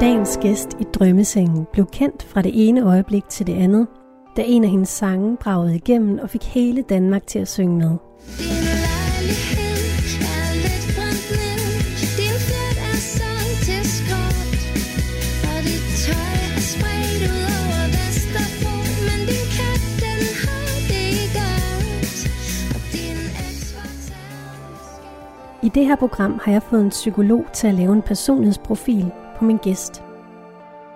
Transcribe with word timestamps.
Dagens 0.00 0.38
gæst 0.42 0.68
i 0.80 0.84
drømmesengen 0.94 1.66
blev 1.72 1.86
kendt 1.86 2.22
fra 2.22 2.42
det 2.42 2.68
ene 2.68 2.82
øjeblik 2.82 3.28
til 3.28 3.46
det 3.46 3.54
andet, 3.54 3.86
da 4.36 4.42
en 4.46 4.64
af 4.64 4.70
hendes 4.70 4.88
sange 4.88 5.36
bragede 5.36 5.76
igennem 5.76 6.18
og 6.22 6.30
fik 6.30 6.44
hele 6.44 6.82
Danmark 6.82 7.26
til 7.26 7.38
at 7.38 7.48
synge 7.48 7.78
med. 7.78 7.96
I 25.62 25.68
det 25.68 25.86
her 25.86 25.96
program 25.96 26.40
har 26.44 26.52
jeg 26.52 26.62
fået 26.62 26.82
en 26.82 26.90
psykolog 26.90 27.44
til 27.54 27.66
at 27.66 27.74
lave 27.74 27.92
en 27.92 28.02
personlighedsprofil 28.02 29.12
på 29.38 29.44
min 29.44 29.56
gæst. 29.56 30.02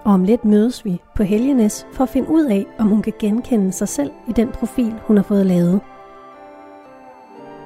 Og 0.04 0.12
om 0.12 0.24
lidt 0.24 0.44
mødes 0.44 0.84
vi 0.84 1.00
på 1.14 1.22
Helgenes 1.22 1.86
for 1.92 2.02
at 2.02 2.10
finde 2.10 2.28
ud 2.30 2.44
af, 2.44 2.66
om 2.78 2.86
hun 2.86 3.02
kan 3.02 3.12
genkende 3.18 3.72
sig 3.72 3.88
selv 3.88 4.10
i 4.28 4.32
den 4.32 4.48
profil, 4.48 4.94
hun 5.06 5.16
har 5.16 5.24
fået 5.24 5.46
lavet. 5.46 5.80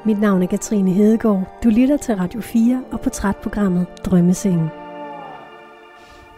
Mit 0.04 0.20
navn 0.20 0.42
er 0.42 0.46
Katrine 0.46 0.90
Hedegaard. 0.90 1.60
Du 1.64 1.68
lytter 1.68 1.96
til 1.96 2.14
Radio 2.14 2.40
4 2.40 2.84
og 2.92 3.00
portrætprogrammet 3.00 3.86
Drømmesengen. 4.04 4.68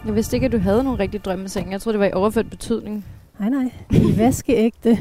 Jeg 0.06 0.14
vidste 0.14 0.36
ikke, 0.36 0.46
at 0.46 0.52
du 0.52 0.58
havde 0.58 0.84
nogle 0.84 0.98
rigtige 0.98 1.20
drømmesenge. 1.20 1.70
Jeg 1.70 1.80
troede, 1.80 1.94
det 1.94 2.00
var 2.00 2.06
i 2.06 2.12
overført 2.12 2.50
betydning. 2.50 3.04
Nej, 3.38 3.48
nej. 3.48 3.72
Er 3.90 4.16
vaskeægte. 4.16 4.98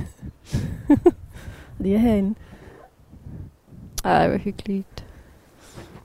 det 1.84 1.94
er 1.96 1.98
herinde. 1.98 2.36
Ej, 4.04 4.28
hvor 4.28 4.38
hyggeligt. 4.38 5.06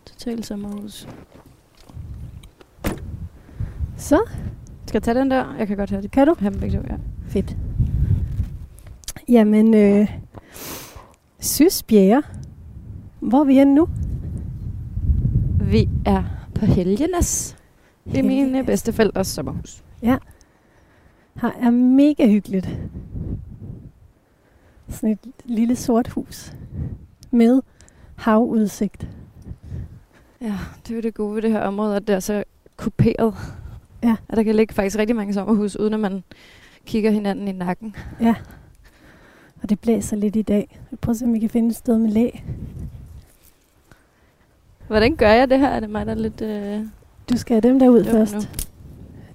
Total 0.07 0.45
sommerhus. 0.45 1.09
Så, 4.03 4.21
Skal 4.87 4.97
jeg 4.99 5.03
tage 5.03 5.19
den 5.19 5.31
der? 5.31 5.55
Jeg 5.59 5.67
kan 5.67 5.77
godt 5.77 5.91
have 5.91 6.03
det. 6.03 6.11
kan 6.11 6.27
du? 6.27 6.35
Have 6.39 6.53
dem 6.53 6.61
begge 6.61 6.79
to, 6.79 6.85
ja. 6.91 6.97
Fedt. 7.29 7.57
Jamen, 9.29 9.75
øh, 9.75 10.19
Sys 11.41 11.83
Bjerre. 11.83 12.23
Hvor 13.21 13.41
er 13.41 13.45
vi 13.45 13.55
henne 13.55 13.75
nu? 13.75 13.89
Vi 15.61 15.89
er 16.07 16.23
på 16.55 16.67
Helgenes. 16.67 17.57
Det 18.05 18.19
er 18.19 18.23
mine 18.23 18.35
Helgenes. 18.35 18.67
bedsteforældres 18.67 19.27
sommerhus. 19.27 19.85
Her 20.03 20.19
er 21.41 21.71
mega 21.71 22.29
hyggeligt. 22.29 22.69
Sådan 24.89 25.11
et 25.11 25.19
lille 25.45 25.77
sort 25.77 26.09
hus 26.09 26.53
med 27.31 27.61
havudsigt. 28.17 29.09
Ja, 30.41 30.59
det 30.87 30.91
er 30.91 30.95
jo 30.95 31.01
det 31.01 31.15
gode 31.15 31.35
ved 31.35 31.43
det 31.43 31.51
her 31.51 31.61
område, 31.61 31.97
at 31.97 32.07
det 32.07 32.15
er 32.15 32.21
så 32.21 32.45
kuperet. 32.77 33.35
Ja. 34.03 34.17
At 34.29 34.37
der 34.37 34.43
kan 34.43 34.55
ligge 34.55 34.75
faktisk 34.75 34.99
rigtig 34.99 35.17
mange 35.17 35.35
sommerhus, 35.35 35.77
uden 35.77 35.95
at 35.95 36.01
man 36.01 36.25
kigger 36.87 37.11
hinanden 37.11 37.49
i 37.49 37.53
nakken. 37.53 37.97
Ja. 38.21 38.35
Og 39.63 39.71
det 39.71 39.81
blæser 39.81 40.17
lidt 40.17 40.37
i 40.37 40.43
dag. 40.43 40.79
Jeg 40.91 40.99
prøver 40.99 41.15
at 41.15 41.19
se, 41.19 41.25
om 41.25 41.33
vi 41.35 41.39
kan 41.39 41.51
finde 41.51 41.69
et 41.69 41.77
sted 41.77 41.99
med 41.99 42.11
læ. 42.11 42.31
Hvordan 44.87 45.17
gør 45.17 45.31
jeg 45.31 45.51
det 45.51 45.59
her? 45.59 45.69
Er 45.69 45.81
det 45.81 45.91
mig, 45.91 46.07
der 46.07 46.13
er 46.13 46.17
lidt... 46.17 46.43
Øh... 46.43 46.81
Du 47.31 47.37
skal 47.37 47.55
have 47.55 47.69
dem 47.73 47.79
der 47.79 47.89
ud 47.89 48.05
først. 48.05 48.35
nu? 48.35 48.41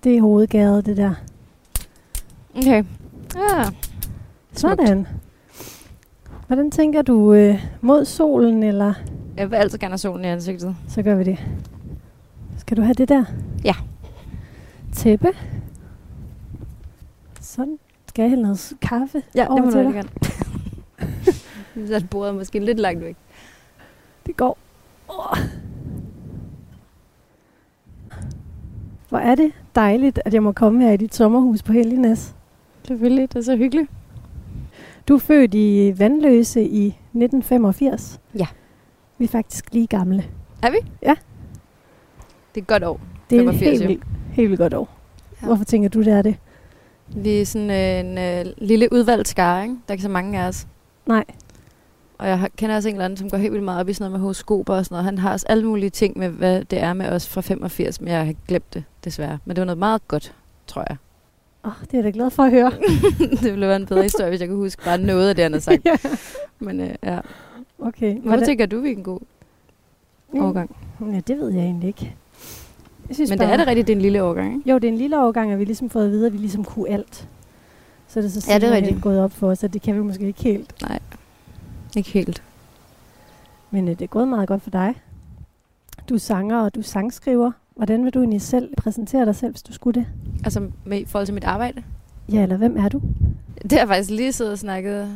Det 0.03 0.17
er 0.17 0.21
hovedgæret, 0.21 0.85
det 0.85 0.97
der. 0.97 1.13
Okay. 2.55 2.83
Ja. 3.35 3.63
Smukt. 3.63 4.81
Sådan. 4.81 5.07
Hvordan 6.47 6.71
tænker 6.71 7.01
du? 7.01 7.33
Øh, 7.33 7.65
mod 7.81 8.05
solen, 8.05 8.63
eller 8.63 8.93
Jeg 9.37 9.51
vil 9.51 9.55
altid 9.55 9.77
gerne 9.79 9.91
have 9.91 9.97
solen 9.97 10.25
i 10.25 10.27
ansigtet. 10.27 10.75
så 10.87 11.01
gør 11.03 11.15
vi 11.15 11.23
det. 11.23 11.37
Skal 12.57 12.77
du 12.77 12.81
have 12.81 12.93
det 12.93 13.09
der? 13.09 13.25
Ja. 13.65 13.75
Tæppe. 14.97 15.27
Sådan. 17.41 17.79
Skal 18.07 18.21
jeg 18.23 18.29
hælde 18.29 18.43
noget 18.43 18.73
kaffe 18.81 19.23
Ja, 19.35 19.47
over 19.47 19.55
det 19.55 19.65
må 19.65 19.71
til 19.71 19.79
du 19.79 19.85
dig? 19.85 19.93
gerne. 19.93 20.09
Så 21.87 21.95
er 21.95 21.99
bordet 22.11 22.35
måske 22.35 22.59
lidt 22.59 22.79
langt 22.79 23.03
væk. 23.03 23.15
Det 24.25 24.37
går. 24.37 24.57
Oh. 25.07 25.37
Hvor 29.09 29.17
er 29.17 29.35
det 29.35 29.51
dejligt, 29.75 30.19
at 30.25 30.33
jeg 30.33 30.43
må 30.43 30.51
komme 30.51 30.83
her 30.83 30.91
i 30.91 30.97
dit 30.97 31.15
sommerhus 31.15 31.63
på 31.63 31.71
Helgenæs. 31.73 32.35
Selvfølgelig, 32.83 33.29
det 33.33 33.39
er 33.39 33.43
så 33.43 33.55
hyggeligt. 33.57 33.91
Du 35.07 35.15
er 35.15 35.19
født 35.19 35.53
i 35.53 35.93
Vandløse 35.97 36.61
i 36.63 36.87
1985. 36.87 38.19
Ja. 38.39 38.47
Vi 39.17 39.25
er 39.25 39.29
faktisk 39.29 39.73
lige 39.73 39.87
gamle. 39.87 40.25
Er 40.63 40.71
vi? 40.71 40.77
Ja. 41.01 41.15
Det 42.55 42.61
er 42.61 42.61
et 42.61 42.67
godt 42.67 42.83
år. 42.83 42.99
Det 43.29 43.35
er 43.37 43.41
85, 43.41 43.61
et 43.61 43.71
helt, 43.71 43.83
jo. 43.83 43.87
vildt, 43.87 44.03
helt 44.37 44.49
vildt 44.49 44.59
godt 44.59 44.73
år. 44.73 44.89
Ja. 45.41 45.45
Hvorfor 45.47 45.63
tænker 45.63 45.89
du, 45.89 45.99
det 46.03 46.13
er 46.13 46.21
det? 46.21 46.35
Vi 47.07 47.41
er 47.41 47.45
sådan 47.45 47.71
øh, 47.71 47.99
en 48.11 48.17
øh, 48.47 48.53
lille 48.57 48.93
udvalgt 48.93 49.27
skare, 49.27 49.63
ikke? 49.63 49.73
Der 49.73 49.79
er 49.87 49.93
ikke 49.93 50.03
så 50.03 50.09
mange 50.09 50.39
af 50.39 50.47
os. 50.47 50.67
Nej. 51.05 51.23
Og 52.17 52.27
jeg 52.27 52.39
har, 52.39 52.49
kender 52.57 52.75
også 52.75 52.89
en 52.89 52.95
eller 52.95 53.05
anden, 53.05 53.17
som 53.17 53.29
går 53.29 53.37
helt 53.37 53.51
vildt 53.53 53.65
meget 53.65 53.79
op 53.79 53.89
i 53.89 53.93
sådan 53.93 54.03
noget 54.03 54.11
med 54.11 54.19
horoskoper 54.19 54.73
og 54.73 54.85
sådan 54.85 54.93
noget. 54.93 55.05
Han 55.05 55.17
har 55.17 55.31
også 55.31 55.45
alle 55.49 55.65
mulige 55.67 55.89
ting 55.89 56.17
med, 56.17 56.29
hvad 56.29 56.63
det 56.65 56.79
er 56.83 56.93
med 56.93 57.09
os 57.09 57.27
fra 57.27 57.41
85, 57.41 58.01
men 58.01 58.09
jeg 58.09 58.25
har 58.25 58.33
glemt 58.47 58.73
det, 58.73 58.83
desværre. 59.03 59.39
Men 59.45 59.55
det 59.55 59.61
var 59.61 59.65
noget 59.65 59.77
meget 59.77 60.07
godt, 60.07 60.35
tror 60.67 60.85
jeg. 60.89 60.97
Oh, 61.63 61.71
det 61.81 61.93
er 61.93 61.97
jeg 61.97 62.03
da 62.03 62.09
glad 62.09 62.29
for 62.29 62.43
at 62.43 62.51
høre. 62.51 62.71
det 63.41 63.51
ville 63.51 63.67
være 63.67 63.75
en 63.75 63.85
bedre 63.85 64.03
historie, 64.03 64.29
hvis 64.29 64.41
jeg 64.41 64.49
kunne 64.49 64.57
huske 64.57 64.83
bare 64.83 64.97
noget 64.97 65.29
af 65.29 65.35
det, 65.35 65.43
han 65.43 65.53
har 65.53 65.59
sagt. 65.59 65.85
ja. 65.85 65.97
Men 66.59 66.79
øh, 66.79 66.89
ja. 67.03 67.19
Okay. 67.79 68.19
Hvorfor 68.19 68.45
tænker 68.45 68.65
du, 68.65 68.79
vi 68.79 68.91
er 68.91 68.95
en 68.95 69.03
god 69.03 69.19
Mm. 70.33 70.41
årgang? 70.41 70.75
Ja, 71.01 71.19
det 71.27 71.37
ved 71.37 71.49
jeg 71.53 71.63
egentlig 71.63 71.87
ikke. 71.87 72.15
Jeg 73.09 73.15
synes 73.15 73.29
Men 73.29 73.39
det 73.39 73.45
bare, 73.45 73.53
er 73.53 73.57
det 73.57 73.67
rigtigt, 73.67 73.87
det 73.87 73.93
er 73.93 73.97
en 73.97 74.01
lille 74.01 74.23
årgang, 74.23 74.53
ikke? 74.57 74.69
Jo, 74.69 74.75
det 74.77 74.83
er 74.87 74.91
en 74.91 74.97
lille 74.97 75.21
overgang, 75.21 75.51
og 75.53 75.57
vi 75.59 75.63
har 75.63 75.65
ligesom 75.67 75.89
fået 75.89 76.05
at 76.05 76.11
vide, 76.11 76.25
at 76.27 76.33
vi 76.33 76.37
ligesom 76.37 76.63
kunne 76.63 76.89
alt. 76.89 77.27
Så 78.07 78.19
er 78.19 78.21
det 78.21 78.31
så 78.31 78.45
Ja, 78.51 78.59
det 78.59 78.69
er 78.69 78.75
rigtigt. 78.75 79.01
gået 79.01 79.19
op 79.19 79.31
for 79.31 79.49
os, 79.49 79.63
at 79.63 79.73
det 79.73 79.81
kan 79.81 79.95
vi 79.95 79.99
måske 80.01 80.27
ikke 80.27 80.43
helt. 80.43 80.85
Ikke 81.97 82.09
helt. 82.09 82.43
Men 83.71 83.87
øh, 83.87 83.91
det 83.93 84.01
er 84.01 84.07
gået 84.07 84.27
meget 84.27 84.47
godt 84.47 84.61
for 84.61 84.69
dig. 84.69 84.95
Du 86.09 86.13
er 86.13 86.19
sanger, 86.19 86.57
og 86.61 86.75
du 86.75 86.79
er 86.79 86.83
sangskriver. 86.83 87.51
Hvordan 87.75 88.05
vil 88.05 88.13
du 88.13 88.19
egentlig 88.19 88.41
selv 88.41 88.69
præsentere 88.77 89.25
dig 89.25 89.35
selv, 89.35 89.51
hvis 89.51 89.61
du 89.63 89.73
skulle 89.73 89.99
det? 89.99 90.07
Altså 90.43 90.67
med, 90.85 90.99
i 90.99 91.05
forhold 91.05 91.25
til 91.25 91.33
mit 91.33 91.43
arbejde. 91.43 91.83
Ja, 92.31 92.43
eller 92.43 92.57
hvem 92.57 92.77
er 92.77 92.89
du? 92.89 93.01
Det 93.63 93.71
har 93.71 93.79
jeg 93.79 93.87
faktisk 93.87 94.09
lige 94.09 94.31
siddet 94.33 94.53
og 94.53 94.59
snakket 94.59 95.09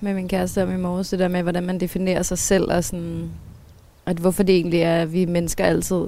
med 0.00 0.14
min 0.14 0.28
kæreste 0.28 0.62
om 0.62 0.70
i 0.74 0.76
morges, 0.76 1.10
det 1.10 1.18
der 1.18 1.28
med, 1.28 1.42
hvordan 1.42 1.62
man 1.62 1.80
definerer 1.80 2.22
sig 2.22 2.38
selv, 2.38 2.72
og 2.72 2.84
sådan, 2.84 3.30
at 4.06 4.16
hvorfor 4.16 4.42
det 4.42 4.54
egentlig 4.54 4.80
er, 4.80 5.02
at 5.02 5.12
vi 5.12 5.24
mennesker 5.24 5.64
altid, 5.64 6.02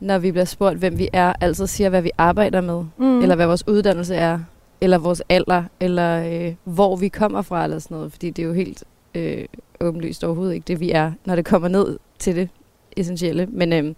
når 0.00 0.18
vi 0.18 0.30
bliver 0.30 0.44
spurgt, 0.44 0.78
hvem 0.78 0.98
vi 0.98 1.08
er, 1.12 1.32
altid 1.40 1.66
siger, 1.66 1.88
hvad 1.90 2.02
vi 2.02 2.10
arbejder 2.18 2.60
med, 2.60 2.84
Mm. 2.96 3.04
mm. 3.06 3.20
eller 3.22 3.34
hvad 3.34 3.46
vores 3.46 3.68
uddannelse 3.68 4.14
er, 4.14 4.38
eller 4.80 4.98
vores 4.98 5.22
alder, 5.28 5.64
eller 5.80 6.24
øh, 6.48 6.54
hvor 6.64 6.96
vi 6.96 7.08
kommer 7.08 7.42
fra, 7.42 7.64
eller 7.64 7.78
sådan 7.78 7.94
noget, 7.96 8.12
fordi 8.12 8.30
det 8.30 8.42
er 8.42 8.46
jo 8.46 8.52
helt 8.52 8.84
øh, 9.14 9.44
åbenlyst 9.80 10.24
overhovedet 10.24 10.54
ikke 10.54 10.64
det, 10.68 10.80
vi 10.80 10.90
er, 10.90 11.12
når 11.24 11.36
det 11.36 11.44
kommer 11.44 11.68
ned 11.68 11.98
til 12.18 12.36
det 12.36 12.48
essentielle. 12.96 13.46
Men 13.46 13.72
øh, 13.72 13.94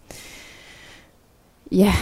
ja, 1.72 1.92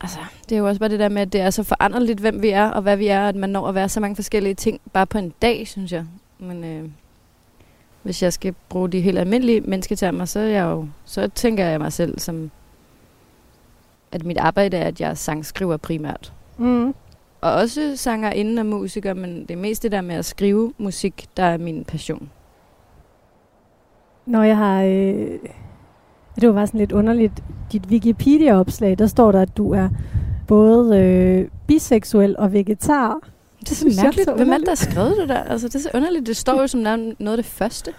altså, 0.00 0.18
det 0.48 0.54
er 0.54 0.58
jo 0.58 0.66
også 0.68 0.78
bare 0.78 0.88
det 0.88 0.98
der 1.00 1.08
med, 1.08 1.22
at 1.22 1.32
det 1.32 1.40
er 1.40 1.50
så 1.50 1.62
foranderligt, 1.62 2.20
hvem 2.20 2.42
vi 2.42 2.48
er, 2.48 2.68
og 2.70 2.82
hvad 2.82 2.96
vi 2.96 3.06
er, 3.06 3.28
at 3.28 3.36
man 3.36 3.50
når 3.50 3.68
at 3.68 3.74
være 3.74 3.88
så 3.88 4.00
mange 4.00 4.16
forskellige 4.16 4.54
ting, 4.54 4.80
bare 4.92 5.06
på 5.06 5.18
en 5.18 5.32
dag, 5.42 5.68
synes 5.68 5.92
jeg. 5.92 6.04
Men 6.38 6.64
øh, 6.64 6.88
hvis 8.02 8.22
jeg 8.22 8.32
skal 8.32 8.54
bruge 8.68 8.88
de 8.88 9.00
helt 9.00 9.18
almindelige 9.18 9.60
mennesketermer, 9.60 10.24
så, 10.24 10.40
er 10.40 10.44
jeg 10.44 10.62
jo, 10.62 10.88
så 11.04 11.28
tænker 11.34 11.64
jeg 11.66 11.80
mig 11.80 11.92
selv 11.92 12.18
som, 12.18 12.50
at 14.12 14.24
mit 14.24 14.38
arbejde 14.38 14.76
er, 14.76 14.84
at 14.84 15.00
jeg 15.00 15.18
sangskriver 15.18 15.76
primært. 15.76 16.32
Mm. 16.58 16.94
Og 17.40 17.52
også 17.52 17.92
sanger 17.96 18.30
inden 18.30 18.58
og 18.58 18.66
musiker, 18.66 19.14
men 19.14 19.40
det 19.40 19.50
er 19.50 19.56
mest 19.56 19.82
det 19.82 19.92
der 19.92 20.00
med 20.00 20.14
at 20.14 20.24
skrive 20.24 20.72
musik, 20.78 21.26
der 21.36 21.42
er 21.42 21.58
min 21.58 21.84
passion. 21.84 22.30
Når 24.26 24.42
jeg 24.42 24.56
har... 24.56 24.82
Øh, 24.82 25.38
det 26.40 26.48
var 26.48 26.54
bare 26.54 26.66
sådan 26.66 26.80
lidt 26.80 26.92
underligt. 26.92 27.32
Dit 27.72 27.86
Wikipedia-opslag, 27.86 28.98
der 28.98 29.06
står 29.06 29.32
der, 29.32 29.40
at 29.40 29.56
du 29.56 29.72
er 29.72 29.88
både 30.46 30.98
øh, 30.98 31.48
biseksuel 31.66 32.36
og 32.38 32.52
vegetar. 32.52 33.18
Det 33.60 33.70
er 33.70 33.74
så 33.74 34.02
mærkeligt. 34.02 34.30
Hvem 34.36 34.52
er 34.52 34.58
det, 34.58 34.66
der 34.66 34.70
har 34.70 34.90
skrevet 34.90 35.16
det 35.16 35.28
der? 35.28 35.42
Altså, 35.42 35.68
det 35.68 35.74
er 35.74 35.78
så 35.78 35.90
underligt. 35.94 36.26
Det 36.26 36.36
står 36.36 36.60
jo 36.60 36.66
som 36.66 36.80
noget 36.80 37.16
af 37.20 37.36
det 37.36 37.46
første. 37.46 37.92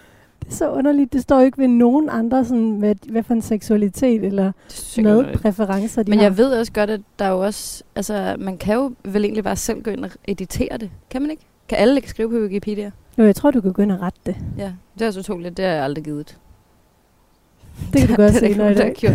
Det 0.48 0.54
er 0.54 0.58
så 0.58 0.72
underligt. 0.72 1.14
Det 1.14 1.22
står 1.22 1.42
ikke 1.42 1.58
ved 1.58 1.68
nogen 1.68 2.10
andre, 2.10 2.46
sådan, 2.46 2.72
hvad, 2.72 2.96
hvad 3.10 3.24
for 3.24 3.34
en 3.34 3.42
seksualitet 3.42 4.24
eller 4.24 4.52
er 4.98 5.02
madpræferencer 5.04 6.04
de 6.04 6.10
Men 6.10 6.20
har. 6.20 6.26
jeg 6.26 6.38
ved 6.38 6.60
også 6.60 6.72
godt, 6.72 6.90
at 6.90 7.02
der 7.20 7.26
er 7.26 7.30
jo 7.30 7.40
også... 7.40 7.84
Altså, 7.96 8.36
man 8.40 8.58
kan 8.58 8.76
jo 8.76 8.92
vel 9.04 9.24
egentlig 9.26 9.44
bare 9.44 9.56
selv 9.56 9.82
gå 9.84 9.92
ind 9.92 10.06
og 10.06 10.12
editere 10.28 10.78
det. 10.78 10.90
Kan 11.10 11.22
man 11.22 11.32
ikke? 11.32 11.44
Kan 11.70 11.78
alle 11.78 11.96
ikke 11.96 12.10
skrive 12.10 12.30
på 12.30 12.36
Wikipedia? 12.36 12.92
Jo, 13.18 13.24
jeg 13.26 13.36
tror, 13.36 13.52
du 13.52 13.62
kan 13.62 13.74
gå 13.74 13.82
ind 13.82 13.92
og 13.92 14.02
rette 14.02 14.20
det. 14.26 14.36
Ja, 14.58 14.72
det 15.00 15.08
er 15.08 15.12
så 15.12 15.20
utroligt. 15.20 15.58
Det 15.58 15.66
har 15.66 15.72
jeg 15.74 15.84
aldrig 15.84 16.04
givet. 16.04 16.38
Det 17.94 18.00
kan 18.02 18.10
du 18.10 18.16
gøre 18.22 18.28
er 18.28 18.32
senere 18.32 18.72
i 18.72 18.76
dag. 18.76 18.94
gjort. 18.98 19.14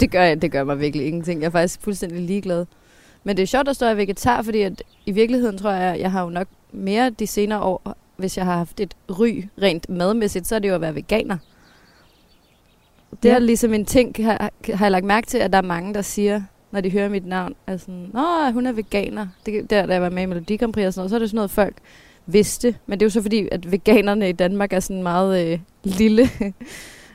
Det 0.00 0.10
gør, 0.10 0.22
jeg, 0.22 0.42
det 0.42 0.52
gør 0.52 0.64
mig 0.64 0.80
virkelig 0.80 1.06
ingenting. 1.06 1.40
Jeg 1.40 1.46
er 1.46 1.50
faktisk 1.50 1.82
fuldstændig 1.82 2.20
ligeglad. 2.20 2.64
Men 3.24 3.36
det 3.36 3.42
er 3.42 3.46
sjovt, 3.46 3.68
at 3.68 3.82
jeg 3.82 3.90
er 3.90 3.94
vegetar, 3.94 4.42
fordi 4.42 4.60
at 4.60 4.82
i 5.06 5.12
virkeligheden 5.12 5.58
tror 5.58 5.70
jeg, 5.70 6.00
jeg 6.00 6.12
har 6.12 6.22
jo 6.22 6.30
nok 6.30 6.46
mere 6.72 7.10
de 7.10 7.26
senere 7.26 7.60
år, 7.60 7.96
hvis 8.16 8.36
jeg 8.36 8.44
har 8.44 8.56
haft 8.56 8.80
et 8.80 8.94
ry 9.10 9.44
rent 9.62 9.88
madmæssigt, 9.88 10.46
så 10.46 10.54
er 10.54 10.58
det 10.58 10.68
jo 10.68 10.74
at 10.74 10.80
være 10.80 10.94
veganer. 10.94 11.36
Det 13.22 13.28
Ja. 13.28 13.34
er 13.34 13.38
ligesom 13.38 13.74
en 13.74 13.84
ting, 13.84 14.14
har, 14.24 14.50
har 14.74 14.84
jeg 14.84 14.90
lagt 14.92 15.04
mærke 15.04 15.26
til, 15.26 15.38
at 15.38 15.52
der 15.52 15.58
er 15.58 15.62
mange, 15.62 15.94
der 15.94 16.02
siger, 16.02 16.42
når 16.70 16.80
de 16.80 16.90
hører 16.90 17.08
mit 17.08 17.26
navn. 17.26 17.54
Er 17.66 17.76
sådan, 17.76 18.10
Nå, 18.12 18.50
hun 18.52 18.66
er 18.66 18.72
veganer. 18.72 19.26
Det, 19.46 19.70
der, 19.70 19.86
da 19.86 19.92
jeg 19.92 20.02
var 20.02 20.08
med 20.10 20.22
i 20.22 20.26
Melodi 20.26 20.56
Grand 20.56 20.72
Prix 20.72 20.86
og 20.86 20.92
sådan 20.92 21.00
noget, 21.00 21.10
så 21.10 21.14
er 21.16 21.18
det 21.18 21.28
sådan 21.30 21.36
noget, 21.36 21.50
folk 21.50 21.76
vidste. 22.26 22.76
Men 22.86 23.00
det 23.00 23.04
er 23.04 23.06
jo 23.06 23.10
så 23.10 23.22
fordi, 23.22 23.48
at 23.52 23.72
veganerne 23.72 24.28
i 24.28 24.32
Danmark 24.32 24.72
er 24.72 24.80
sådan 24.80 24.96
en 24.96 25.02
meget 25.02 25.46
øh, 25.52 25.58
lille 25.84 26.28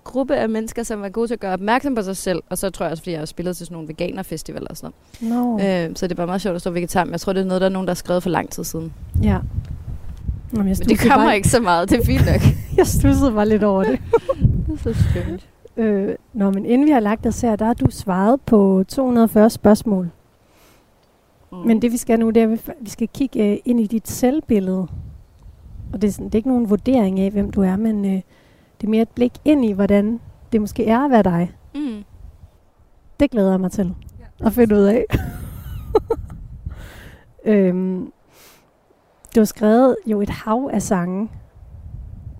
gruppe 0.03 0.35
af 0.35 0.49
mennesker, 0.49 0.83
som 0.83 1.03
er 1.03 1.09
gode 1.09 1.27
til 1.27 1.33
at 1.33 1.39
gøre 1.39 1.53
opmærksom 1.53 1.95
på 1.95 2.01
sig 2.03 2.17
selv. 2.17 2.43
Og 2.49 2.57
så 2.57 2.69
tror 2.69 2.85
jeg 2.85 2.91
også, 2.91 3.03
fordi 3.03 3.11
jeg 3.11 3.19
har 3.19 3.25
spillet 3.25 3.57
til 3.57 3.65
sådan 3.65 3.75
nogle 3.75 3.87
veganerfestivaler 3.87 4.67
og 4.67 4.77
sådan 4.77 4.93
noget. 5.21 5.59
No. 5.59 5.65
Øh, 5.89 5.95
så 5.95 6.07
det 6.07 6.11
er 6.11 6.15
bare 6.15 6.27
meget 6.27 6.41
sjovt 6.41 6.55
at 6.55 6.61
stå 6.61 6.69
vegetar. 6.69 7.03
Men 7.03 7.11
jeg 7.11 7.19
tror, 7.21 7.33
det 7.33 7.41
er 7.41 7.45
noget, 7.45 7.61
der 7.61 7.67
er 7.67 7.71
nogen, 7.71 7.87
der 7.87 7.91
har 7.91 7.95
skrevet 7.95 8.23
for 8.23 8.29
lang 8.29 8.49
tid 8.49 8.63
siden. 8.63 8.93
Ja. 9.23 9.37
Jamen, 10.53 10.65
Men 10.65 10.75
det 10.75 10.99
kommer 10.99 11.25
bare, 11.25 11.35
ikke 11.35 11.49
så 11.49 11.61
meget. 11.61 11.89
Det 11.89 11.99
er 11.99 12.05
fint 12.05 12.25
nok. 12.25 12.41
Jeg 12.77 12.87
stussede 12.87 13.31
bare 13.31 13.49
lidt 13.49 13.63
over 13.63 13.83
det. 13.83 13.99
det 14.67 14.73
er 14.73 14.77
så 14.93 14.93
skønt. 15.09 15.47
Øh, 15.77 16.15
nå, 16.33 16.51
men 16.51 16.65
inden 16.65 16.87
vi 16.87 16.91
har 16.91 16.99
lagt 16.99 17.25
os 17.25 17.41
her, 17.41 17.55
der 17.55 17.65
har 17.65 17.73
du 17.73 17.85
svaret 17.89 18.41
på 18.41 18.83
240 18.87 19.49
spørgsmål. 19.49 20.09
Mm. 21.51 21.57
Men 21.57 21.81
det 21.81 21.91
vi 21.91 21.97
skal 21.97 22.19
nu, 22.19 22.29
det 22.29 22.37
er, 22.37 22.43
at 22.43 22.51
vi- 22.51 22.73
vi 22.81 22.89
skal 22.89 23.07
kigge 23.13 23.51
øh, 23.51 23.57
ind 23.65 23.79
i 23.79 23.87
dit 23.87 24.07
selvbillede. 24.07 24.87
Og 25.93 26.01
det 26.01 26.07
er, 26.07 26.11
sådan, 26.11 26.25
det 26.25 26.35
er 26.35 26.39
ikke 26.39 26.49
nogen 26.49 26.69
vurdering 26.69 27.19
af, 27.19 27.31
hvem 27.31 27.51
du 27.51 27.61
er, 27.61 27.75
men 27.75 28.05
øh, 28.05 28.11
det 28.81 28.87
er 28.87 28.89
mere 28.89 29.01
et 29.01 29.09
blik 29.09 29.31
ind 29.45 29.65
i, 29.65 29.71
hvordan 29.71 30.19
det 30.51 30.61
måske 30.61 30.85
er 30.87 30.99
at 30.99 31.11
være 31.11 31.23
dig. 31.23 31.51
Mm. 31.75 32.03
Det 33.19 33.31
glæder 33.31 33.51
jeg 33.51 33.59
mig 33.59 33.71
til 33.71 33.93
ja. 34.19 34.45
at 34.45 34.53
finde 34.53 34.75
ud 34.75 34.81
af. 34.81 35.05
øhm, 37.45 38.11
du 39.35 39.39
har 39.39 39.45
skrevet 39.45 39.95
jo 40.05 40.21
et 40.21 40.29
hav 40.29 40.69
af 40.73 40.81
sange. 40.81 41.31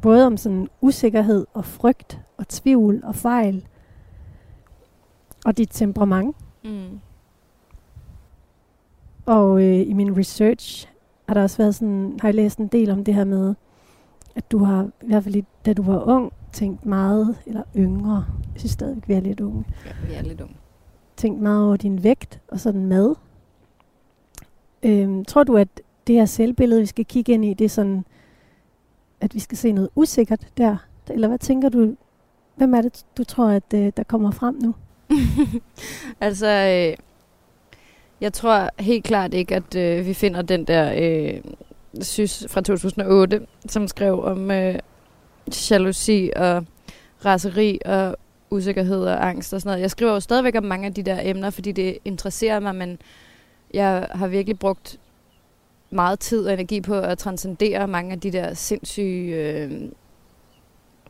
Både 0.02 0.26
om 0.28 0.38
sådan 0.38 0.68
usikkerhed 0.82 1.46
og 1.54 1.66
frygt 1.66 2.20
og 2.38 2.48
tvivl 2.48 3.02
og 3.04 3.16
fejl. 3.16 3.66
Og 5.46 5.58
dit 5.58 5.70
temperament. 5.72 6.36
Mm. 6.64 7.00
Og 9.26 9.64
øh, 9.64 9.88
i 9.88 9.94
min 9.94 10.18
research 10.18 10.90
har 11.28 11.34
der 11.34 11.42
også 11.42 11.58
været 11.58 11.76
sådan, 11.76 12.18
har 12.22 12.28
jeg 12.28 12.36
læst 12.36 12.58
en 12.60 12.68
del 12.68 12.92
om 12.92 13.04
det 13.04 13.14
her 13.14 13.24
med, 13.24 13.56
at 14.36 14.52
du 14.52 14.64
har, 14.64 14.84
i 15.02 15.08
hvert 15.08 15.24
fald 15.24 15.36
i- 15.36 15.46
da 15.66 15.74
du 15.74 15.84
var 15.84 16.08
ung, 16.08 16.34
tænkt 16.52 16.86
meget, 16.86 17.38
eller 17.46 17.64
yngre, 17.78 18.26
jeg 18.54 18.60
synes 18.60 18.72
stadigvæk, 18.72 19.08
vi 19.08 19.14
er 19.14 19.20
lidt 19.20 19.40
unge, 19.40 19.66
Ja, 19.86 19.92
vi 20.08 20.14
er 20.14 20.22
lidt 20.22 20.42
unge. 20.42 20.56
tænkt 21.18 21.42
meget 21.42 21.66
over 21.66 21.78
din 21.78 22.04
vægt 22.04 22.40
og 22.48 22.60
sådan 22.60 22.86
mad. 22.86 23.16
Øhm, 24.84 25.26
tror 25.26 25.44
du, 25.44 25.58
at 25.58 25.68
det 26.08 26.16
her 26.16 26.26
selvbillede, 26.26 26.82
vi 26.82 26.86
skal 26.86 27.06
kigge 27.06 27.34
ind 27.34 27.46
i, 27.46 27.54
det 27.54 27.66
er 27.66 27.70
sådan, 27.70 28.06
at 29.22 29.36
vi 29.36 29.40
skal 29.40 29.58
se 29.58 29.72
noget 29.72 29.90
usikkert 29.96 30.48
der? 30.58 30.78
Eller 31.10 31.28
hvad 31.28 31.40
tænker 31.40 31.70
du, 31.70 31.96
hvem 32.56 32.74
er 32.74 32.82
det, 32.82 33.06
du 33.18 33.24
tror, 33.24 33.48
at 33.48 33.74
øh, 33.74 33.92
der 33.98 34.04
kommer 34.04 34.32
frem 34.32 34.56
nu? 34.56 34.76
altså, 36.28 36.48
øh, 36.48 36.98
jeg 38.22 38.34
tror 38.34 38.70
helt 38.80 39.04
klart 39.04 39.34
ikke, 39.34 39.56
at 39.56 39.76
øh, 39.76 40.06
vi 40.06 40.14
finder 40.14 40.42
den 40.42 40.64
der 40.64 40.94
øh, 40.98 41.42
sys 42.02 42.46
fra 42.50 42.62
2008, 42.62 43.48
som 43.70 43.88
skrev 43.88 44.24
om 44.24 44.52
øh, 44.52 44.76
jalousi 45.72 46.32
og 46.36 46.66
raseri 47.26 47.80
og 47.86 48.16
usikkerhed 48.50 49.04
og 49.04 49.28
angst 49.28 49.54
og 49.54 49.62
sådan 49.62 49.70
noget. 49.70 49.82
Jeg 49.82 49.92
skriver 49.92 50.12
jo 50.14 50.20
stadigvæk 50.20 50.56
om 50.56 50.64
mange 50.64 50.88
af 50.88 50.94
de 50.94 51.04
der 51.04 51.20
emner, 51.24 51.50
fordi 51.50 51.72
det 51.72 51.98
interesserer 52.06 52.60
mig, 52.60 52.76
men 52.76 53.00
jeg 53.74 54.08
har 54.12 54.28
virkelig 54.28 54.60
brugt 54.60 55.00
meget 55.92 56.20
tid 56.20 56.46
og 56.46 56.54
energi 56.54 56.82
på 56.82 57.00
at 57.00 57.18
transcendere 57.18 57.88
mange 57.88 58.12
af 58.12 58.20
de 58.20 58.32
der 58.32 58.54
sindssyge 58.54 59.36
øh, 59.36 59.72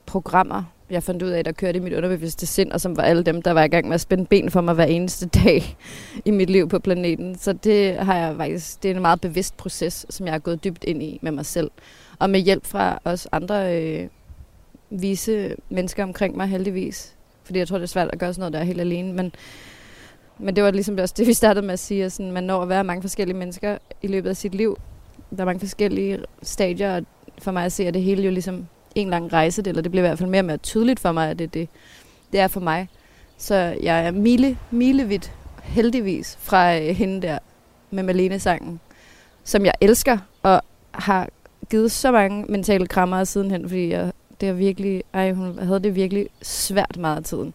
programmer, 0.05 0.63
jeg 0.89 1.03
fandt 1.03 1.23
ud 1.23 1.29
af, 1.29 1.43
der 1.43 1.51
kørte 1.51 1.77
i 1.77 1.81
mit 1.81 1.93
underbevidste 1.93 2.45
sind, 2.45 2.71
og 2.71 2.81
som 2.81 2.97
var 2.97 3.03
alle 3.03 3.23
dem, 3.23 3.41
der 3.41 3.51
var 3.51 3.63
i 3.63 3.67
gang 3.67 3.87
med 3.87 3.95
at 3.95 4.01
spænde 4.01 4.25
ben 4.25 4.51
for 4.51 4.61
mig 4.61 4.73
hver 4.73 4.85
eneste 4.85 5.25
dag 5.43 5.77
i 6.25 6.31
mit 6.31 6.49
liv 6.49 6.69
på 6.69 6.79
planeten. 6.79 7.37
Så 7.37 7.53
det 7.53 7.95
har 7.95 8.17
jeg 8.17 8.35
faktisk, 8.37 8.83
det 8.83 8.91
er 8.91 8.95
en 8.95 9.01
meget 9.01 9.21
bevidst 9.21 9.57
proces, 9.57 10.05
som 10.09 10.25
jeg 10.25 10.33
har 10.33 10.39
gået 10.39 10.63
dybt 10.63 10.83
ind 10.83 11.03
i 11.03 11.19
med 11.21 11.31
mig 11.31 11.45
selv. 11.45 11.71
Og 12.19 12.29
med 12.29 12.39
hjælp 12.39 12.65
fra 12.65 12.99
også 13.03 13.29
andre 13.31 13.81
øh, 13.81 14.07
vise 14.89 15.55
mennesker 15.69 16.03
omkring 16.03 16.37
mig, 16.37 16.47
heldigvis. 16.47 17.15
Fordi 17.43 17.59
jeg 17.59 17.67
tror, 17.67 17.77
det 17.77 17.83
er 17.83 17.87
svært 17.87 18.09
at 18.13 18.19
gøre 18.19 18.33
sådan 18.33 18.39
noget 18.41 18.53
der 18.53 18.63
helt 18.63 18.81
alene. 18.81 19.13
Men, 19.13 19.31
men 20.41 20.55
det 20.55 20.63
var 20.63 20.71
ligesom 20.71 20.97
også 20.97 21.13
det, 21.17 21.27
vi 21.27 21.33
startede 21.33 21.65
med 21.65 21.73
at 21.73 21.79
sige, 21.79 22.05
at 22.05 22.11
sådan, 22.11 22.31
man 22.31 22.43
når 22.43 22.61
at 22.61 22.69
være 22.69 22.83
mange 22.83 23.01
forskellige 23.01 23.37
mennesker 23.37 23.77
i 24.01 24.07
løbet 24.07 24.29
af 24.29 24.37
sit 24.37 24.55
liv. 24.55 24.77
Der 25.29 25.41
er 25.41 25.45
mange 25.45 25.59
forskellige 25.59 26.19
stadier, 26.43 26.95
og 26.95 27.03
for 27.41 27.51
mig 27.51 27.65
at 27.65 27.71
se, 27.71 27.87
at 27.87 27.93
det 27.93 28.01
hele 28.01 28.23
jo 28.23 28.31
ligesom 28.31 28.67
en 28.95 29.09
lang 29.09 29.33
rejse, 29.33 29.63
eller 29.65 29.81
det 29.81 29.91
bliver 29.91 30.05
i 30.05 30.07
hvert 30.07 30.17
fald 30.17 30.29
mere 30.29 30.41
og 30.41 30.45
mere 30.45 30.57
tydeligt 30.57 30.99
for 30.99 31.11
mig, 31.11 31.29
at 31.29 31.39
det, 31.39 31.53
det, 31.53 31.69
det 32.31 32.39
er 32.39 32.47
for 32.47 32.59
mig. 32.59 32.87
Så 33.37 33.55
jeg 33.83 34.05
er 34.05 34.11
mile, 34.11 34.57
milevidt, 34.71 35.31
heldigvis, 35.63 36.37
fra 36.41 36.77
øh, 36.77 36.81
hende 36.81 37.21
der 37.21 37.39
med 37.91 38.03
Malene-sangen, 38.03 38.79
som 39.43 39.65
jeg 39.65 39.73
elsker, 39.81 40.17
og 40.43 40.61
har 40.91 41.29
givet 41.69 41.91
så 41.91 42.11
mange 42.11 42.45
mentale 42.49 42.87
krammer 42.87 43.23
sidenhen, 43.23 43.69
fordi 43.69 43.89
jeg, 43.89 44.11
det 44.41 44.49
er 44.49 44.53
virkelig, 44.53 45.03
ej, 45.13 45.31
hun 45.31 45.59
havde 45.59 45.79
det 45.79 45.95
virkelig 45.95 46.27
svært 46.41 46.97
meget 46.97 47.17
af 47.17 47.23
tiden. 47.23 47.53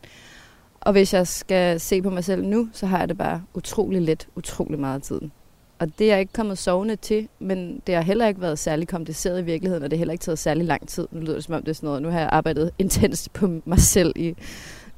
Og 0.87 0.93
hvis 0.93 1.15
jeg 1.15 1.27
skal 1.27 1.81
se 1.81 2.03
på 2.03 2.11
mig 2.11 2.25
selv 2.25 2.45
nu, 2.45 2.69
så 2.73 2.87
har 2.87 2.99
jeg 2.99 3.09
det 3.09 3.19
bare 3.19 3.43
utrolig 3.55 4.03
let, 4.03 4.29
utrolig 4.37 4.79
meget 4.79 4.95
af 4.95 5.03
tiden. 5.03 5.33
Og 5.79 5.99
det 5.99 6.07
er 6.07 6.13
jeg 6.13 6.21
ikke 6.21 6.33
kommet 6.33 6.59
sovende 6.59 6.97
til, 6.97 7.29
men 7.39 7.83
det 7.87 7.95
har 7.95 8.03
heller 8.03 8.27
ikke 8.27 8.41
været 8.41 8.59
særlig 8.59 8.89
kompliceret 8.89 9.41
i 9.41 9.45
virkeligheden, 9.45 9.85
og 9.85 9.91
det 9.91 9.97
har 9.97 10.01
heller 10.01 10.13
ikke 10.13 10.23
taget 10.23 10.39
særlig 10.39 10.65
lang 10.65 10.89
tid. 10.89 11.09
Nu 11.11 11.21
lyder 11.21 11.35
det 11.35 11.45
som 11.45 11.55
om 11.55 11.63
det 11.63 11.69
er 11.69 11.75
sådan 11.75 11.87
noget, 11.87 12.03
nu 12.03 12.09
har 12.09 12.21
jeg 12.21 12.29
arbejdet 12.33 12.71
intenst 12.79 13.33
på 13.33 13.51
mig 13.65 13.79
selv 13.79 14.13
i, 14.17 14.35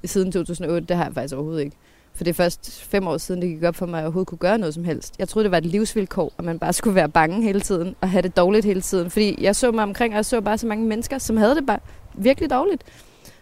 i 0.03 0.07
siden 0.07 0.33
2008. 0.33 0.87
Det 0.87 0.97
har 0.97 1.05
jeg 1.05 1.15
faktisk 1.15 1.35
overhovedet 1.35 1.65
ikke. 1.65 1.77
For 2.15 2.25
det 2.25 2.31
er 2.31 2.35
først 2.35 2.83
fem 2.83 3.07
år 3.07 3.17
siden, 3.17 3.43
det 3.43 3.51
gik 3.51 3.63
op 3.63 3.77
for 3.77 3.87
mig, 3.87 3.99
at 3.99 3.99
jeg 3.99 4.07
overhovedet 4.07 4.29
kunne 4.29 4.39
gøre 4.39 4.59
noget 4.59 4.75
som 4.75 4.85
helst. 4.85 5.15
Jeg 5.19 5.29
troede, 5.29 5.45
det 5.45 5.51
var 5.51 5.59
et 5.59 5.67
livsvilkår, 5.67 6.33
at 6.39 6.45
man 6.45 6.59
bare 6.59 6.73
skulle 6.73 6.95
være 6.95 7.09
bange 7.09 7.43
hele 7.43 7.61
tiden, 7.61 7.97
og 8.01 8.11
have 8.11 8.23
det 8.23 8.37
dårligt 8.37 8.65
hele 8.65 8.81
tiden. 8.81 9.11
Fordi 9.11 9.37
jeg 9.41 9.57
så 9.57 9.73
mig 9.73 9.83
omkring, 9.83 10.13
og 10.13 10.17
jeg 10.17 10.25
så 10.25 10.41
bare 10.41 10.59
så 10.59 10.67
mange 10.67 10.87
mennesker, 10.87 11.19
som 11.19 11.37
havde 11.37 11.55
det 11.55 11.67
bare 11.67 11.79
virkelig 12.15 12.51
dårligt. 12.51 12.85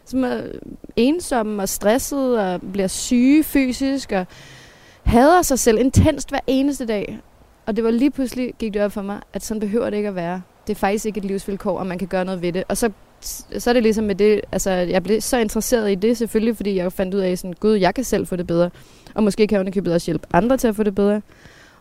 Som 0.07 0.25
er 0.25 0.41
ensomme 0.97 1.63
og 1.63 1.69
stressede, 1.69 2.55
og 2.55 2.61
bliver 2.73 2.89
syge 2.89 3.45
fysisk, 3.45 4.13
og 4.13 4.27
hader 5.03 5.43
sig 5.43 5.59
selv 5.59 5.79
intenst 5.79 6.29
hver 6.29 6.41
eneste 6.47 6.87
dag. 6.87 7.19
Og 7.67 7.77
det 7.77 7.85
var 7.85 7.91
lige 7.91 8.11
pludselig, 8.11 8.55
gik 8.59 8.75
det 8.75 8.83
op 8.83 8.93
for 8.93 9.03
mig, 9.03 9.21
at 9.33 9.45
sådan 9.45 9.61
behøver 9.61 9.91
det 9.91 9.97
ikke 9.97 10.09
at 10.09 10.15
være. 10.15 10.43
Det 10.67 10.73
er 10.73 10.79
faktisk 10.79 11.07
ikke 11.07 11.19
et 11.19 11.25
livsvilkår, 11.25 11.79
og 11.79 11.87
man 11.87 11.99
kan 11.99 12.09
gøre 12.09 12.25
noget 12.25 12.43
ved 12.43 12.53
det. 12.53 12.65
Og 12.69 12.77
så, 12.77 12.91
så 13.59 13.71
er 13.71 13.73
det 13.73 13.83
ligesom 13.83 14.05
med 14.05 14.15
det, 14.15 14.41
altså 14.53 14.71
jeg 14.71 15.03
blev 15.03 15.21
så 15.21 15.39
interesseret 15.39 15.93
i 15.93 15.95
det 15.95 16.17
selvfølgelig, 16.17 16.57
fordi 16.57 16.77
jeg 16.77 16.93
fandt 16.93 17.15
ud 17.15 17.21
af 17.21 17.39
sådan, 17.39 17.55
gud, 17.61 17.75
jeg 17.75 17.95
kan 17.95 18.05
selv 18.05 18.27
få 18.27 18.37
det 18.37 18.47
bedre. 18.47 18.71
Og 19.15 19.23
måske 19.23 19.47
kan 19.47 19.67
jeg 19.67 19.89
også 19.93 20.07
hjælpe 20.07 20.27
andre 20.33 20.57
til 20.57 20.69
at 20.69 20.77
få 20.77 20.83
det 20.83 20.95
bedre. 20.95 21.23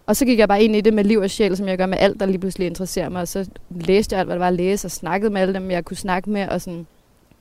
Og 0.06 0.16
så 0.16 0.26
gik 0.26 0.40
jeg 0.40 0.48
bare 0.48 0.64
ind 0.64 0.76
i 0.76 0.82
det 0.82 0.94
med 0.94 1.04
liv 1.04 1.20
og 1.20 1.30
sjæl, 1.30 1.58
som 1.58 1.68
jeg 1.68 1.78
gør 1.78 1.86
med 1.86 1.98
alt, 1.98 2.20
der 2.20 2.26
lige 2.26 2.40
pludselig 2.40 2.68
interesserer 2.68 3.10
mig. 3.10 3.22
Og 3.22 3.28
så 3.28 3.50
læste 3.72 4.14
jeg 4.14 4.20
alt, 4.20 4.28
hvad 4.28 4.36
der 4.36 4.40
var 4.40 4.48
at 4.48 4.54
læse, 4.54 4.88
og 4.88 4.92
snakkede 4.92 5.34
med 5.34 5.42
alle 5.42 5.54
dem, 5.54 5.72
jeg 5.72 5.86
kunne 5.86 5.98
snakke 5.98 6.30
med, 6.30 6.48
og 6.48 6.62
sådan 6.62 6.88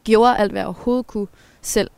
gjorde 0.04 0.36
alt, 0.36 0.52
hvad 0.52 0.60
jeg 0.60 0.66
overhovedet 0.66 1.06
kunne 1.06 1.26
selv, 1.62 1.90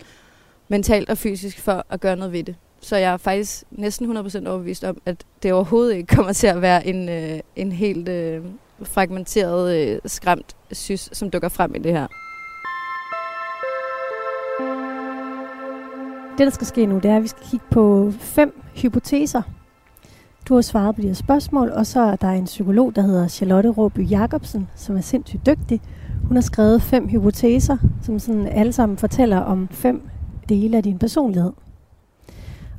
mentalt 0.68 1.10
og 1.10 1.18
fysisk, 1.18 1.60
for 1.60 1.86
at 1.90 2.00
gøre 2.00 2.16
noget 2.16 2.32
ved 2.32 2.44
det. 2.44 2.54
Så 2.80 2.96
jeg 2.96 3.12
er 3.12 3.16
faktisk 3.16 3.64
næsten 3.70 4.16
100% 4.16 4.48
overbevist 4.48 4.84
om, 4.84 5.00
at 5.06 5.24
det 5.42 5.52
overhovedet 5.52 5.94
ikke 5.94 6.06
kommer 6.16 6.32
til 6.32 6.46
at 6.46 6.62
være 6.62 6.86
en, 6.86 7.08
øh, 7.08 7.40
en 7.56 7.72
helt 7.72 8.08
øh, 8.08 8.44
fragmenteret, 8.82 9.76
øh, 9.76 9.98
skræmt 10.06 10.56
sys, 10.72 11.08
som 11.12 11.30
dukker 11.30 11.48
frem 11.48 11.74
i 11.74 11.78
det 11.78 11.92
her. 11.92 12.06
Det, 16.38 16.46
der 16.46 16.50
skal 16.50 16.66
ske 16.66 16.86
nu, 16.86 16.96
det 16.96 17.10
er, 17.10 17.16
at 17.16 17.22
vi 17.22 17.28
skal 17.28 17.46
kigge 17.50 17.66
på 17.70 18.12
fem 18.18 18.62
hypoteser. 18.74 19.42
Du 20.48 20.54
har 20.54 20.62
svaret 20.62 20.94
på 20.94 21.02
de 21.02 21.06
her 21.06 21.14
spørgsmål, 21.14 21.70
og 21.70 21.86
så 21.86 22.00
er 22.00 22.16
der 22.16 22.28
en 22.28 22.44
psykolog, 22.44 22.96
der 22.96 23.02
hedder 23.02 23.28
Charlotte 23.28 23.68
Råby 23.68 24.10
Jacobsen, 24.10 24.68
som 24.74 24.96
er 24.96 25.00
sindssygt 25.00 25.46
dygtig. 25.46 25.80
Hun 26.26 26.36
har 26.36 26.42
skrevet 26.42 26.82
fem 26.82 27.08
hypoteser, 27.08 27.76
som 28.02 28.18
sådan 28.18 28.46
alle 28.46 28.72
sammen 28.72 28.98
fortæller 28.98 29.38
om 29.38 29.68
fem 29.68 30.08
dele 30.48 30.76
af 30.76 30.82
din 30.82 30.98
personlighed. 30.98 31.52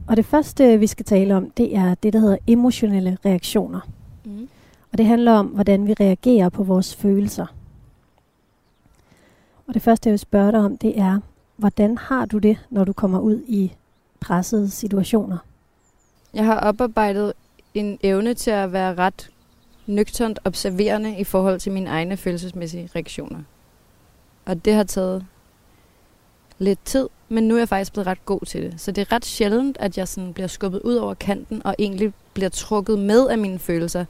Og 0.08 0.18
det 0.18 0.26
første, 0.26 0.80
vi 0.80 0.88
skal 0.88 1.06
tale 1.06 1.36
om, 1.36 1.52
det 1.52 1.76
er 1.76 1.96
det, 1.96 2.14
der 2.14 2.20
hedder 2.20 2.38
emotionelle 2.48 3.18
reaktioner. 3.26 3.80
Mm. 4.26 4.50
Og 4.92 4.98
det 4.98 5.06
handler 5.06 5.32
om, 5.32 5.46
hvordan 5.46 5.88
vi 5.88 5.94
reagerer 5.94 6.50
på 6.50 6.64
vores 6.64 6.96
følelser. 6.96 7.46
Og 9.68 9.74
det 9.74 9.82
første, 9.82 10.08
jeg 10.08 10.12
vil 10.12 10.20
spørge 10.20 10.52
dig 10.52 10.60
om, 10.60 10.78
det 10.78 11.00
er, 11.00 11.20
hvordan 11.56 11.98
har 11.98 12.26
du 12.26 12.38
det, 12.38 12.58
når 12.70 12.84
du 12.84 12.94
kommer 12.94 13.20
ud 13.20 13.42
i 13.48 13.74
pressede 14.20 14.70
situationer? 14.70 15.38
Jeg 16.34 16.46
har 16.46 16.60
oparbejdet 16.60 17.34
en 17.74 17.98
evne 18.04 18.34
til 18.34 18.52
at 18.52 18.74
være 18.74 18.96
ret 18.96 19.30
nøgternt 19.88 20.40
observerende 20.46 21.20
i 21.20 21.24
forhold 21.24 21.60
til 21.60 21.72
mine 21.72 21.90
egne 21.90 22.18
følelsesmæssige 22.18 22.90
reaktioner. 22.96 23.40
Og 24.46 24.66
det 24.66 24.74
har 24.74 24.84
taget 24.84 25.26
lidt 26.58 26.80
tid, 26.86 27.08
men 27.30 27.48
nu 27.48 27.56
er 27.56 27.60
jeg 27.60 27.70
faktisk 27.70 27.94
blevet 27.94 28.08
ret 28.08 28.26
god 28.26 28.46
til 28.46 28.64
det. 28.64 28.82
Så 28.82 28.92
det 28.92 29.02
er 29.02 29.12
ret 29.12 29.26
sjældent, 29.26 29.78
at 29.80 29.98
jeg 29.98 30.08
sådan 30.08 30.34
bliver 30.34 30.48
skubbet 30.48 30.82
ud 30.82 30.96
over 30.96 31.14
kanten 31.14 31.62
og 31.66 31.76
egentlig 31.80 32.14
bliver 32.34 32.50
trukket 32.50 33.00
med 33.00 33.28
af 33.28 33.38
mine 33.38 33.60
følelser. 33.60 34.06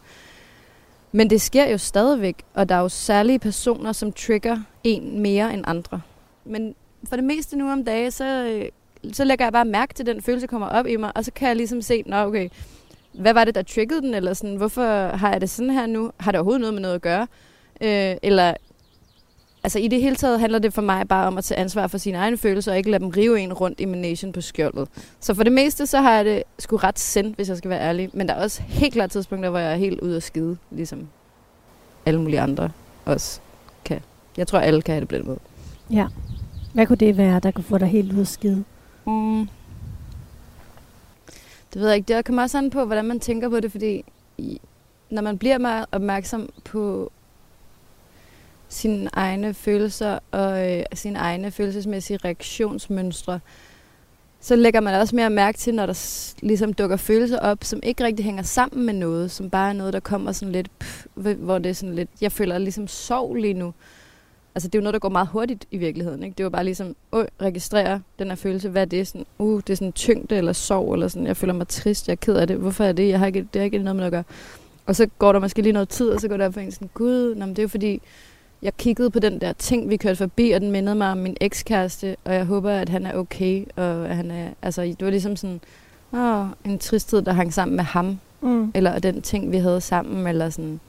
Men 1.12 1.30
det 1.30 1.42
sker 1.42 1.70
jo 1.70 1.78
stadigvæk, 1.78 2.44
og 2.54 2.70
der 2.70 2.76
er 2.76 2.80
jo 2.80 2.90
særlige 2.90 3.40
personer, 3.40 3.92
som 3.92 4.12
trigger 4.12 4.60
en 4.84 5.20
mere 5.20 5.54
end 5.54 5.64
andre. 5.68 6.02
Men 6.46 6.76
for 7.10 7.16
det 7.16 7.26
meste 7.26 7.58
nu 7.58 7.72
om 7.72 7.86
dagen, 7.86 8.12
så 8.12 8.26
øh, 8.26 8.70
så 9.14 9.24
lægger 9.24 9.46
jeg 9.46 9.54
bare 9.54 9.66
mærke 9.66 9.94
til, 9.94 10.04
at 10.04 10.16
den 10.16 10.22
følelse 10.22 10.48
kommer 10.48 10.68
op 10.68 10.88
i 10.88 10.96
mig, 10.96 11.12
og 11.18 11.26
så 11.26 11.32
kan 11.32 11.48
jeg 11.48 11.56
ligesom 11.56 11.82
se, 11.82 12.04
nå 12.06 12.16
okay, 12.16 12.50
hvad 13.18 13.34
var 13.34 13.44
det, 13.44 13.56
der 13.56 13.62
triggede 13.62 14.02
den, 14.02 14.14
eller 14.14 14.34
sådan, 14.34 14.56
hvorfor 14.56 15.08
har 15.16 15.32
jeg 15.32 15.42
det 15.42 15.50
sådan 15.50 15.70
her 15.70 15.86
nu? 15.86 16.12
Har 16.18 16.32
det 16.32 16.40
overhovedet 16.40 16.62
noget 16.62 16.74
med 16.74 16.82
noget 16.82 16.96
at 16.96 17.02
gøre? 17.02 17.28
Øh, 17.82 18.16
eller, 18.24 18.54
altså 19.64 19.80
i 19.80 19.88
det 19.88 20.02
hele 20.02 20.16
taget 20.16 20.40
handler 20.40 20.60
det 20.60 20.74
for 20.74 20.82
mig 20.82 21.08
bare 21.08 21.28
om 21.28 21.38
at 21.38 21.44
tage 21.44 21.60
ansvar 21.60 21.88
for 21.88 21.98
sine 21.98 22.18
egne 22.18 22.38
følelser, 22.38 22.72
og 22.72 22.78
ikke 22.78 22.92
lade 22.92 23.04
dem 23.04 23.10
rive 23.10 23.40
en 23.40 23.54
rundt 23.54 23.80
i 23.80 23.86
nation 23.86 24.32
på 24.32 24.42
skjoldet. 24.42 24.88
Så 25.20 25.34
for 25.34 25.44
det 25.44 25.52
meste, 25.52 25.86
så 25.86 26.02
har 26.02 26.14
jeg 26.14 26.26
det 26.26 26.44
sgu 26.60 26.76
ret 26.76 27.00
sendt, 27.00 27.36
hvis 27.36 27.50
jeg 27.50 27.58
skal 27.58 27.70
være 27.70 27.82
ærlig. 27.82 28.10
Men 28.14 28.28
der 28.28 28.34
er 28.34 28.44
også 28.44 28.62
helt 28.62 28.94
klart 28.94 29.12
tidspunkter, 29.12 29.50
hvor 29.50 29.60
jeg 29.60 29.72
er 29.72 29.78
helt 29.78 30.00
ude 30.02 30.16
at 30.16 30.24
skide, 30.24 30.58
ligesom 30.72 31.08
alle 32.06 32.22
mulige 32.22 32.42
andre 32.42 32.70
også 33.06 33.40
kan. 33.86 34.02
Jeg 34.38 34.48
tror, 34.48 34.60
alle 34.60 34.82
kan 34.82 34.94
have 34.94 35.02
det 35.02 35.10
på 35.10 35.16
den 35.16 35.28
måde. 35.28 35.40
Ja. 35.92 36.08
Hvad 36.74 36.86
kunne 36.86 36.98
det 36.98 37.18
være, 37.18 37.40
der 37.40 37.52
kunne 37.52 37.64
få 37.64 37.78
dig 37.78 37.88
helt 37.88 38.14
ud 38.14 38.22
at 38.22 38.28
skide? 38.28 38.64
Mm. 39.06 39.50
Det 41.78 41.82
ved 41.82 41.90
jeg 41.90 41.98
ikke. 41.98 42.14
Det 42.14 42.26
kommer 42.26 42.42
også 42.42 42.58
an 42.58 42.70
på, 42.70 42.86
hvordan 42.86 43.06
man 43.06 43.20
tænker 43.20 43.50
på 43.50 43.60
det, 43.60 43.72
fordi 43.72 44.04
når 45.10 45.22
man 45.22 45.38
bliver 45.38 45.58
meget 45.58 45.86
opmærksom 45.92 46.50
på 46.66 47.12
sine 48.68 49.10
egne 49.14 49.54
følelser 49.54 50.20
og 50.32 50.78
øh, 50.78 50.84
sine 50.94 51.20
egne 51.20 51.52
følelsesmæssige 51.52 52.20
reaktionsmønstre, 52.26 53.40
så 54.40 54.56
lægger 54.56 54.80
man 54.80 55.02
også 55.02 55.16
mere 55.16 55.30
mærke 55.30 55.58
til, 55.58 55.76
når 55.76 55.86
der 55.86 56.34
ligesom 56.42 56.74
dukker 56.74 56.98
følelser 56.98 57.40
op, 57.40 57.64
som 57.64 57.80
ikke 57.84 58.04
rigtig 58.04 58.26
hænger 58.26 58.44
sammen 58.44 58.86
med 58.86 58.94
noget, 58.94 59.32
som 59.32 59.50
bare 59.50 59.70
er 59.70 59.74
noget, 59.74 59.94
der 59.94 60.00
kommer 60.00 60.32
sådan 60.32 60.52
lidt, 60.52 60.80
pff, 60.80 61.06
hvor 61.16 61.58
det 61.58 61.70
er 61.70 61.74
sådan 61.74 61.96
lidt, 61.96 62.10
jeg 62.22 62.32
føler 62.32 62.58
ligesom 62.58 62.88
sorg 62.88 63.36
lige 63.36 63.54
nu. 63.54 63.74
Altså 64.58 64.68
det 64.68 64.76
er 64.76 64.80
jo 64.80 64.84
noget, 64.84 64.94
der 64.94 65.00
går 65.00 65.10
meget 65.10 65.28
hurtigt 65.28 65.66
i 65.72 65.78
virkeligheden. 65.78 66.24
Ikke? 66.24 66.34
Det 66.34 66.40
er 66.40 66.46
jo 66.46 66.50
bare 66.50 66.64
ligesom, 66.64 66.96
at 67.14 67.26
registrere 67.42 68.02
den 68.20 68.28
her 68.28 68.36
følelse. 68.36 68.70
Hvad 68.70 68.82
er 68.82 68.86
det? 68.86 69.08
Sådan, 69.08 69.26
uh, 69.38 69.62
det 69.68 69.70
er 69.74 69.78
sådan 69.78 69.92
tyngde 69.92 70.36
eller 70.36 70.54
sorg, 70.54 70.94
eller 70.94 71.08
sådan, 71.08 71.28
jeg 71.28 71.38
føler 71.38 71.54
mig 71.54 71.68
trist, 71.68 72.08
jeg 72.08 72.12
er 72.12 72.16
ked 72.16 72.36
af 72.36 72.48
det. 72.48 72.58
Hvorfor 72.58 72.84
er 72.84 72.92
det? 72.92 73.10
Jeg 73.10 73.20
har 73.20 73.26
ikke, 73.26 73.48
det 73.54 73.60
har 73.60 73.64
ikke 73.64 73.78
noget 73.78 73.96
med 73.96 74.06
at 74.06 74.12
gøre. 74.12 74.24
Og 74.86 74.96
så 74.96 75.08
går 75.20 75.32
der 75.32 75.40
måske 75.40 75.62
lige 75.62 75.74
noget 75.74 75.90
tid, 75.90 76.10
og 76.10 76.22
så 76.22 76.28
går 76.28 76.38
der 76.38 76.52
for 76.52 76.60
en 76.60 76.72
sådan, 76.72 76.90
gud, 76.94 77.36
nå, 77.36 77.46
men 77.46 77.50
det 77.50 77.60
er 77.60 77.64
jo 77.64 77.68
fordi, 77.68 78.02
jeg 78.62 78.78
kiggede 78.78 79.10
på 79.10 79.20
den 79.20 79.42
der 79.42 79.54
ting, 79.54 79.90
vi 79.90 79.98
kørte 79.98 80.16
forbi, 80.16 80.52
og 80.52 80.62
den 80.62 80.72
mindede 80.72 80.96
mig 80.96 81.12
om 81.12 81.18
min 81.18 81.38
ekskæreste, 81.42 82.16
og 82.26 82.34
jeg 82.34 82.46
håber, 82.46 82.72
at 82.72 82.90
han 82.90 83.06
er 83.06 83.14
okay, 83.14 83.66
og 83.76 84.10
at 84.10 84.16
han 84.16 84.32
er, 84.32 84.50
altså, 84.62 84.82
det 84.82 85.02
var 85.02 85.10
ligesom 85.10 85.36
sådan, 85.36 85.62
åh, 86.14 86.46
en 86.66 86.80
tristhed, 86.80 87.22
der 87.22 87.34
hang 87.34 87.54
sammen 87.54 87.76
med 87.76 87.84
ham, 87.84 88.20
mm. 88.42 88.72
eller 88.76 89.00
den 89.00 89.22
ting, 89.22 89.52
vi 89.52 89.58
havde 89.58 89.82
sammen, 89.82 90.28
eller 90.28 90.50
sådan. 90.50 90.80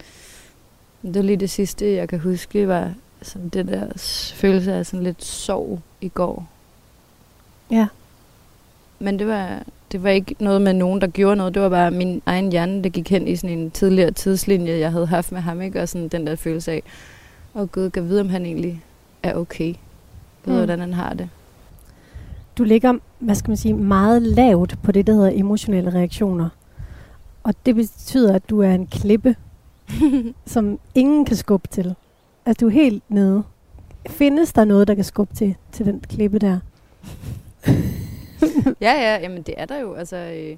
Det 1.02 1.14
var 1.14 1.22
lige 1.22 1.36
det 1.36 1.50
sidste, 1.50 1.94
jeg 1.94 2.08
kan 2.08 2.18
huske, 2.18 2.68
var 2.68 2.92
sådan 3.22 3.48
det 3.48 3.68
der 3.68 3.86
følelse 4.34 4.72
af 4.72 4.86
sådan 4.86 5.04
lidt 5.04 5.24
sorg 5.24 5.80
i 6.00 6.08
går. 6.08 6.48
Ja. 7.70 7.86
Men 8.98 9.18
det 9.18 9.26
var, 9.26 9.62
det 9.92 10.02
var 10.02 10.10
ikke 10.10 10.34
noget 10.38 10.62
med 10.62 10.72
nogen, 10.72 11.00
der 11.00 11.06
gjorde 11.06 11.36
noget. 11.36 11.54
Det 11.54 11.62
var 11.62 11.68
bare 11.68 11.90
min 11.90 12.22
egen 12.26 12.50
hjerne, 12.50 12.84
der 12.84 12.88
gik 12.88 13.10
hen 13.10 13.28
i 13.28 13.36
sådan 13.36 13.58
en 13.58 13.70
tidligere 13.70 14.10
tidslinje, 14.10 14.78
jeg 14.78 14.92
havde 14.92 15.06
haft 15.06 15.32
med 15.32 15.40
ham. 15.40 15.60
Ikke? 15.60 15.82
Og 15.82 15.88
sådan 15.88 16.08
den 16.08 16.26
der 16.26 16.36
følelse 16.36 16.72
af, 16.72 16.82
åh 17.54 17.62
oh 17.62 17.68
gud, 17.68 17.90
kan 17.90 18.08
vide, 18.08 18.20
om 18.20 18.28
han 18.28 18.46
egentlig 18.46 18.82
er 19.22 19.34
okay. 19.34 19.68
Jeg 19.68 19.74
ved, 20.44 20.52
mm. 20.52 20.58
hvordan 20.58 20.80
han 20.80 20.94
har 20.94 21.14
det. 21.14 21.28
Du 22.58 22.64
ligger, 22.64 22.94
hvad 23.18 23.34
skal 23.34 23.50
man 23.50 23.56
sige, 23.56 23.74
meget 23.74 24.22
lavt 24.22 24.82
på 24.82 24.92
det, 24.92 25.06
der 25.06 25.12
hedder 25.12 25.30
emotionelle 25.34 25.94
reaktioner. 25.94 26.48
Og 27.42 27.54
det 27.66 27.74
betyder, 27.74 28.34
at 28.34 28.50
du 28.50 28.60
er 28.60 28.70
en 28.70 28.86
klippe, 28.86 29.36
som 30.46 30.78
ingen 30.94 31.24
kan 31.24 31.36
skubbe 31.36 31.68
til. 31.68 31.94
Altså, 32.48 32.60
du 32.60 32.66
er 32.66 32.72
helt 32.72 33.02
nede. 33.08 33.42
Findes 34.06 34.52
der 34.52 34.64
noget, 34.64 34.88
der 34.88 34.94
kan 34.94 35.04
skubbe 35.04 35.34
til, 35.34 35.54
til 35.72 35.86
den 35.86 36.00
klippe 36.00 36.38
der? 36.38 36.58
ja, 38.86 38.92
ja, 38.92 39.18
jamen 39.20 39.42
det 39.42 39.54
er 39.56 39.64
der 39.64 39.78
jo. 39.78 39.94
Altså, 39.94 40.16
øh, 40.16 40.56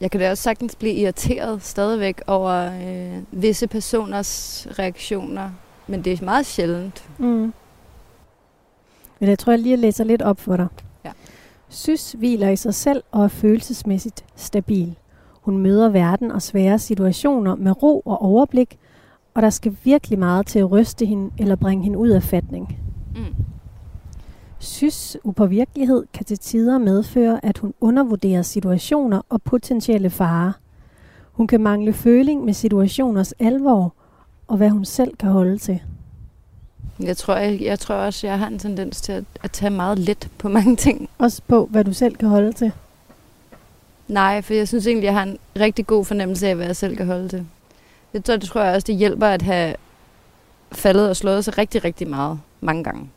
jeg 0.00 0.10
kan 0.10 0.20
da 0.20 0.30
også 0.30 0.42
sagtens 0.42 0.76
blive 0.76 0.94
irriteret 0.94 1.62
stadigvæk 1.62 2.22
over 2.26 2.72
øh, 2.72 3.22
visse 3.42 3.66
personers 3.66 4.66
reaktioner, 4.78 5.50
men 5.86 6.04
det 6.04 6.20
er 6.20 6.24
meget 6.24 6.46
sjældent. 6.46 7.04
Mm. 7.18 7.52
Men 9.18 9.28
jeg 9.28 9.38
tror, 9.38 9.52
jeg 9.52 9.60
lige 9.60 9.76
læser 9.76 10.04
lidt 10.04 10.22
op 10.22 10.40
for 10.40 10.56
dig. 10.56 10.66
Ja. 11.04 11.12
Sys 11.68 12.12
hviler 12.12 12.48
i 12.48 12.56
sig 12.56 12.74
selv 12.74 13.02
og 13.10 13.24
er 13.24 13.28
følelsesmæssigt 13.28 14.24
stabil. 14.36 14.94
Hun 15.42 15.58
møder 15.58 15.88
verden 15.88 16.30
og 16.30 16.42
svære 16.42 16.78
situationer 16.78 17.54
med 17.54 17.82
ro 17.82 18.02
og 18.04 18.22
overblik, 18.22 18.78
og 19.38 19.42
der 19.42 19.50
skal 19.50 19.76
virkelig 19.84 20.18
meget 20.18 20.46
til 20.46 20.58
at 20.58 20.70
ryste 20.70 21.06
hende 21.06 21.30
eller 21.38 21.56
bringe 21.56 21.84
hende 21.84 21.98
ud 21.98 22.08
af 22.08 22.22
fatning. 22.22 22.78
Mm. 23.16 23.44
Sys 24.58 25.16
upåvirkelighed 25.24 26.04
kan 26.12 26.24
til 26.24 26.38
tider 26.38 26.78
medføre, 26.78 27.44
at 27.44 27.58
hun 27.58 27.74
undervurderer 27.80 28.42
situationer 28.42 29.20
og 29.28 29.42
potentielle 29.42 30.10
farer. 30.10 30.52
Hun 31.32 31.46
kan 31.46 31.60
mangle 31.60 31.92
føling 31.92 32.44
med 32.44 32.52
situationers 32.52 33.32
alvor 33.32 33.94
og 34.48 34.56
hvad 34.56 34.70
hun 34.70 34.84
selv 34.84 35.16
kan 35.16 35.30
holde 35.30 35.58
til. 35.58 35.80
Jeg 37.00 37.16
tror, 37.16 37.36
jeg, 37.36 37.60
jeg 37.62 37.78
tror 37.78 37.94
også, 37.94 38.26
jeg 38.26 38.38
har 38.38 38.46
en 38.46 38.58
tendens 38.58 39.00
til 39.00 39.12
at, 39.12 39.24
at 39.42 39.50
tage 39.50 39.70
meget 39.70 39.98
let 39.98 40.28
på 40.38 40.48
mange 40.48 40.76
ting. 40.76 41.08
Også 41.18 41.42
på, 41.48 41.66
hvad 41.70 41.84
du 41.84 41.92
selv 41.92 42.16
kan 42.16 42.28
holde 42.28 42.52
til? 42.52 42.72
Nej, 44.08 44.42
for 44.42 44.54
jeg 44.54 44.68
synes 44.68 44.86
egentlig, 44.86 45.04
jeg 45.04 45.14
har 45.14 45.22
en 45.22 45.38
rigtig 45.60 45.86
god 45.86 46.04
fornemmelse 46.04 46.48
af, 46.48 46.56
hvad 46.56 46.66
jeg 46.66 46.76
selv 46.76 46.96
kan 46.96 47.06
holde 47.06 47.28
til. 47.28 47.46
Det 48.12 48.24
tror, 48.24 48.36
det 48.36 48.48
tror 48.48 48.60
jeg 48.60 48.74
også, 48.74 48.86
det 48.86 48.96
hjælper 48.96 49.26
at 49.26 49.42
have 49.42 49.74
faldet 50.72 51.08
og 51.08 51.16
slået 51.16 51.44
sig 51.44 51.58
rigtig, 51.58 51.84
rigtig 51.84 52.08
meget 52.08 52.40
mange 52.60 52.84
gange. 52.84 53.10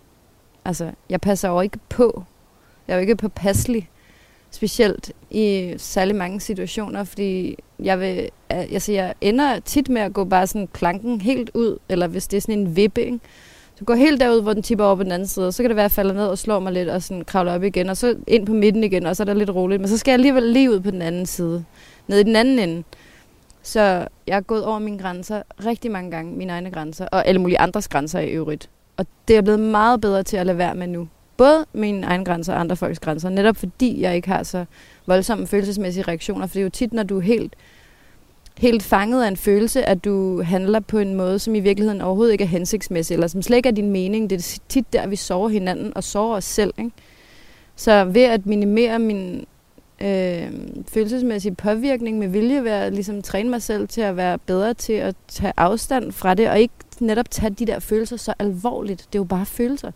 Altså, 0.66 0.92
jeg 1.10 1.22
passer 1.22 1.50
jo 1.50 1.62
ikke 1.62 1.80
på. 1.90 2.24
Jeg 2.88 2.94
er 2.94 2.98
jo 2.98 3.02
ikke 3.02 3.16
påpasselig. 3.16 3.90
Specielt 4.52 5.12
i 5.30 5.74
særlig 5.78 6.16
mange 6.16 6.40
situationer, 6.40 7.04
fordi 7.04 7.58
jeg 7.80 8.00
vil, 8.00 8.30
altså 8.50 8.92
jeg 8.92 9.14
ender 9.22 9.60
tit 9.60 9.90
med 9.90 10.02
at 10.02 10.14
gå 10.14 10.24
bare 10.24 10.48
sådan 10.48 10.68
planken 10.68 11.22
helt 11.22 11.52
ud, 11.54 11.78
eller 11.90 12.08
hvis 12.08 12.28
det 12.28 12.38
er 12.38 12.42
sådan 12.42 12.60
en 12.60 12.76
vippe, 12.76 13.06
ikke? 13.06 13.20
så 13.82 13.86
går 13.86 13.96
helt 13.96 14.22
derud, 14.22 14.42
hvor 14.42 14.54
den 14.54 14.64
tipper 14.64 14.86
over 14.86 14.96
på 14.96 15.04
den 15.04 15.12
anden 15.12 15.28
side, 15.28 15.48
og 15.48 15.54
så 15.54 15.64
kan 15.64 15.70
det 15.70 15.76
være, 15.76 15.86
at 15.86 15.90
jeg 15.90 15.96
falder 15.96 16.14
ned 16.14 16.28
og 16.28 16.38
slår 16.38 16.60
mig 16.60 16.74
lidt, 16.74 16.90
og 16.90 17.04
sådan 17.04 17.24
kravler 17.24 17.54
op 17.56 17.64
igen, 17.64 17.90
og 17.90 17.98
så 17.98 18.16
ind 18.28 18.46
på 18.46 18.54
midten 18.54 18.84
igen, 18.84 19.06
og 19.06 19.16
så 19.16 19.24
er 19.24 19.26
der 19.26 19.34
lidt 19.34 19.50
roligt. 19.50 19.82
Men 19.82 19.90
så 19.90 19.98
skal 19.98 20.12
jeg 20.12 20.16
alligevel 20.16 20.44
lige 20.44 20.72
ud 20.72 20.80
på 20.80 20.92
den 20.92 21.02
anden 21.02 21.26
side, 21.26 21.66
ned 22.08 22.20
i 22.20 22.24
den 22.24 22.36
anden 22.36 22.60
ende. 22.60 22.84
Så 23.64 24.08
jeg 24.28 24.38
er 24.38 24.42
gået 24.42 24.66
over 24.66 24.80
mine 24.80 25.00
grænser 25.00 25.42
rigtig 25.66 25.92
mange 25.92 26.12
gange, 26.12 26.38
mine 26.38 26.54
egne 26.54 26.72
grænser, 26.72 27.06
og 27.06 27.28
alle 27.28 27.42
mulige 27.42 27.60
andres 27.60 27.88
grænser 27.88 28.20
i 28.20 28.30
øvrigt. 28.30 28.70
Og 28.98 29.06
det 29.28 29.38
er 29.38 29.42
blevet 29.42 29.60
meget 29.60 30.02
bedre 30.02 30.24
til 30.24 30.38
at 30.38 30.46
lade 30.46 30.58
være 30.58 30.76
med 30.76 30.88
nu. 30.88 31.08
Både 31.38 31.66
mine 31.74 32.08
egne 32.08 32.26
grænser 32.26 32.54
og 32.54 32.60
andre 32.60 32.76
folks 32.76 33.00
grænser. 33.00 33.30
Netop 33.30 33.58
fordi 33.58 34.02
jeg 34.02 34.16
ikke 34.16 34.28
har 34.28 34.44
så 34.44 34.66
voldsomme 35.06 35.48
følelsesmæssige 35.48 36.04
reaktioner. 36.04 36.48
For 36.48 36.54
det 36.54 36.60
er 36.60 36.64
jo 36.64 36.70
tit, 36.70 36.94
når 36.94 37.04
du 37.04 37.18
er 37.18 37.22
helt, 37.22 37.56
helt 38.58 38.84
fanget 38.84 39.24
af 39.24 39.28
en 39.28 39.38
følelse, 39.38 39.84
at 39.90 40.06
du 40.06 40.42
handler 40.42 40.80
på 40.80 40.98
en 40.98 41.16
måde, 41.16 41.40
som 41.40 41.56
i 41.56 41.60
virkeligheden 41.60 42.02
overhovedet 42.02 42.32
ikke 42.32 42.44
er 42.44 42.48
hensigtsmæssig, 42.48 43.14
eller 43.14 43.28
som 43.28 43.42
slet 43.42 43.58
ikke 43.58 43.70
er 43.70 43.74
din 43.74 43.92
mening. 43.92 44.30
Det 44.30 44.38
er 44.38 44.60
tit 44.70 44.94
der, 44.94 45.08
vi 45.08 45.16
sover 45.16 45.50
hinanden 45.50 45.92
og 45.96 46.04
sover 46.04 46.36
os 46.36 46.46
selv. 46.46 46.74
Ikke? 46.78 46.92
Så 47.76 48.06
ved 48.06 48.24
at 48.24 48.46
minimere 48.46 49.00
min 49.00 49.46
øh, 50.02 50.52
følelsesmæssig 50.88 51.58
påvirkning 51.58 52.20
med 52.20 52.28
vilje, 52.28 52.64
ved 52.64 52.72
at 52.72 52.94
ligesom 52.94 53.22
træne 53.22 53.50
mig 53.50 53.62
selv 53.62 53.88
til 53.88 54.02
at 54.02 54.18
være 54.18 54.38
bedre 54.38 54.74
til 54.74 54.94
at 54.94 55.16
tage 55.28 55.54
afstand 55.58 56.12
fra 56.12 56.34
det, 56.34 56.50
og 56.50 56.60
ikke 56.60 56.74
netop 57.00 57.32
tage 57.32 57.50
de 57.50 57.66
der 57.66 57.80
følelser 57.80 58.18
så 58.18 58.34
alvorligt. 58.40 59.00
Det 59.00 59.16
er 59.16 59.20
jo 59.20 59.24
bare 59.24 59.46
følelser. 59.46 59.92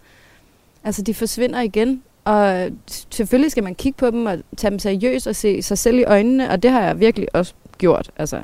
Altså, 0.84 1.02
de 1.02 1.14
forsvinder 1.14 1.62
igen, 1.62 2.04
og 2.26 2.70
selvfølgelig 3.12 3.52
skal 3.52 3.64
man 3.64 3.76
kigge 3.76 3.98
på 3.98 4.12
dem 4.12 4.26
og 4.26 4.38
tage 4.58 4.72
dem 4.72 4.80
seriøst 4.80 5.28
og 5.28 5.36
se 5.36 5.62
sig 5.62 5.78
selv 5.78 5.98
i 5.98 6.04
øjnene, 6.04 6.50
og 6.50 6.64
det 6.64 6.72
har 6.72 6.82
jeg 6.82 7.00
virkelig 7.00 7.36
også 7.36 7.54
gjort, 7.78 8.12
altså 8.18 8.42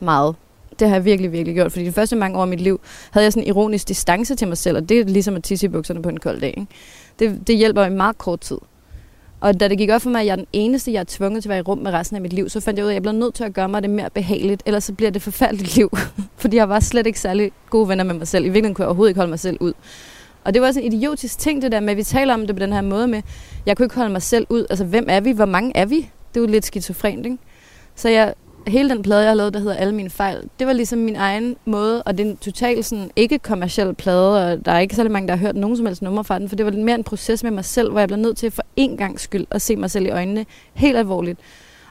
meget. 0.00 0.34
Det 0.78 0.88
har 0.88 0.96
jeg 0.96 1.04
virkelig, 1.04 1.32
virkelig 1.32 1.54
gjort, 1.54 1.72
fordi 1.72 1.84
de 1.84 1.92
første 1.92 2.16
mange 2.16 2.38
år 2.38 2.42
af 2.42 2.48
mit 2.48 2.60
liv 2.60 2.80
havde 3.10 3.24
jeg 3.24 3.32
sådan 3.32 3.42
en 3.42 3.48
ironisk 3.48 3.88
distance 3.88 4.34
til 4.34 4.48
mig 4.48 4.58
selv, 4.58 4.76
og 4.76 4.88
det 4.88 5.00
er 5.00 5.04
ligesom 5.04 5.36
at 5.36 5.44
tisse 5.44 5.66
i 5.66 5.68
bukserne 5.68 6.02
på 6.02 6.08
en 6.08 6.20
kold 6.20 6.40
dag. 6.40 6.54
Ikke? 6.56 6.66
Det, 7.18 7.46
det 7.46 7.56
hjælper 7.56 7.84
i 7.84 7.90
meget 7.90 8.18
kort 8.18 8.40
tid. 8.40 8.58
Og 9.42 9.60
da 9.60 9.68
det 9.68 9.78
gik 9.78 9.90
op 9.90 10.02
for 10.02 10.10
mig, 10.10 10.20
at 10.20 10.26
jeg 10.26 10.32
er 10.32 10.36
den 10.36 10.46
eneste, 10.52 10.92
jeg 10.92 11.00
er 11.00 11.04
tvunget 11.08 11.42
til 11.42 11.48
at 11.48 11.50
være 11.50 11.58
i 11.58 11.62
rum 11.62 11.78
med 11.78 11.92
resten 11.92 12.16
af 12.16 12.22
mit 12.22 12.32
liv, 12.32 12.48
så 12.48 12.60
fandt 12.60 12.78
jeg 12.78 12.84
ud 12.84 12.88
af, 12.88 12.92
at 12.92 12.94
jeg 12.94 13.02
bliver 13.02 13.12
nødt 13.12 13.34
til 13.34 13.44
at 13.44 13.52
gøre 13.52 13.68
mig 13.68 13.82
det 13.82 13.90
mere 13.90 14.10
behageligt, 14.10 14.62
ellers 14.66 14.84
så 14.84 14.92
bliver 14.92 15.10
det 15.10 15.22
forfærdeligt 15.22 15.76
liv. 15.76 15.90
Fordi 16.42 16.56
jeg 16.56 16.68
var 16.68 16.80
slet 16.80 17.06
ikke 17.06 17.20
særlig 17.20 17.52
gode 17.70 17.88
venner 17.88 18.04
med 18.04 18.14
mig 18.14 18.28
selv. 18.28 18.44
I 18.44 18.48
virkeligheden 18.48 18.74
kunne 18.74 18.82
jeg 18.82 18.88
overhovedet 18.88 19.10
ikke 19.10 19.18
holde 19.18 19.30
mig 19.30 19.38
selv 19.38 19.56
ud. 19.60 19.72
Og 20.44 20.54
det 20.54 20.62
var 20.62 20.68
også 20.68 20.80
en 20.80 20.92
idiotisk 20.92 21.38
ting, 21.38 21.62
det 21.62 21.72
der 21.72 21.80
med, 21.80 21.90
at 21.90 21.96
vi 21.96 22.02
taler 22.02 22.34
om 22.34 22.46
det 22.46 22.56
på 22.56 22.60
den 22.60 22.72
her 22.72 22.80
måde 22.80 23.08
med, 23.08 23.22
jeg 23.66 23.76
kunne 23.76 23.86
ikke 23.86 23.96
holde 23.96 24.12
mig 24.12 24.22
selv 24.22 24.46
ud. 24.50 24.66
Altså, 24.70 24.84
hvem 24.84 25.06
er 25.08 25.20
vi? 25.20 25.32
Hvor 25.32 25.46
mange 25.46 25.72
er 25.74 25.84
vi? 25.84 25.96
Det 26.34 26.36
er 26.36 26.40
jo 26.40 26.46
lidt 26.46 26.64
skizofrent, 26.64 27.26
ikke? 27.26 27.38
Så 27.94 28.08
jeg 28.08 28.34
hele 28.66 28.88
den 28.88 29.02
plade, 29.02 29.20
jeg 29.20 29.30
har 29.30 29.34
lavet, 29.34 29.54
der 29.54 29.60
hedder 29.60 29.74
Alle 29.74 29.94
mine 29.94 30.10
fejl, 30.10 30.48
det 30.58 30.66
var 30.66 30.72
ligesom 30.72 30.98
min 30.98 31.16
egen 31.16 31.56
måde, 31.64 32.02
og 32.02 32.18
det 32.18 32.26
er 32.26 32.30
en 32.30 32.36
totalt 32.36 32.84
sådan 32.84 33.10
ikke-kommersiel 33.16 33.94
plade, 33.94 34.52
og 34.52 34.64
der 34.64 34.72
er 34.72 34.78
ikke 34.78 34.96
særlig 34.96 35.12
mange, 35.12 35.28
der 35.28 35.36
har 35.36 35.40
hørt 35.40 35.56
nogen 35.56 35.76
som 35.76 35.86
helst 35.86 36.02
nummer 36.02 36.22
fra 36.22 36.38
den, 36.38 36.48
for 36.48 36.56
det 36.56 36.66
var 36.66 36.72
mere 36.72 36.94
en 36.94 37.04
proces 37.04 37.42
med 37.42 37.50
mig 37.50 37.64
selv, 37.64 37.90
hvor 37.90 38.00
jeg 38.00 38.08
blev 38.08 38.18
nødt 38.18 38.36
til 38.36 38.50
for 38.50 38.62
en 38.76 38.96
gang 38.96 39.20
skyld 39.20 39.46
at 39.50 39.62
se 39.62 39.76
mig 39.76 39.90
selv 39.90 40.06
i 40.06 40.10
øjnene 40.10 40.46
helt 40.74 40.96
alvorligt. 40.96 41.38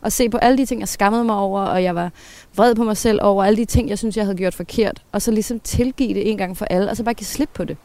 Og 0.01 0.11
se 0.11 0.29
på 0.29 0.37
alle 0.37 0.57
de 0.57 0.65
ting, 0.65 0.79
jeg 0.79 0.87
skammede 0.87 1.23
mig 1.23 1.35
over, 1.35 1.61
og 1.61 1.83
jeg 1.83 1.95
var 1.95 2.11
vred 2.55 2.75
på 2.75 2.83
mig 2.83 2.97
selv 2.97 3.19
over 3.21 3.43
alle 3.43 3.57
de 3.57 3.65
ting, 3.65 3.89
jeg 3.89 3.97
synes, 3.97 4.17
jeg 4.17 4.25
havde 4.25 4.37
gjort 4.37 4.53
forkert. 4.53 5.01
Og 5.11 5.21
så 5.21 5.31
ligesom 5.31 5.59
tilgive 5.59 6.13
det 6.13 6.29
en 6.31 6.37
gang 6.37 6.57
for 6.57 6.65
alle, 6.65 6.89
og 6.89 6.97
så 6.97 7.03
bare 7.03 7.13
give 7.13 7.25
slip 7.25 7.49
på 7.53 7.63
det. 7.63 7.77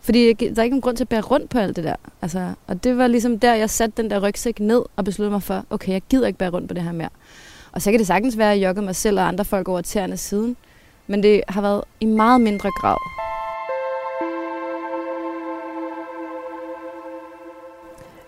Fordi 0.00 0.32
der 0.32 0.60
er 0.60 0.62
ikke 0.62 0.74
nogen 0.74 0.80
grund 0.80 0.96
til 0.96 1.04
at 1.04 1.08
bære 1.08 1.20
rundt 1.20 1.50
på 1.50 1.58
alt 1.58 1.76
det 1.76 1.84
der. 1.84 1.96
Altså, 2.22 2.52
og 2.66 2.84
det 2.84 2.98
var 2.98 3.06
ligesom 3.06 3.38
der, 3.38 3.54
jeg 3.54 3.70
satte 3.70 4.02
den 4.02 4.10
der 4.10 4.28
rygsæk 4.28 4.60
ned 4.60 4.82
og 4.96 5.04
besluttede 5.04 5.30
mig 5.30 5.42
for, 5.42 5.64
okay, 5.70 5.92
jeg 5.92 6.02
gider 6.10 6.26
ikke 6.26 6.38
bære 6.38 6.50
rundt 6.50 6.68
på 6.68 6.74
det 6.74 6.82
her 6.82 6.92
mere. 6.92 7.08
Og 7.74 7.82
så 7.82 7.90
kan 7.90 7.98
det 7.98 8.06
sagtens 8.06 8.38
være, 8.38 8.52
at 8.52 8.60
jeg 8.60 8.74
mig 8.74 8.96
selv 8.96 9.18
og 9.18 9.28
andre 9.28 9.44
folk 9.44 9.68
over 9.68 9.80
tæerne 9.80 10.16
siden. 10.16 10.56
Men 11.06 11.22
det 11.22 11.42
har 11.48 11.60
været 11.60 11.84
i 12.00 12.06
meget 12.06 12.40
mindre 12.40 12.70
grad. 12.70 12.96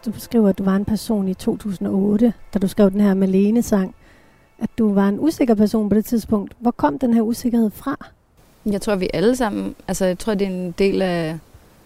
Du 0.04 0.10
beskriver, 0.10 0.48
at 0.48 0.58
du 0.58 0.64
var 0.64 0.76
en 0.76 0.84
person 0.84 1.28
i 1.28 1.34
2008, 1.34 2.32
da 2.54 2.58
du 2.58 2.68
skrev 2.68 2.90
den 2.90 3.00
her 3.00 3.14
Malene-sang. 3.14 3.94
At 4.58 4.70
du 4.78 4.94
var 4.94 5.08
en 5.08 5.20
usikker 5.20 5.54
person 5.54 5.88
på 5.88 5.94
det 5.94 6.04
tidspunkt. 6.04 6.52
Hvor 6.58 6.70
kom 6.70 6.98
den 6.98 7.14
her 7.14 7.22
usikkerhed 7.22 7.70
fra? 7.70 8.06
Jeg 8.66 8.80
tror, 8.80 8.94
vi 8.94 9.08
alle 9.14 9.36
sammen, 9.36 9.74
altså 9.88 10.04
jeg 10.04 10.18
tror, 10.18 10.34
det 10.34 10.46
er 10.46 10.50
en 10.50 10.72
del 10.72 11.02
af... 11.02 11.38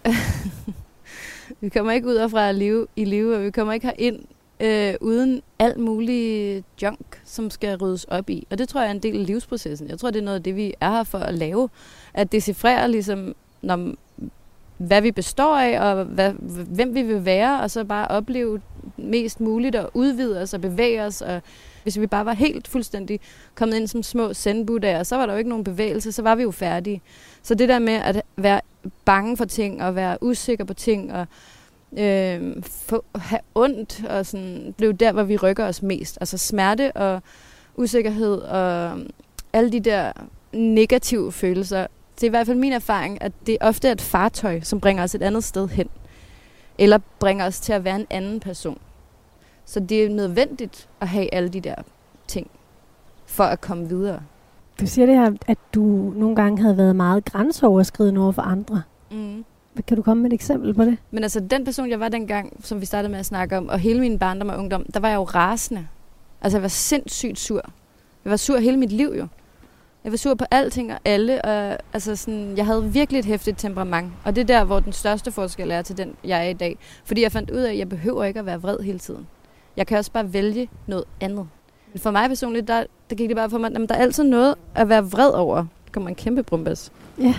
vi 1.61 1.69
kommer 1.69 1.91
ikke 1.91 2.07
ud 2.07 2.15
af 2.15 2.31
fra 2.31 2.49
at 2.49 2.55
leve 2.55 2.87
i 2.95 3.05
live, 3.05 3.35
og 3.35 3.43
vi 3.43 3.51
kommer 3.51 3.73
ikke 3.73 3.91
ind 3.97 4.19
øh, 4.61 4.93
uden 5.01 5.41
alt 5.59 5.77
muligt 5.77 6.65
junk, 6.81 7.21
som 7.25 7.49
skal 7.49 7.77
ryddes 7.77 8.03
op 8.03 8.29
i. 8.29 8.47
Og 8.49 8.57
det 8.57 8.69
tror 8.69 8.81
jeg 8.81 8.87
er 8.87 8.91
en 8.91 8.99
del 8.99 9.19
af 9.19 9.25
livsprocessen. 9.25 9.89
Jeg 9.89 9.99
tror, 9.99 10.11
det 10.11 10.19
er 10.19 10.23
noget 10.23 10.37
af 10.37 10.43
det, 10.43 10.55
vi 10.55 10.73
er 10.81 10.91
her 10.91 11.03
for 11.03 11.17
at 11.17 11.33
lave. 11.33 11.69
At 12.13 12.31
decifrere 12.31 12.91
ligesom, 12.91 13.35
når, 13.61 13.93
hvad 14.77 15.01
vi 15.01 15.11
består 15.11 15.57
af, 15.57 15.91
og 15.91 16.05
hvad, 16.05 16.33
hvem 16.75 16.95
vi 16.95 17.01
vil 17.01 17.25
være, 17.25 17.61
og 17.61 17.71
så 17.71 17.83
bare 17.83 18.07
opleve 18.07 18.61
mest 18.97 19.39
muligt, 19.39 19.75
og 19.75 19.91
udvide 19.93 20.41
os 20.41 20.53
og 20.53 20.61
bevæge 20.61 21.03
os, 21.03 21.21
og 21.21 21.41
hvis 21.83 21.99
vi 21.99 22.07
bare 22.07 22.25
var 22.25 22.33
helt 22.33 22.67
fuldstændig 22.67 23.19
kommet 23.55 23.77
ind 23.77 23.87
som 23.87 24.03
små 24.03 24.33
sendbuddhaer, 24.33 25.03
så 25.03 25.15
var 25.15 25.25
der 25.25 25.33
jo 25.33 25.37
ikke 25.37 25.49
nogen 25.49 25.63
bevægelse, 25.63 26.11
så 26.11 26.21
var 26.21 26.35
vi 26.35 26.41
jo 26.41 26.51
færdige. 26.51 27.01
Så 27.43 27.55
det 27.55 27.69
der 27.69 27.79
med 27.79 27.93
at 27.93 28.21
være 28.37 28.61
bange 29.05 29.37
for 29.37 29.45
ting, 29.45 29.83
og 29.83 29.95
være 29.95 30.17
usikker 30.21 30.65
på 30.65 30.73
ting, 30.73 31.13
og 31.13 31.27
øh, 31.97 32.63
få, 32.63 33.05
have 33.15 33.41
ondt, 33.55 34.05
og 34.09 34.25
sådan, 34.25 34.73
blev 34.77 34.93
der, 34.93 35.11
hvor 35.11 35.23
vi 35.23 35.37
rykker 35.37 35.65
os 35.65 35.81
mest. 35.81 36.17
Altså 36.21 36.37
smerte 36.37 36.91
og 36.91 37.21
usikkerhed, 37.75 38.37
og 38.37 38.99
alle 39.53 39.71
de 39.71 39.79
der 39.79 40.11
negative 40.53 41.31
følelser. 41.31 41.87
Det 42.15 42.23
er 42.23 42.27
i 42.27 42.29
hvert 42.29 42.47
fald 42.47 42.57
min 42.57 42.73
erfaring, 42.73 43.21
at 43.21 43.31
det 43.47 43.57
ofte 43.61 43.87
er 43.87 43.91
et 43.91 44.01
fartøj, 44.01 44.61
som 44.61 44.79
bringer 44.79 45.03
os 45.03 45.15
et 45.15 45.21
andet 45.21 45.43
sted 45.43 45.67
hen. 45.67 45.89
Eller 46.77 46.99
bringer 47.19 47.45
os 47.45 47.59
til 47.59 47.73
at 47.73 47.83
være 47.83 47.95
en 47.95 48.07
anden 48.09 48.39
person. 48.39 48.77
Så 49.65 49.79
det 49.79 50.03
er 50.03 50.09
nødvendigt 50.09 50.89
at 51.01 51.07
have 51.07 51.33
alle 51.33 51.49
de 51.49 51.61
der 51.61 51.75
ting, 52.27 52.51
for 53.25 53.43
at 53.43 53.61
komme 53.61 53.89
videre. 53.89 54.21
Du 54.79 54.87
siger 54.87 55.05
det 55.05 55.15
her, 55.15 55.31
at 55.47 55.57
du 55.73 55.81
nogle 56.15 56.35
gange 56.35 56.61
havde 56.61 56.77
været 56.77 56.95
meget 56.95 57.25
grænseoverskridende 57.25 58.21
over 58.21 58.31
for 58.31 58.41
andre. 58.41 58.81
Mm. 59.11 59.45
Kan 59.87 59.97
du 59.97 60.03
komme 60.03 60.23
med 60.23 60.29
et 60.29 60.33
eksempel 60.33 60.73
på 60.73 60.85
det? 60.85 60.97
Men 61.11 61.23
altså, 61.23 61.39
den 61.39 61.65
person, 61.65 61.89
jeg 61.89 61.99
var 61.99 62.09
dengang, 62.09 62.57
som 62.63 62.81
vi 62.81 62.85
startede 62.85 63.11
med 63.11 63.19
at 63.19 63.25
snakke 63.25 63.57
om, 63.57 63.69
og 63.69 63.79
hele 63.79 63.99
min 63.99 64.19
barndom 64.19 64.49
og 64.49 64.57
ungdom, 64.57 64.85
der 64.93 64.99
var 64.99 65.09
jeg 65.09 65.15
jo 65.15 65.23
rasende. 65.23 65.87
Altså, 66.41 66.57
jeg 66.57 66.61
var 66.61 66.67
sindssygt 66.67 67.39
sur. 67.39 67.61
Jeg 68.25 68.31
var 68.31 68.37
sur 68.37 68.57
hele 68.57 68.77
mit 68.77 68.91
liv 68.91 69.13
jo. 69.17 69.27
Jeg 70.03 70.11
var 70.11 70.17
sur 70.17 70.33
på 70.33 70.45
alting 70.51 70.93
og 70.93 70.99
alle, 71.05 71.45
og 71.45 71.77
altså 71.93 72.15
sådan, 72.15 72.57
jeg 72.57 72.65
havde 72.65 72.91
virkelig 72.93 73.19
et 73.19 73.25
hæftigt 73.25 73.59
temperament. 73.59 74.11
Og 74.23 74.35
det 74.35 74.41
er 74.41 74.45
der, 74.45 74.63
hvor 74.63 74.79
den 74.79 74.93
største 74.93 75.31
forskel 75.31 75.71
er 75.71 75.81
til 75.81 75.97
den, 75.97 76.15
jeg 76.23 76.45
er 76.45 76.49
i 76.49 76.53
dag. 76.53 76.77
Fordi 77.05 77.21
jeg 77.21 77.31
fandt 77.31 77.51
ud 77.51 77.57
af, 77.57 77.71
at 77.71 77.77
jeg 77.77 77.89
behøver 77.89 78.23
ikke 78.23 78.39
at 78.39 78.45
være 78.45 78.61
vred 78.61 78.79
hele 78.79 78.99
tiden. 78.99 79.27
Jeg 79.77 79.87
kan 79.87 79.97
også 79.97 80.11
bare 80.11 80.33
vælge 80.33 80.69
noget 80.87 81.03
andet. 81.21 81.47
Men 81.93 81.99
for 81.99 82.11
mig 82.11 82.29
personligt, 82.29 82.67
der, 82.67 82.83
der 83.09 83.15
gik 83.15 83.29
det 83.29 83.37
bare 83.37 83.49
for 83.49 83.57
mig, 83.57 83.75
at 83.75 83.89
der 83.89 83.95
er 83.95 83.99
altid 83.99 84.23
noget 84.23 84.55
at 84.75 84.89
være 84.89 85.11
vred 85.11 85.29
over. 85.29 85.55
Der 85.55 85.91
kommer 85.91 86.09
en 86.09 86.15
kæmpe 86.15 86.43
brumbas. 86.43 86.91
Ja. 87.19 87.35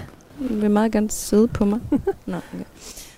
Vil 0.51 0.71
meget 0.71 0.93
gerne 0.93 1.11
sidde 1.11 1.49
på 1.49 1.65
mig. 1.65 1.81
Nå, 2.27 2.37
okay. 2.37 2.65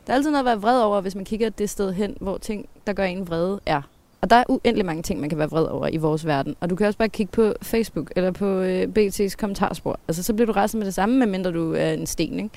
Der 0.07 0.13
er 0.13 0.15
altid 0.15 0.31
noget 0.31 0.41
at 0.41 0.47
være 0.47 0.61
vred 0.61 0.81
over, 0.81 1.01
hvis 1.01 1.15
man 1.15 1.25
kigger 1.25 1.51
det 1.51 1.71
sted 1.71 1.93
hen, 1.93 2.17
hvor 2.21 2.39
ting, 2.39 2.69
der 2.87 2.93
gør 2.93 3.05
en 3.05 3.29
vrede, 3.29 3.61
er. 3.67 3.83
Og 4.21 4.31
der 4.31 4.37
er 4.37 4.45
uendelig 4.49 4.87
mange 4.87 5.03
ting, 5.03 5.21
man 5.21 5.29
kan 5.29 5.39
være 5.39 5.51
vred 5.51 5.65
over 5.65 5.89
i 5.89 5.97
vores 5.97 6.27
verden. 6.27 6.57
Og 6.61 6.71
du 6.71 6.77
kan 6.77 6.87
også 6.87 6.99
bare 6.99 7.09
kigge 7.09 7.33
på 7.33 7.53
Facebook 7.63 8.13
eller 8.17 8.31
på 8.31 8.47
øh, 8.47 8.89
BT's 8.99 9.35
kommentarspor. 9.39 10.01
Altså, 10.09 10.23
så 10.23 10.35
bliver 10.35 10.47
du 10.47 10.53
resten 10.53 10.79
med 10.79 10.87
det 10.87 10.95
samme, 10.95 11.19
medmindre 11.19 11.53
du 11.53 11.75
er 11.75 11.93
en 11.93 12.07
sten, 12.07 12.39
ikke? 12.39 12.51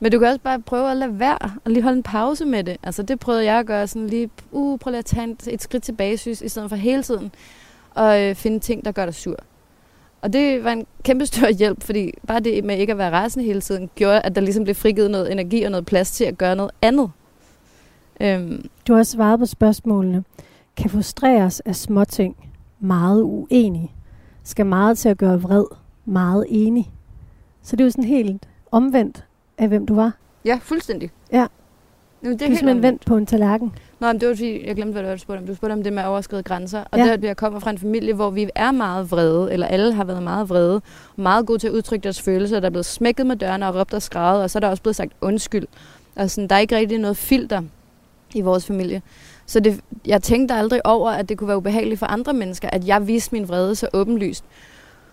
Men 0.00 0.12
du 0.12 0.18
kan 0.18 0.28
også 0.28 0.40
bare 0.40 0.60
prøve 0.60 0.90
at 0.90 0.96
lade 0.96 1.18
være 1.20 1.38
og 1.64 1.70
lige 1.70 1.82
holde 1.82 1.96
en 1.96 2.02
pause 2.02 2.44
med 2.44 2.64
det. 2.64 2.76
Altså 2.82 3.02
det 3.02 3.20
prøvede 3.20 3.44
jeg 3.44 3.58
at 3.58 3.66
gøre 3.66 3.86
sådan 3.86 4.08
lige, 4.08 4.30
uh, 4.52 4.78
prøv 4.78 4.90
lige 4.90 4.98
at 4.98 5.04
tage 5.04 5.30
et, 5.30 5.48
et 5.48 5.62
skridt 5.62 5.82
tilbage, 5.82 6.16
synes, 6.18 6.42
i 6.42 6.48
stedet 6.48 6.68
for 6.68 6.76
hele 6.76 7.02
tiden 7.02 7.32
og 7.90 8.22
øh, 8.22 8.34
finde 8.34 8.60
ting, 8.60 8.84
der 8.84 8.92
gør 8.92 9.04
dig 9.04 9.14
sur. 9.14 9.36
Og 10.24 10.32
det 10.32 10.64
var 10.64 10.72
en 10.72 10.86
kæmpe 11.02 11.26
stor 11.26 11.48
hjælp, 11.60 11.82
fordi 11.82 12.12
bare 12.26 12.40
det 12.40 12.64
med 12.64 12.78
ikke 12.78 12.90
at 12.90 12.98
være 12.98 13.10
rasende 13.10 13.44
hele 13.44 13.60
tiden, 13.60 13.90
gjorde, 13.94 14.20
at 14.20 14.34
der 14.34 14.40
ligesom 14.40 14.64
blev 14.64 14.74
frigivet 14.74 15.10
noget 15.10 15.32
energi 15.32 15.62
og 15.62 15.70
noget 15.70 15.86
plads 15.86 16.10
til 16.10 16.24
at 16.24 16.38
gøre 16.38 16.56
noget 16.56 16.70
andet. 16.82 17.10
Øhm. 18.20 18.68
Du 18.88 18.92
har 18.92 19.00
også 19.00 19.12
svaret 19.12 19.38
på 19.38 19.46
spørgsmålene. 19.46 20.24
Kan 20.76 20.90
frustreres 20.90 21.60
af 21.60 21.76
småting 21.76 22.36
meget 22.80 23.22
uenig? 23.22 23.94
Skal 24.44 24.66
meget 24.66 24.98
til 24.98 25.08
at 25.08 25.18
gøre 25.18 25.42
vred 25.42 25.64
meget 26.04 26.46
enig? 26.48 26.92
Så 27.62 27.76
det 27.76 27.80
er 27.80 27.86
jo 27.86 27.90
sådan 27.90 28.04
helt 28.04 28.48
omvendt 28.72 29.24
af, 29.58 29.68
hvem 29.68 29.86
du 29.86 29.94
var. 29.94 30.12
Ja, 30.44 30.58
fuldstændig. 30.62 31.10
Ja. 31.32 31.46
Jamen, 32.22 32.38
det 32.38 32.52
er 32.52 32.60
du 32.60 32.68
er 32.68 32.74
vendt 32.80 33.04
på 33.06 33.16
en 33.16 33.26
tallerken. 33.26 33.72
Nå, 34.00 34.06
men 34.06 34.20
det 34.20 34.28
var 34.28 34.34
fordi, 34.34 34.66
jeg 34.66 34.76
glemte, 34.76 35.00
hvad 35.00 35.12
du 35.12 35.18
spurgte 35.18 35.40
om. 35.40 35.46
Du 35.46 35.54
spurgte 35.54 35.72
om 35.72 35.82
det 35.82 35.92
med 35.92 36.02
at 36.02 36.08
overskride 36.08 36.42
grænser. 36.42 36.84
Og 36.90 36.98
ja. 36.98 37.04
der, 37.04 37.28
jeg 37.28 37.36
kommer 37.36 37.60
fra 37.60 37.70
en 37.70 37.78
familie, 37.78 38.14
hvor 38.14 38.30
vi 38.30 38.48
er 38.54 38.70
meget 38.70 39.10
vrede, 39.10 39.52
eller 39.52 39.66
alle 39.66 39.94
har 39.94 40.04
været 40.04 40.22
meget 40.22 40.48
vrede, 40.48 40.80
meget 41.16 41.46
gode 41.46 41.58
til 41.58 41.66
at 41.66 41.72
udtrykke 41.72 42.04
deres 42.04 42.22
følelser. 42.22 42.60
Der 42.60 42.66
er 42.66 42.70
blevet 42.70 42.86
smækket 42.86 43.26
med 43.26 43.36
dørene 43.36 43.68
og 43.68 43.74
råbt 43.74 43.94
og 43.94 44.02
skrevet, 44.02 44.42
og 44.42 44.50
så 44.50 44.58
er 44.58 44.60
der 44.60 44.68
også 44.68 44.82
blevet 44.82 44.96
sagt 44.96 45.12
undskyld. 45.20 45.66
Og 46.16 46.30
sådan, 46.30 46.48
der 46.48 46.56
er 46.56 46.60
ikke 46.60 46.76
rigtig 46.76 46.98
noget 46.98 47.16
filter 47.16 47.62
i 48.34 48.40
vores 48.40 48.66
familie. 48.66 49.02
Så 49.46 49.60
det, 49.60 49.80
jeg 50.06 50.22
tænkte 50.22 50.54
aldrig 50.54 50.86
over, 50.86 51.10
at 51.10 51.28
det 51.28 51.38
kunne 51.38 51.48
være 51.48 51.56
ubehageligt 51.56 51.98
for 51.98 52.06
andre 52.06 52.32
mennesker, 52.32 52.70
at 52.72 52.86
jeg 52.86 53.06
viste 53.06 53.34
min 53.34 53.48
vrede 53.48 53.74
så 53.74 53.88
åbenlyst. 53.92 54.44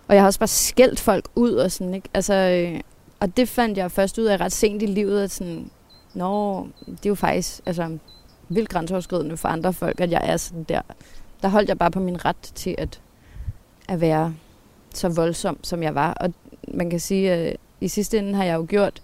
Og 0.08 0.14
jeg 0.14 0.22
har 0.22 0.26
også 0.26 0.38
bare 0.38 0.48
skældt 0.48 1.00
folk 1.00 1.24
ud 1.34 1.52
og 1.52 1.72
sådan, 1.72 1.94
ikke? 1.94 2.08
Altså, 2.14 2.34
øh, 2.34 2.80
og 3.20 3.36
det 3.36 3.48
fandt 3.48 3.78
jeg 3.78 3.90
først 3.90 4.18
ud 4.18 4.24
af 4.24 4.40
ret 4.40 4.52
sent 4.52 4.82
i 4.82 4.86
livet, 4.86 5.22
at 5.22 5.30
sådan, 5.30 5.70
nå, 6.14 6.66
det 6.86 7.06
er 7.06 7.08
jo 7.08 7.14
faktisk 7.14 7.60
altså, 7.66 7.98
vildt 8.48 8.68
grænseoverskridende 8.68 9.36
for 9.36 9.48
andre 9.48 9.72
folk, 9.72 10.00
at 10.00 10.10
jeg 10.10 10.20
er 10.24 10.36
sådan 10.36 10.62
der. 10.62 10.80
Der 11.42 11.48
holdt 11.48 11.68
jeg 11.68 11.78
bare 11.78 11.90
på 11.90 12.00
min 12.00 12.24
ret 12.24 12.36
til 12.54 12.74
at, 12.78 13.00
at 13.88 14.00
være 14.00 14.34
så 14.94 15.08
voldsom, 15.08 15.58
som 15.62 15.82
jeg 15.82 15.94
var. 15.94 16.12
Og 16.12 16.34
man 16.68 16.90
kan 16.90 17.00
sige, 17.00 17.32
at 17.32 17.56
i 17.80 17.88
sidste 17.88 18.18
ende 18.18 18.34
har 18.34 18.44
jeg 18.44 18.54
jo 18.54 18.66
gjort 18.68 19.02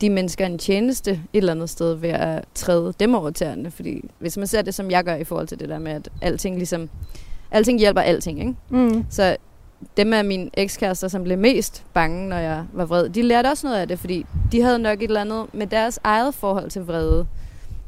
de 0.00 0.10
mennesker 0.10 0.46
en 0.46 0.58
tjeneste 0.58 1.10
et 1.10 1.20
eller 1.32 1.52
andet 1.52 1.70
sted 1.70 1.94
ved 1.94 2.10
at 2.10 2.44
træde 2.54 2.94
dem 3.00 3.14
over 3.14 3.30
tæerne. 3.30 3.70
Fordi 3.70 4.10
hvis 4.18 4.36
man 4.36 4.46
ser 4.46 4.62
det, 4.62 4.74
som 4.74 4.90
jeg 4.90 5.04
gør 5.04 5.14
i 5.14 5.24
forhold 5.24 5.46
til 5.46 5.60
det 5.60 5.68
der 5.68 5.78
med, 5.78 5.92
at 5.92 6.08
alting 6.20 6.56
ligesom... 6.56 6.88
Alting 7.50 7.78
hjælper 7.78 8.00
alting, 8.00 8.38
ikke? 8.40 8.54
Mm. 8.68 9.04
Så 9.10 9.36
dem 9.96 10.12
af 10.12 10.24
mine 10.24 10.50
ekskærester, 10.54 11.08
som 11.08 11.24
blev 11.24 11.38
mest 11.38 11.84
bange, 11.94 12.28
når 12.28 12.36
jeg 12.36 12.64
var 12.72 12.84
vred, 12.84 13.08
de 13.08 13.22
lærte 13.22 13.46
også 13.46 13.66
noget 13.66 13.80
af 13.80 13.88
det, 13.88 13.98
fordi 13.98 14.26
de 14.52 14.62
havde 14.62 14.78
nok 14.78 14.98
et 14.98 15.08
eller 15.08 15.20
andet 15.20 15.54
med 15.54 15.66
deres 15.66 16.00
eget 16.04 16.34
forhold 16.34 16.70
til 16.70 16.82
vrede, 16.82 17.26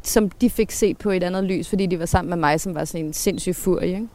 som 0.09 0.31
de 0.31 0.51
fik 0.51 0.71
set 0.71 0.99
på 0.99 1.11
et 1.11 1.23
andet 1.23 1.45
lys, 1.45 1.69
fordi 1.69 1.87
de 1.87 1.99
var 1.99 2.07
sammen 2.07 2.31
med 2.31 2.37
mig, 2.37 2.61
som 2.61 2.75
var 2.75 2.85
sådan 2.85 3.07
en 3.07 3.13
sindssyg 3.13 3.57
furie. 3.57 3.89
Ikke? 3.89 4.09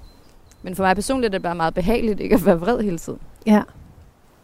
Men 0.62 0.75
for 0.75 0.84
mig 0.84 0.95
personligt 0.95 1.34
er 1.34 1.38
det 1.38 1.43
bare 1.43 1.56
meget 1.56 1.73
behageligt 1.73 2.19
ikke 2.19 2.36
at 2.36 2.45
være 2.45 2.60
vred 2.60 2.82
hele 2.82 2.97
tiden. 2.97 3.19
Ja. 3.45 3.63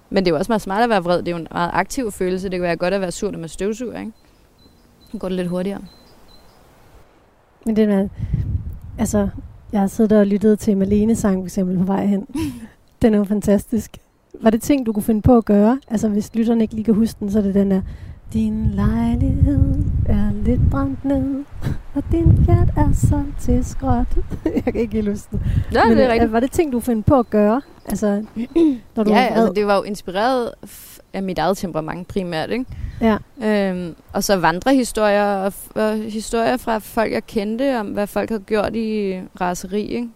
Men 0.10 0.25
det 0.25 0.31
er 0.31 0.36
jo 0.36 0.38
også 0.38 0.51
meget 0.51 0.62
smart 0.62 0.84
at 0.84 0.89
være 0.89 1.03
vred. 1.03 1.17
Det 1.17 1.27
er 1.27 1.31
jo 1.31 1.38
en 1.38 1.47
meget 1.51 1.71
aktiv 1.73 2.12
følelse. 2.12 2.49
Det 2.49 2.58
kan 2.58 2.62
være 2.62 2.75
godt 2.75 2.93
at 2.93 3.01
være 3.01 3.12
sur, 3.12 3.31
når 3.31 3.39
man 3.39 3.49
støvsuger, 3.49 3.99
ikke? 3.99 4.12
Så 5.12 5.17
går 5.17 5.29
det 5.29 5.36
lidt 5.36 5.47
hurtigere. 5.47 5.81
Men 7.65 7.75
det 7.75 7.89
er, 7.89 8.08
altså, 8.99 9.29
jeg 9.71 9.79
har 9.79 9.88
siddet 9.88 10.19
og 10.19 10.27
lyttet 10.27 10.60
til 10.60 10.77
Malene 10.77 11.15
sang 11.15 11.41
for 11.41 11.45
eksempel 11.45 11.77
på 11.77 11.84
vej 11.84 12.05
hen. 12.05 12.27
Den 13.01 13.13
er 13.13 13.17
jo 13.17 13.23
fantastisk. 13.23 13.97
Var 14.41 14.49
det 14.49 14.62
ting, 14.62 14.86
du 14.86 14.93
kunne 14.93 15.03
finde 15.03 15.21
på 15.21 15.38
at 15.38 15.45
gøre? 15.45 15.79
Altså, 15.88 16.10
hvis 16.10 16.36
lytterne 16.36 16.63
ikke 16.63 16.73
lige 16.73 16.86
kan 16.86 16.93
huske 16.93 17.19
den, 17.19 17.31
så 17.31 17.39
er 17.39 17.43
det 17.43 17.53
den 17.53 17.71
der... 17.71 17.81
Din 18.34 18.72
lejlighed 18.74 19.76
er 20.06 20.32
lidt 20.44 20.62
brændt 20.72 21.06
ned, 21.06 21.44
og 21.96 22.04
din 22.12 22.46
fjert 22.46 22.70
er 22.78 22.94
så 22.94 23.24
til 23.42 23.66
skråt. 23.66 24.08
jeg 24.56 24.64
kan 24.64 24.76
ikke 24.76 24.94
helt 24.94 25.10
huske 25.10 25.28
den. 25.32 25.42
Ja, 25.74 25.86
Men, 25.86 25.98
det 25.98 26.06
er 26.06 26.12
rigtigt. 26.12 26.32
Var 26.32 26.40
det 26.40 26.52
ting, 26.52 26.72
du 26.72 26.80
finde 26.80 27.04
på 27.04 27.20
at 27.20 27.30
gøre? 27.30 27.62
Altså, 27.86 28.26
når 28.96 29.04
du 29.04 29.12
ja, 29.12 29.18
altså, 29.18 29.54
det 29.54 29.68
var 29.68 29.76
jo 29.76 29.84
inspireret 29.84 30.52
af 31.14 31.24
mit 31.24 31.40
eget 31.40 31.58
temperament 31.58 32.08
primært, 32.08 32.52
ikke? 32.52 32.66
Ja. 33.02 33.18
Øhm, 33.44 33.96
og 34.14 34.24
så 34.24 34.38
vandrehistorier 34.38 35.36
og, 35.36 35.54
og 35.76 35.98
historier 35.98 36.58
fra 36.58 36.78
folk, 36.78 37.12
jeg 37.12 37.26
kendte, 37.26 37.80
om 37.80 37.88
hvad 37.88 38.08
folk 38.08 38.30
havde 38.30 38.44
gjort 38.44 38.76
i 38.76 39.20
raseri, 39.42 39.82
ikke? 39.82 40.10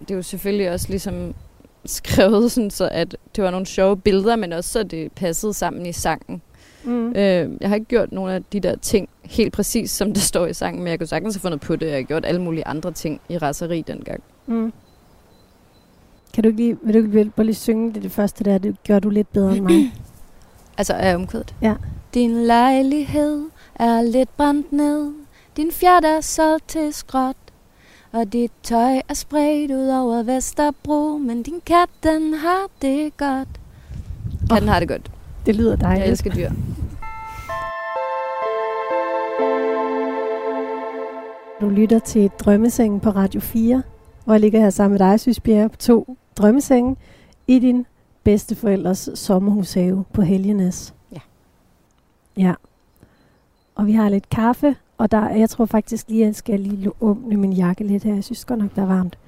Det 0.00 0.10
er 0.10 0.14
jo 0.14 0.22
selvfølgelig 0.22 0.70
også 0.70 0.86
ligesom 0.88 1.34
skrevet, 1.84 2.52
sådan, 2.52 2.70
så 2.70 2.88
at 2.92 3.16
det 3.36 3.44
var 3.44 3.50
nogle 3.50 3.66
sjove 3.66 3.96
billeder, 3.96 4.36
men 4.36 4.52
også 4.52 4.70
så 4.70 4.82
det 4.82 5.12
passede 5.12 5.52
sammen 5.54 5.86
i 5.86 5.92
sangen. 5.92 6.42
Mm. 6.84 7.08
Øh, 7.08 7.50
jeg 7.60 7.68
har 7.68 7.74
ikke 7.74 7.86
gjort 7.86 8.12
nogle 8.12 8.32
af 8.32 8.42
de 8.52 8.60
der 8.60 8.76
ting 8.76 9.08
helt 9.22 9.52
præcis, 9.52 9.90
som 9.90 10.12
det 10.12 10.22
står 10.22 10.46
i 10.46 10.54
sangen, 10.54 10.82
men 10.82 10.90
jeg 10.90 10.98
kunne 10.98 11.06
sagtens 11.06 11.34
have 11.34 11.40
fundet 11.40 11.60
på 11.60 11.76
det. 11.76 11.86
Jeg 11.86 11.94
har 11.94 12.02
gjort 12.02 12.24
alle 12.24 12.40
mulige 12.40 12.66
andre 12.66 12.92
ting 12.92 13.20
i 13.28 13.38
raseri 13.38 13.84
dengang. 13.86 14.22
Mm. 14.46 14.72
Kan 16.34 16.42
du 16.42 16.48
ikke 16.48 16.60
lige, 16.60 16.78
vil 16.82 16.94
du 16.94 16.98
ikke 16.98 17.10
lige, 17.10 17.32
lige 17.38 17.54
synge 17.54 17.94
det, 17.94 18.02
det 18.02 18.12
første 18.12 18.44
der? 18.44 18.58
Det 18.58 18.76
gør 18.86 18.98
du 18.98 19.10
lidt 19.10 19.32
bedre 19.32 19.56
end 19.56 19.64
mig. 19.64 19.92
altså 20.78 20.94
er 20.94 21.14
omkvædet? 21.14 21.54
Ja. 21.62 21.74
Din 22.14 22.46
lejlighed 22.46 23.42
er 23.74 24.02
lidt 24.02 24.36
brændt 24.36 24.72
ned. 24.72 25.12
Din 25.56 25.72
fjert 25.72 26.04
er 26.04 26.20
solgt 26.20 26.68
til 26.68 26.94
skråt. 26.94 27.36
Og 28.12 28.32
dit 28.32 28.52
tøj 28.62 29.00
er 29.08 29.14
spredt 29.14 29.70
ud 29.70 29.88
over 29.88 30.22
Vesterbro, 30.22 31.18
men 31.18 31.42
din 31.42 31.60
kat, 31.66 31.88
den 32.02 32.34
har 32.34 32.66
det 32.82 33.16
godt. 33.16 33.48
Katten 34.50 34.68
har 34.68 34.78
det 34.80 34.88
godt. 34.88 35.10
Det 35.46 35.54
lyder 35.56 35.76
dejligt. 35.76 36.04
Jeg 36.04 36.10
elsker 36.10 36.30
dyr. 36.30 36.50
Du 41.60 41.68
lytter 41.68 41.98
til 41.98 42.30
Drømmesengen 42.38 43.00
på 43.00 43.10
Radio 43.10 43.40
4, 43.40 43.82
hvor 44.24 44.34
jeg 44.34 44.40
ligger 44.40 44.60
her 44.60 44.70
sammen 44.70 44.98
med 44.98 45.08
dig, 45.08 45.20
Sys 45.20 45.40
Bjerre, 45.40 45.68
på 45.68 45.76
to 45.76 46.16
drømmesenge 46.36 46.96
i 47.46 47.58
din 47.58 47.86
bedsteforældres 48.24 49.10
sommerhushave 49.14 50.04
på 50.12 50.22
Helgenes. 50.22 50.94
Ja. 51.12 51.18
Ja. 52.36 52.54
Og 53.74 53.86
vi 53.86 53.92
har 53.92 54.08
lidt 54.08 54.28
kaffe, 54.30 54.76
og 54.98 55.10
der, 55.10 55.28
jeg 55.30 55.50
tror 55.50 55.66
faktisk 55.66 56.08
lige, 56.08 56.22
at 56.22 56.26
jeg 56.26 56.34
skal 56.34 56.60
lige 56.60 56.90
åbne 57.00 57.36
min 57.36 57.52
jakke 57.52 57.84
lidt 57.84 58.04
her. 58.04 58.14
Jeg 58.14 58.24
synes 58.24 58.44
godt 58.44 58.58
nok, 58.60 58.76
der 58.76 58.82
er 58.82 58.86
varmt. 58.86 59.18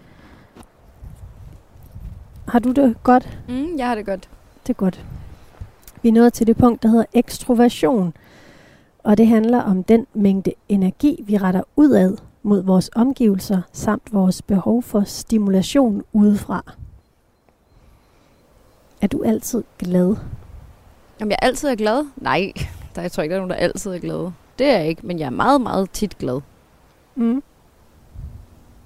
Har 2.48 2.59
du 2.59 2.72
det 2.72 2.96
godt? 3.02 3.38
Mm, 3.48 3.79
jeg 3.79 3.87
har 3.87 3.94
det 3.94 4.07
godt. 4.07 4.29
Det 4.66 4.72
er 4.72 4.76
godt. 4.76 5.05
Vi 6.07 6.11
er 6.11 6.14
nået 6.14 6.33
til 6.33 6.47
det 6.47 6.57
punkt, 6.57 6.83
der 6.83 6.88
hedder 6.88 7.05
ekstroversion. 7.14 8.14
Og 8.99 9.19
det 9.19 9.27
handler 9.27 9.62
om 9.62 9.85
den 9.85 10.07
mængde 10.14 10.53
energi, 10.69 11.25
vi 11.27 11.37
retter 11.37 11.62
udad 11.77 12.16
mod 12.42 12.62
vores 12.62 12.90
omgivelser, 12.95 13.62
samt 13.73 14.14
vores 14.14 14.42
behov 14.42 14.83
for 14.83 15.01
stimulation 15.01 16.03
udefra. 16.12 16.73
Er 19.01 19.07
du 19.07 19.23
altid 19.23 19.62
glad? 19.79 20.16
Om 21.21 21.31
jeg 21.31 21.38
altid 21.42 21.69
er 21.69 21.75
glad? 21.75 22.07
Nej, 22.16 22.53
der, 22.95 23.03
jeg 23.03 23.12
tror 23.12 23.23
ikke, 23.23 23.33
der 23.33 23.37
er 23.37 23.40
nogen, 23.40 23.51
der 23.51 23.57
altid 23.57 23.90
er 23.90 23.99
glad. 23.99 24.31
Det 24.59 24.66
er 24.66 24.79
jeg 24.79 24.88
ikke, 24.88 25.07
men 25.07 25.19
jeg 25.19 25.27
er 25.27 25.31
meget, 25.31 25.61
meget 25.61 25.90
tit 25.90 26.19
glad. 26.19 26.40
Mm. 27.14 27.42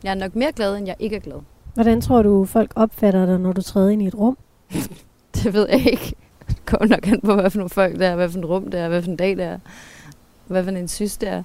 Jeg 0.05 0.11
er 0.11 0.15
nok 0.15 0.37
mere 0.37 0.53
glad, 0.53 0.77
end 0.77 0.87
jeg 0.87 0.97
ikke 0.99 1.17
er 1.17 1.21
glad. 1.21 1.41
Hvordan 1.75 2.01
tror 2.01 2.23
du, 2.23 2.45
folk 2.45 2.73
opfatter 2.77 3.27
dig, 3.27 3.41
når 3.41 3.53
du 3.53 3.63
træder 3.63 3.89
ind 3.89 4.03
i 4.03 4.07
et 4.07 4.15
rum? 4.15 4.39
Det 5.35 5.55
ved 5.55 5.69
jeg 5.69 5.87
ikke. 5.87 6.17
Kommer 6.67 6.89
nok 6.89 7.07
an 7.07 7.21
på, 7.21 7.35
hvad 7.35 7.51
for 7.51 7.59
nogle 7.59 7.71
folk 7.71 7.99
det 7.99 8.07
er, 8.07 8.17
hvad 8.17 8.29
for 8.29 8.39
en 8.39 8.45
rum 8.45 8.71
det 8.71 8.81
er, 8.81 8.89
hvad 8.89 9.03
for 9.03 9.11
en 9.11 9.17
dag 9.17 9.37
det 9.37 9.45
er, 9.45 9.59
hvad 10.47 10.65
for 10.65 10.71
en 10.71 10.89
sys 10.89 11.17
det 11.17 11.29
er. 11.29 11.43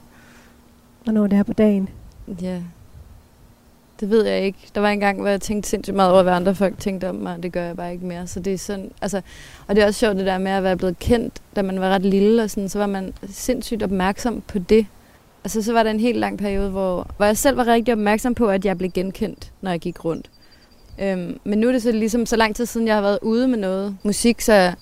Hvornår 1.04 1.28
det 1.28 1.39
er 1.39 1.44
på 1.44 1.54
dagen? 1.54 1.89
Ja, 2.41 2.62
det 4.00 4.10
ved 4.10 4.26
jeg 4.26 4.41
ikke. 4.41 4.60
Der 4.76 4.82
var 4.82 4.89
en 4.89 5.00
gang, 5.00 5.20
hvor 5.22 5.30
jeg 5.30 5.41
tænkte 5.41 5.70
sindssygt 5.70 5.96
meget 5.96 6.12
over, 6.12 6.24
hvad 6.24 6.34
andre 6.34 6.56
folk 6.56 6.80
tænkte 6.80 7.10
om 7.10 7.15
mig, 7.15 7.36
og 7.36 7.44
det 7.44 7.52
gør 7.52 7.63
jeg 7.63 7.76
bare 7.76 7.94
ikke 7.94 8.06
mere. 8.06 8.28
Så 8.28 8.39
det 8.39 8.54
er 8.54 8.58
sådan, 8.58 8.91
altså, 9.02 9.22
og 9.68 9.76
det 9.76 9.82
er 9.82 9.88
også 9.88 10.00
sjovt 10.00 10.18
det 10.18 10.26
der 10.26 10.38
med 10.38 10.52
at 10.52 10.63
være 10.63 10.78
blevet 10.78 11.00
kendt, 11.00 11.41
da 11.56 11.62
man 11.62 11.80
var 11.80 11.89
ret 11.89 12.02
lille, 12.02 12.44
og 12.44 12.50
sådan, 12.50 12.70
så 12.70 12.80
var 12.80 12.88
man 12.88 13.13
sindssygt 13.30 13.84
opmærksom 13.84 14.44
på 14.48 14.60
det. 14.60 14.86
Altså, 15.44 15.62
så 15.62 15.74
var 15.74 15.84
der 15.84 15.91
en 15.91 16.00
helt 16.00 16.18
lang 16.18 16.38
periode, 16.38 16.70
hvor, 16.70 17.08
hvor 17.18 17.26
jeg 17.26 17.38
selv 17.38 17.58
var 17.58 17.68
rigtig 17.68 17.94
opmærksom 17.94 18.36
på, 18.36 18.48
at 18.48 18.65
jeg 18.65 18.78
blev 18.78 18.91
genkendt, 18.91 19.52
når 19.62 19.72
jeg 19.72 19.80
gik 19.80 20.06
rundt. 20.06 20.30
Øhm, 21.02 21.40
men 21.44 21.60
nu 21.60 21.68
er 21.68 21.72
det 21.72 21.82
så 21.82 21.92
ligesom 21.92 22.26
så 22.26 22.36
lang 22.36 22.56
tid 22.56 22.66
siden, 22.66 22.88
jeg 22.88 22.96
har 22.96 23.02
været 23.02 23.20
ude 23.22 23.48
med 23.48 23.58
noget 23.58 23.98
musik, 24.04 24.42
så 24.42 24.74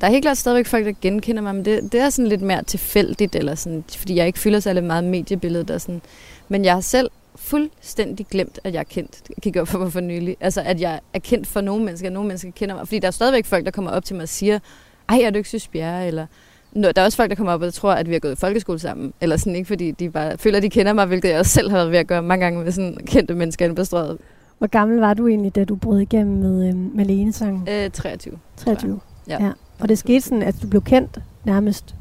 der 0.00 0.06
er 0.06 0.10
helt 0.10 0.24
klart 0.24 0.38
stadigvæk 0.38 0.66
folk, 0.66 0.86
der 0.86 0.92
genkender 1.00 1.42
mig, 1.42 1.54
men 1.54 1.64
det, 1.64 1.92
det 1.92 2.00
er 2.00 2.10
sådan 2.10 2.28
lidt 2.28 2.42
mere 2.42 2.62
tilfældigt, 2.62 3.34
eller 3.34 3.54
sådan, 3.54 3.84
fordi 3.96 4.16
jeg 4.16 4.26
ikke 4.26 4.38
fylder 4.38 4.60
særlig 4.60 4.84
meget 4.84 5.04
mediebilledet. 5.04 5.70
Og 5.70 5.80
sådan. 5.80 6.02
Men 6.48 6.64
jeg 6.64 6.74
har 6.74 6.80
selv 6.80 7.10
fuldstændig 7.36 8.26
glemt, 8.26 8.58
at 8.64 8.74
jeg 8.74 8.80
er 8.80 8.84
kendt. 8.84 9.28
Det 9.28 9.36
gik 9.42 9.56
op 9.56 9.68
for 9.68 9.78
mig 9.78 9.92
for 9.92 10.00
nylig. 10.00 10.36
Altså, 10.40 10.60
at 10.60 10.80
jeg 10.80 11.00
er 11.12 11.18
kendt 11.18 11.46
for 11.46 11.60
nogle 11.60 11.84
mennesker, 11.84 12.08
og 12.08 12.12
nogle 12.12 12.28
mennesker 12.28 12.50
kender 12.50 12.74
mig. 12.74 12.88
Fordi 12.88 12.98
der 12.98 13.06
er 13.06 13.12
stadigvæk 13.12 13.46
folk, 13.46 13.64
der 13.64 13.70
kommer 13.70 13.90
op 13.90 14.04
til 14.04 14.16
mig 14.16 14.22
og 14.22 14.28
siger, 14.28 14.58
ej, 15.08 15.20
er 15.24 15.30
du 15.30 15.36
ikke 15.36 15.48
Sys 15.48 15.68
Bjerre? 15.68 16.06
Eller, 16.06 16.26
der 16.74 16.92
er 16.96 17.04
også 17.04 17.16
folk, 17.16 17.30
der 17.30 17.36
kommer 17.36 17.52
op 17.52 17.62
og 17.62 17.74
tror, 17.74 17.92
at 17.92 18.08
vi 18.08 18.12
har 18.12 18.20
gået 18.20 18.32
i 18.32 18.36
folkeskole 18.36 18.78
sammen. 18.78 19.12
Eller 19.20 19.36
sådan, 19.36 19.56
ikke 19.56 19.66
fordi 19.66 19.90
de 19.90 20.10
bare 20.10 20.38
føler, 20.38 20.56
at 20.56 20.62
de 20.62 20.70
kender 20.70 20.92
mig, 20.92 21.06
hvilket 21.06 21.28
jeg 21.28 21.38
også 21.38 21.52
selv 21.52 21.70
har 21.70 21.76
været 21.76 21.90
ved 21.90 21.98
at 21.98 22.06
gøre 22.06 22.22
mange 22.22 22.44
gange 22.44 22.64
med 22.64 22.72
sådan 22.72 22.98
kendte 23.06 23.34
mennesker 23.34 23.64
inde 23.64 23.74
på 23.74 23.84
strøget. 23.84 24.18
Hvor 24.62 24.68
gammel 24.68 24.98
var 24.98 25.14
du 25.14 25.28
egentlig, 25.28 25.54
da 25.54 25.64
du 25.64 25.76
brød 25.76 26.00
igennem 26.00 26.36
med 26.36 26.68
øh, 26.68 26.96
Malene 26.96 27.32
sangen? 27.32 27.68
Øh, 27.68 27.90
23. 27.90 28.38
23. 28.56 29.00
Ja. 29.28 29.44
ja. 29.44 29.52
Og 29.80 29.88
det 29.88 29.98
skete 29.98 30.20
sådan, 30.20 30.42
at 30.42 30.54
du 30.62 30.66
blev 30.66 30.82
kendt 30.82 31.18
nærmest 31.44 31.94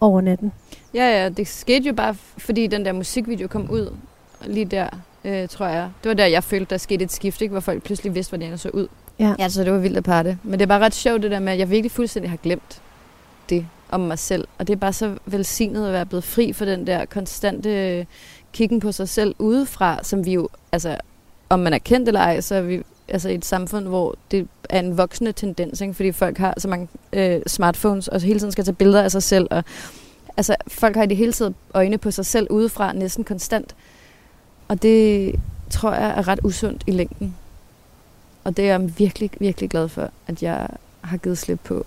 over 0.00 0.20
natten. 0.20 0.52
Ja, 0.94 1.22
ja, 1.22 1.28
det 1.28 1.48
skete 1.48 1.88
jo 1.88 1.94
bare, 1.94 2.14
fordi 2.38 2.66
den 2.66 2.84
der 2.84 2.92
musikvideo 2.92 3.48
kom 3.48 3.70
ud 3.70 3.94
lige 4.46 4.64
der, 4.64 4.86
øh, 5.24 5.48
tror 5.48 5.66
jeg. 5.66 5.90
Det 6.02 6.08
var 6.08 6.14
der, 6.14 6.26
jeg 6.26 6.44
følte, 6.44 6.70
der 6.70 6.76
skete 6.76 7.04
et 7.04 7.12
skift, 7.12 7.42
ikke? 7.42 7.52
hvor 7.52 7.60
folk 7.60 7.82
pludselig 7.82 8.14
vidste, 8.14 8.30
hvordan 8.30 8.50
jeg 8.50 8.58
så 8.58 8.68
ud. 8.68 8.88
Ja. 9.18 9.34
ja, 9.38 9.48
så 9.48 9.64
det 9.64 9.72
var 9.72 9.78
vildt 9.78 9.96
at 9.96 10.04
parte. 10.04 10.38
Men 10.42 10.52
det 10.52 10.62
er 10.62 10.68
bare 10.68 10.80
ret 10.80 10.94
sjovt 10.94 11.22
det 11.22 11.30
der 11.30 11.40
med, 11.40 11.52
at 11.52 11.58
jeg 11.58 11.70
virkelig 11.70 11.90
fuldstændig 11.90 12.30
har 12.30 12.38
glemt 12.38 12.82
det 13.50 13.66
om 13.90 14.00
mig 14.00 14.18
selv. 14.18 14.48
Og 14.58 14.66
det 14.66 14.72
er 14.72 14.78
bare 14.78 14.92
så 14.92 15.16
velsignet 15.26 15.86
at 15.86 15.92
være 15.92 16.06
blevet 16.06 16.24
fri 16.24 16.52
for 16.52 16.64
den 16.64 16.86
der 16.86 17.04
konstante 17.04 17.70
øh, 17.70 18.04
kiggen 18.52 18.80
på 18.80 18.92
sig 18.92 19.08
selv 19.08 19.34
udefra, 19.38 19.98
som 20.02 20.26
vi 20.26 20.32
jo, 20.32 20.48
altså, 20.72 20.96
om 21.52 21.60
man 21.60 21.72
er 21.72 21.78
kendt 21.78 22.08
eller 22.08 22.20
ej, 22.20 22.40
så 22.40 22.54
er 22.54 22.60
vi 22.60 22.82
altså 23.08 23.28
i 23.28 23.34
et 23.34 23.44
samfund, 23.44 23.86
hvor 23.86 24.14
det 24.30 24.48
er 24.70 24.78
en 24.78 24.98
voksende 24.98 25.32
tendens, 25.32 25.80
ikke? 25.80 25.94
fordi 25.94 26.12
folk 26.12 26.38
har 26.38 26.54
så 26.58 26.68
mange 26.68 26.88
øh, 27.12 27.40
smartphones, 27.46 28.08
og 28.08 28.20
hele 28.20 28.38
tiden 28.38 28.52
skal 28.52 28.64
tage 28.64 28.74
billeder 28.74 29.02
af 29.02 29.10
sig 29.10 29.22
selv, 29.22 29.48
og 29.50 29.64
altså, 30.36 30.56
folk 30.68 30.96
har 30.96 31.02
i 31.02 31.06
det 31.06 31.16
hele 31.16 31.32
taget 31.32 31.54
øjne 31.74 31.98
på 31.98 32.10
sig 32.10 32.26
selv 32.26 32.46
udefra, 32.50 32.92
næsten 32.92 33.24
konstant. 33.24 33.74
Og 34.68 34.82
det 34.82 35.34
tror 35.70 35.92
jeg 35.92 36.10
er 36.10 36.28
ret 36.28 36.40
usundt 36.44 36.84
i 36.86 36.90
længden. 36.90 37.36
Og 38.44 38.56
det 38.56 38.64
er 38.64 38.68
jeg 38.68 38.98
virkelig, 38.98 39.30
virkelig 39.40 39.70
glad 39.70 39.88
for, 39.88 40.10
at 40.26 40.42
jeg 40.42 40.68
har 41.00 41.16
givet 41.16 41.38
slip 41.38 41.60
på. 41.64 41.86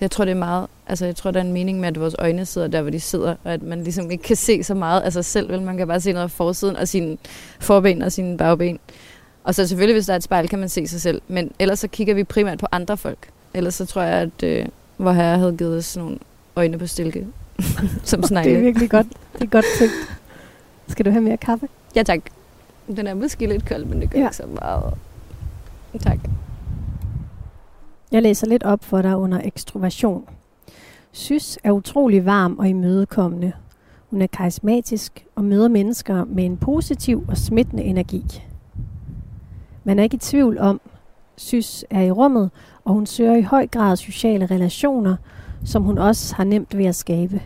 Jeg 0.00 0.10
tror, 0.10 0.24
det 0.24 0.32
er 0.32 0.38
meget, 0.38 0.66
altså 0.90 1.06
jeg 1.06 1.16
tror, 1.16 1.30
der 1.30 1.40
er 1.40 1.44
en 1.44 1.52
mening 1.52 1.80
med, 1.80 1.88
at 1.88 2.00
vores 2.00 2.16
øjne 2.18 2.46
sidder 2.46 2.68
der, 2.68 2.82
hvor 2.82 2.90
de 2.90 3.00
sidder, 3.00 3.34
og 3.44 3.52
at 3.52 3.62
man 3.62 3.82
ligesom 3.84 4.10
ikke 4.10 4.24
kan 4.24 4.36
se 4.36 4.62
så 4.62 4.74
meget 4.74 5.00
af 5.00 5.12
sig 5.12 5.24
selv, 5.24 5.48
vel? 5.48 5.62
Man 5.62 5.76
kan 5.76 5.86
bare 5.88 6.00
se 6.00 6.12
noget 6.12 6.24
af 6.24 6.30
forsiden 6.30 6.76
og 6.76 6.88
sine 6.88 7.18
forben 7.60 8.02
og 8.02 8.12
sine 8.12 8.36
bagben. 8.38 8.78
Og 9.44 9.54
så 9.54 9.66
selvfølgelig, 9.66 9.94
hvis 9.94 10.06
der 10.06 10.12
er 10.12 10.16
et 10.16 10.22
spejl, 10.22 10.48
kan 10.48 10.58
man 10.58 10.68
se 10.68 10.86
sig 10.86 11.00
selv. 11.00 11.22
Men 11.28 11.50
ellers 11.58 11.78
så 11.78 11.88
kigger 11.88 12.14
vi 12.14 12.24
primært 12.24 12.58
på 12.58 12.66
andre 12.72 12.96
folk. 12.96 13.18
Ellers 13.54 13.74
så 13.74 13.86
tror 13.86 14.02
jeg, 14.02 14.18
at 14.18 14.42
øh, 14.42 14.66
hvor 14.96 15.12
herre 15.12 15.38
havde 15.38 15.56
givet 15.56 15.78
os 15.78 15.96
nogle 15.96 16.18
øjne 16.56 16.78
på 16.78 16.86
stilke, 16.86 17.26
som 18.04 18.22
snegle. 18.22 18.50
det 18.50 18.58
er 18.58 18.62
virkelig 18.62 18.90
godt. 18.90 19.06
Det 19.32 19.42
er 19.42 19.46
godt 19.46 19.64
tænkt. 19.78 19.94
Skal 20.88 21.04
du 21.04 21.10
have 21.10 21.22
mere 21.22 21.36
kaffe? 21.36 21.68
Ja, 21.96 22.02
tak. 22.02 22.20
Den 22.96 23.06
er 23.06 23.14
måske 23.14 23.46
lidt 23.46 23.68
kold, 23.68 23.84
men 23.84 24.00
det 24.00 24.10
gør 24.10 24.18
Ja. 24.18 24.22
ja. 24.22 24.28
ikke 24.28 24.36
så 24.36 24.46
meget. 24.46 24.94
Tak. 26.02 26.18
Jeg 28.12 28.22
læser 28.22 28.46
lidt 28.46 28.62
op 28.62 28.84
for 28.84 29.02
dig 29.02 29.16
under 29.16 29.40
ekstroversion. 29.44 30.24
Sys 31.12 31.58
er 31.64 31.72
utrolig 31.72 32.26
varm 32.26 32.58
og 32.58 32.68
imødekommende. 32.68 33.52
Hun 34.10 34.22
er 34.22 34.26
karismatisk 34.26 35.26
og 35.36 35.44
møder 35.44 35.68
mennesker 35.68 36.24
med 36.24 36.44
en 36.44 36.56
positiv 36.56 37.24
og 37.28 37.36
smittende 37.36 37.82
energi. 37.82 38.42
Man 39.84 39.98
er 39.98 40.02
ikke 40.02 40.14
i 40.14 40.18
tvivl 40.18 40.58
om, 40.58 40.80
Sys 41.36 41.84
er 41.90 42.02
i 42.02 42.10
rummet, 42.10 42.50
og 42.84 42.94
hun 42.94 43.06
søger 43.06 43.34
i 43.34 43.42
høj 43.42 43.66
grad 43.66 43.96
sociale 43.96 44.46
relationer, 44.46 45.16
som 45.64 45.82
hun 45.82 45.98
også 45.98 46.34
har 46.34 46.44
nemt 46.44 46.78
ved 46.78 46.84
at 46.84 46.94
skabe. 46.94 47.42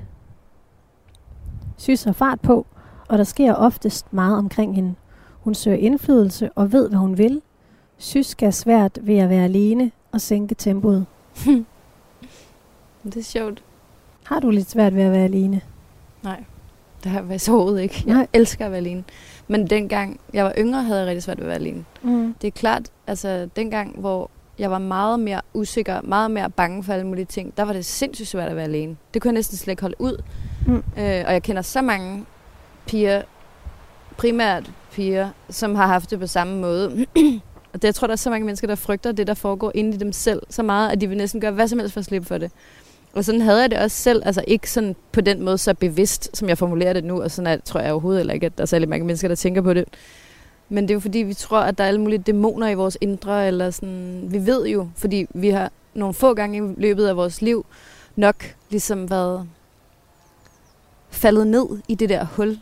Sys 1.76 2.04
har 2.04 2.12
fart 2.12 2.40
på, 2.40 2.66
og 3.08 3.18
der 3.18 3.24
sker 3.24 3.54
oftest 3.54 4.12
meget 4.12 4.38
omkring 4.38 4.74
hende. 4.74 4.94
Hun 5.40 5.54
søger 5.54 5.76
indflydelse 5.76 6.50
og 6.54 6.72
ved, 6.72 6.88
hvad 6.88 6.98
hun 6.98 7.18
vil. 7.18 7.42
Sys 7.98 8.26
skal 8.26 8.52
svært 8.52 8.98
ved 9.02 9.18
at 9.18 9.28
være 9.28 9.44
alene 9.44 9.90
og 10.12 10.20
sænke 10.20 10.54
tempoet. 10.54 11.06
Det 13.04 13.16
er 13.16 13.22
sjovt. 13.22 13.62
Har 14.24 14.40
du 14.40 14.50
lidt 14.50 14.70
svært 14.70 14.94
ved 14.94 15.02
at 15.02 15.12
være 15.12 15.24
alene? 15.24 15.60
Nej, 16.22 16.44
det 17.04 17.12
har 17.12 17.18
jeg 17.20 17.28
faktisk 17.28 17.50
overhovedet 17.50 17.82
ikke. 17.82 18.04
Jeg 18.06 18.14
Nej. 18.14 18.26
elsker 18.32 18.64
at 18.64 18.70
være 18.70 18.78
alene. 18.78 19.04
Men 19.48 19.66
dengang 19.70 20.20
jeg 20.32 20.44
var 20.44 20.52
yngre, 20.58 20.82
havde 20.82 21.00
jeg 21.00 21.08
rigtig 21.08 21.22
svært 21.22 21.36
ved 21.38 21.44
at 21.44 21.48
være 21.48 21.58
alene. 21.58 21.84
Mm. 22.02 22.34
Det 22.42 22.46
er 22.46 22.50
klart, 22.52 22.82
altså 23.06 23.48
dengang, 23.56 23.98
hvor 24.00 24.30
jeg 24.58 24.70
var 24.70 24.78
meget 24.78 25.20
mere 25.20 25.40
usikker, 25.54 26.00
meget 26.02 26.30
mere 26.30 26.50
bange 26.50 26.82
for 26.82 26.92
alle 26.92 27.06
mulige 27.06 27.24
ting, 27.24 27.56
der 27.56 27.62
var 27.62 27.72
det 27.72 27.84
sindssygt 27.84 28.28
svært 28.28 28.48
at 28.50 28.56
være 28.56 28.64
alene. 28.64 28.96
Det 29.14 29.22
kunne 29.22 29.28
jeg 29.28 29.34
næsten 29.34 29.56
slet 29.56 29.72
ikke 29.72 29.82
holde 29.82 29.96
ud. 30.00 30.22
Mm. 30.66 30.74
Øh, 30.76 31.24
og 31.26 31.32
jeg 31.32 31.42
kender 31.42 31.62
så 31.62 31.82
mange 31.82 32.24
piger, 32.86 33.22
primært 34.16 34.70
piger, 34.92 35.28
som 35.50 35.74
har 35.74 35.86
haft 35.86 36.10
det 36.10 36.20
på 36.20 36.26
samme 36.26 36.60
måde. 36.60 37.06
og 37.72 37.82
det, 37.82 37.84
jeg 37.84 37.94
tror, 37.94 38.06
der 38.06 38.12
er 38.12 38.16
så 38.16 38.30
mange 38.30 38.44
mennesker, 38.46 38.66
der 38.66 38.74
frygter 38.74 39.12
det, 39.12 39.26
der 39.26 39.34
foregår 39.34 39.72
inde 39.74 39.94
i 39.94 39.98
dem 39.98 40.12
selv, 40.12 40.42
så 40.50 40.62
meget, 40.62 40.90
at 40.90 41.00
de 41.00 41.06
vil 41.08 41.16
næsten 41.16 41.40
gøre 41.40 41.50
hvad 41.52 41.68
som 41.68 41.78
helst 41.78 41.92
for 41.92 42.00
at 42.00 42.04
slippe 42.04 42.28
for 42.28 42.38
det. 42.38 42.50
Og 43.14 43.24
sådan 43.24 43.40
havde 43.40 43.60
jeg 43.60 43.70
det 43.70 43.78
også 43.78 43.96
selv, 43.96 44.22
altså 44.24 44.44
ikke 44.46 44.70
sådan 44.70 44.96
på 45.12 45.20
den 45.20 45.42
måde 45.42 45.58
så 45.58 45.74
bevidst, 45.74 46.36
som 46.36 46.48
jeg 46.48 46.58
formulerer 46.58 46.92
det 46.92 47.04
nu, 47.04 47.22
og 47.22 47.30
sådan 47.30 47.46
at, 47.46 47.64
tror 47.64 47.80
jeg 47.80 47.92
overhovedet 47.92 48.20
heller 48.20 48.34
ikke, 48.34 48.46
at 48.46 48.58
der 48.58 48.62
er 48.62 48.66
særlig 48.66 48.88
mange 48.88 49.06
mennesker, 49.06 49.28
der 49.28 49.34
tænker 49.34 49.62
på 49.62 49.74
det. 49.74 49.84
Men 50.68 50.84
det 50.84 50.90
er 50.90 50.94
jo 50.94 51.00
fordi, 51.00 51.18
vi 51.18 51.34
tror, 51.34 51.60
at 51.60 51.78
der 51.78 51.84
er 51.84 51.88
alle 51.88 52.00
mulige 52.00 52.18
dæmoner 52.18 52.68
i 52.68 52.74
vores 52.74 52.98
indre, 53.00 53.46
eller 53.46 53.70
sådan, 53.70 54.24
vi 54.28 54.46
ved 54.46 54.66
jo, 54.66 54.88
fordi 54.96 55.26
vi 55.34 55.48
har 55.48 55.70
nogle 55.94 56.14
få 56.14 56.34
gange 56.34 56.58
i 56.58 56.74
løbet 56.76 57.06
af 57.06 57.16
vores 57.16 57.42
liv 57.42 57.66
nok 58.16 58.36
ligesom 58.70 59.10
været 59.10 59.48
faldet 61.10 61.46
ned 61.46 61.66
i 61.88 61.94
det 61.94 62.08
der 62.08 62.24
hul, 62.24 62.58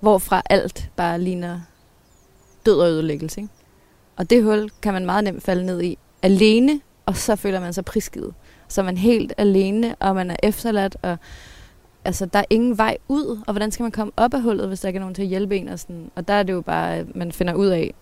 hvorfra 0.00 0.42
alt 0.50 0.90
bare 0.96 1.20
ligner 1.20 1.60
død 2.66 2.78
og 2.78 2.88
ødelæggelse. 2.88 3.40
Ikke? 3.40 3.52
Og 4.16 4.30
det 4.30 4.44
hul 4.44 4.70
kan 4.82 4.92
man 4.92 5.06
meget 5.06 5.24
nemt 5.24 5.42
falde 5.42 5.66
ned 5.66 5.82
i 5.82 5.98
alene, 6.22 6.80
og 7.06 7.16
så 7.16 7.36
føler 7.36 7.60
man 7.60 7.72
sig 7.72 7.84
prisgivet 7.84 8.34
så 8.72 8.80
er 8.80 8.84
man 8.84 8.96
helt 8.96 9.32
alene, 9.38 9.94
og 9.94 10.14
man 10.14 10.30
er 10.30 10.36
efterladt, 10.42 10.96
og 11.02 11.16
altså, 12.04 12.26
der 12.26 12.38
er 12.38 12.44
ingen 12.50 12.78
vej 12.78 12.96
ud, 13.08 13.40
og 13.46 13.52
hvordan 13.52 13.70
skal 13.70 13.82
man 13.82 13.92
komme 13.92 14.12
op 14.16 14.34
af 14.34 14.42
hullet, 14.42 14.68
hvis 14.68 14.80
der 14.80 14.88
ikke 14.88 14.96
er 14.96 15.00
nogen 15.00 15.14
til 15.14 15.22
at 15.22 15.28
hjælpe 15.28 15.56
en? 15.56 15.68
Og, 15.68 15.78
sådan. 15.78 16.10
og 16.14 16.28
der 16.28 16.34
er 16.34 16.42
det 16.42 16.52
jo 16.52 16.60
bare, 16.60 16.96
at 16.96 17.16
man 17.16 17.32
finder 17.32 17.54
ud 17.54 17.66
af, 17.66 17.94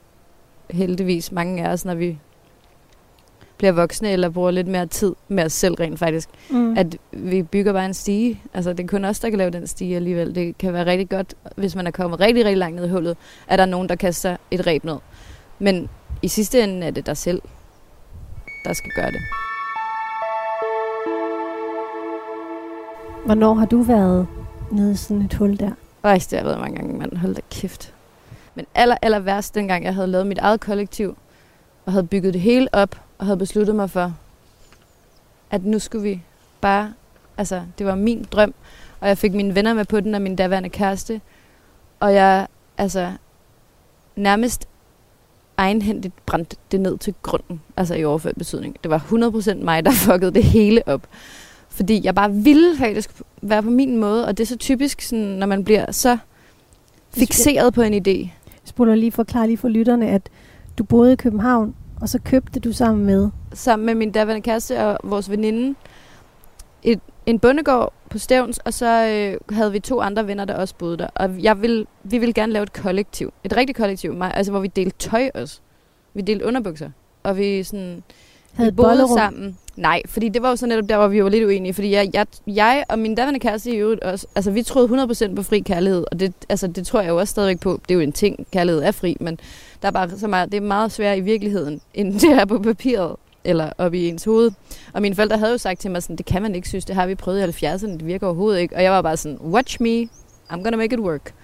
heldigvis 0.70 1.32
mange 1.32 1.64
af 1.64 1.72
os, 1.72 1.84
når 1.84 1.94
vi 1.94 2.18
bliver 3.58 3.72
voksne, 3.72 4.10
eller 4.10 4.28
bruger 4.28 4.50
lidt 4.50 4.66
mere 4.66 4.86
tid 4.86 5.14
med 5.28 5.44
os 5.44 5.52
selv 5.52 5.74
rent 5.74 5.98
faktisk, 5.98 6.28
mm. 6.50 6.78
at 6.78 6.96
vi 7.12 7.42
bygger 7.42 7.72
bare 7.72 7.86
en 7.86 7.94
stige. 7.94 8.42
Altså, 8.54 8.72
det 8.72 8.84
er 8.84 8.88
kun 8.88 9.04
os, 9.04 9.20
der 9.20 9.28
kan 9.28 9.38
lave 9.38 9.50
den 9.50 9.66
stige 9.66 9.96
alligevel. 9.96 10.34
Det 10.34 10.58
kan 10.58 10.72
være 10.72 10.86
rigtig 10.86 11.08
godt, 11.08 11.34
hvis 11.56 11.76
man 11.76 11.86
er 11.86 11.90
kommet 11.90 12.20
rigtig, 12.20 12.44
rigtig 12.44 12.58
langt 12.58 12.76
ned 12.76 12.86
i 12.86 12.90
hullet, 12.90 13.16
at 13.48 13.58
der 13.58 13.64
er 13.64 13.68
nogen, 13.68 13.88
der 13.88 13.94
kaster 13.94 14.36
et 14.50 14.66
reb 14.66 14.84
ned. 14.84 14.96
Men 15.58 15.88
i 16.22 16.28
sidste 16.28 16.62
ende 16.62 16.86
er 16.86 16.90
det 16.90 17.06
dig 17.06 17.16
selv, 17.16 17.42
der 18.64 18.72
skal 18.72 18.90
gøre 18.96 19.10
det. 19.10 19.20
Hvornår 23.24 23.54
har 23.54 23.66
du 23.66 23.82
været 23.82 24.26
nede 24.70 24.92
i 24.92 24.96
sådan 24.96 25.22
et 25.22 25.34
hul 25.34 25.58
der? 25.58 25.70
Øj, 26.02 26.14
det 26.14 26.26
har 26.30 26.36
jeg 26.36 26.44
været 26.44 26.60
mange 26.60 26.76
gange, 26.76 26.98
mand. 26.98 27.16
Hold 27.16 27.34
da 27.34 27.40
kæft. 27.50 27.94
Men 28.54 28.66
aller, 28.74 28.96
aller 29.02 29.18
værst, 29.18 29.54
dengang 29.54 29.84
jeg 29.84 29.94
havde 29.94 30.06
lavet 30.06 30.26
mit 30.26 30.38
eget 30.38 30.60
kollektiv, 30.60 31.16
og 31.86 31.92
havde 31.92 32.06
bygget 32.06 32.34
det 32.34 32.42
hele 32.42 32.68
op, 32.72 33.00
og 33.18 33.26
havde 33.26 33.38
besluttet 33.38 33.76
mig 33.76 33.90
for, 33.90 34.14
at 35.50 35.64
nu 35.64 35.78
skulle 35.78 36.02
vi 36.02 36.22
bare, 36.60 36.92
altså 37.38 37.62
det 37.78 37.86
var 37.86 37.94
min 37.94 38.26
drøm, 38.32 38.54
og 39.00 39.08
jeg 39.08 39.18
fik 39.18 39.34
mine 39.34 39.54
venner 39.54 39.74
med 39.74 39.84
på 39.84 40.00
den, 40.00 40.14
og 40.14 40.22
min 40.22 40.36
daværende 40.36 40.68
kæreste, 40.68 41.20
og 42.00 42.14
jeg, 42.14 42.46
altså, 42.78 43.12
nærmest 44.16 44.68
egenhændigt 45.56 46.26
brændte 46.26 46.56
det 46.72 46.80
ned 46.80 46.98
til 46.98 47.14
grunden, 47.22 47.60
altså 47.76 47.94
i 47.94 48.04
overført 48.04 48.36
betydning. 48.38 48.76
Det 48.82 48.90
var 48.90 48.98
100% 48.98 49.54
mig, 49.54 49.84
der 49.84 49.90
fuckede 50.06 50.34
det 50.34 50.44
hele 50.44 50.82
op. 50.86 51.02
Fordi 51.80 52.00
jeg 52.04 52.14
bare 52.14 52.32
ville 52.32 52.76
faktisk 52.76 53.10
være 53.42 53.62
på 53.62 53.70
min 53.70 53.98
måde, 53.98 54.26
og 54.26 54.38
det 54.38 54.44
er 54.44 54.48
så 54.48 54.56
typisk, 54.56 55.00
sådan, 55.00 55.24
når 55.24 55.46
man 55.46 55.64
bliver 55.64 55.92
så 55.92 56.18
fixeret 57.14 57.74
på 57.74 57.82
en 57.82 57.94
idé. 57.94 58.18
Jeg 58.46 58.64
spoler 58.64 58.94
lige 58.94 59.12
forklare 59.12 59.46
lige 59.46 59.58
for 59.58 59.68
lytterne, 59.68 60.08
at 60.08 60.28
du 60.78 60.84
boede 60.84 61.12
i 61.12 61.16
København, 61.16 61.74
og 62.00 62.08
så 62.08 62.18
købte 62.24 62.60
du 62.60 62.72
sammen 62.72 63.06
med? 63.06 63.30
Sammen 63.52 63.86
med 63.86 63.94
min 63.94 64.12
daværende 64.12 64.42
kæreste 64.42 64.84
og 64.84 64.98
vores 65.04 65.30
veninde 65.30 65.74
et, 66.82 67.00
en 67.26 67.38
bundegård 67.38 67.92
på 68.10 68.18
Stævns, 68.18 68.58
og 68.58 68.74
så 68.74 69.06
øh, 69.06 69.56
havde 69.56 69.72
vi 69.72 69.80
to 69.80 70.00
andre 70.00 70.26
venner, 70.26 70.44
der 70.44 70.54
også 70.54 70.74
boede 70.78 70.98
der. 70.98 71.08
Og 71.14 71.42
jeg 71.42 71.62
vil, 71.62 71.86
vi 72.04 72.18
ville 72.18 72.32
gerne 72.32 72.52
lave 72.52 72.62
et 72.62 72.72
kollektiv. 72.72 73.32
Et 73.44 73.56
rigtigt 73.56 73.78
kollektiv, 73.78 74.14
mig, 74.14 74.34
altså 74.34 74.52
hvor 74.52 74.60
vi 74.60 74.68
delte 74.68 74.96
tøj 74.98 75.30
også. 75.34 75.60
Vi 76.14 76.20
delte 76.20 76.46
underbukser. 76.46 76.90
Og 77.22 77.36
vi 77.36 77.62
sådan... 77.62 78.02
Havde 78.52 78.70
vi 78.70 78.76
boede 78.76 78.90
bollerum. 78.90 79.18
sammen. 79.18 79.58
Nej, 79.80 80.02
fordi 80.06 80.28
det 80.28 80.42
var 80.42 80.50
jo 80.50 80.56
så 80.56 80.66
netop 80.66 80.88
der, 80.88 80.96
hvor 80.96 81.08
vi 81.08 81.24
var 81.24 81.28
lidt 81.28 81.44
uenige. 81.44 81.74
Fordi 81.74 81.90
jeg, 81.90 82.10
jeg, 82.14 82.26
jeg 82.46 82.84
og 82.88 82.98
min 82.98 83.14
daværende 83.14 83.40
kæreste 83.40 83.70
i 83.70 83.76
øvrigt 83.76 84.00
også, 84.00 84.26
altså 84.34 84.50
vi 84.50 84.62
troede 84.62 85.02
100% 85.02 85.34
på 85.34 85.42
fri 85.42 85.60
kærlighed, 85.60 86.04
og 86.12 86.20
det, 86.20 86.34
altså, 86.48 86.66
det 86.66 86.86
tror 86.86 87.00
jeg 87.00 87.08
jo 87.08 87.16
også 87.16 87.30
stadigvæk 87.30 87.60
på. 87.60 87.80
Det 87.82 87.90
er 87.90 87.94
jo 87.94 88.00
en 88.00 88.12
ting, 88.12 88.46
kærlighed 88.52 88.82
er 88.82 88.90
fri, 88.90 89.16
men 89.20 89.38
der 89.82 89.88
er 89.88 89.92
bare 89.92 90.10
så 90.10 90.28
meget, 90.28 90.52
det 90.52 90.56
er 90.56 90.60
meget 90.60 90.92
sværere 90.92 91.18
i 91.18 91.20
virkeligheden, 91.20 91.80
end 91.94 92.14
det 92.20 92.30
er 92.30 92.44
på 92.44 92.58
papiret 92.58 93.16
eller 93.44 93.72
op 93.78 93.94
i 93.94 94.08
ens 94.08 94.24
hoved. 94.24 94.50
Og 94.92 95.02
mine 95.02 95.14
forældre 95.14 95.38
havde 95.38 95.52
jo 95.52 95.58
sagt 95.58 95.80
til 95.80 95.90
mig 95.90 96.02
sådan, 96.02 96.16
det 96.16 96.26
kan 96.26 96.42
man 96.42 96.54
ikke 96.54 96.68
synes, 96.68 96.84
det 96.84 96.94
har 96.94 97.06
vi 97.06 97.14
prøvet 97.14 97.62
i 97.62 97.66
70'erne, 97.66 97.92
det 97.92 98.06
virker 98.06 98.26
overhovedet 98.26 98.60
ikke. 98.60 98.76
Og 98.76 98.82
jeg 98.82 98.92
var 98.92 99.02
bare 99.02 99.16
sådan, 99.16 99.38
watch 99.38 99.82
me, 99.82 100.02
I'm 100.52 100.62
gonna 100.62 100.76
make 100.76 100.94
it 100.94 101.00
work. 101.00 101.34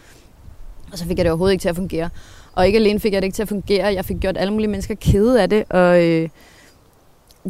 Og 0.92 0.98
så 0.98 1.06
fik 1.06 1.18
jeg 1.18 1.24
det 1.24 1.32
overhovedet 1.32 1.52
ikke 1.52 1.62
til 1.62 1.68
at 1.68 1.76
fungere. 1.76 2.10
Og 2.54 2.66
ikke 2.66 2.78
alene 2.78 3.00
fik 3.00 3.12
jeg 3.12 3.22
det 3.22 3.26
ikke 3.26 3.34
til 3.34 3.42
at 3.42 3.48
fungere, 3.48 3.94
jeg 3.94 4.04
fik 4.04 4.16
gjort 4.20 4.36
alle 4.36 4.52
mulige 4.52 4.68
mennesker 4.68 4.94
kede 4.94 5.42
af 5.42 5.50
det, 5.50 5.64
og 5.70 6.04
øh, 6.04 6.28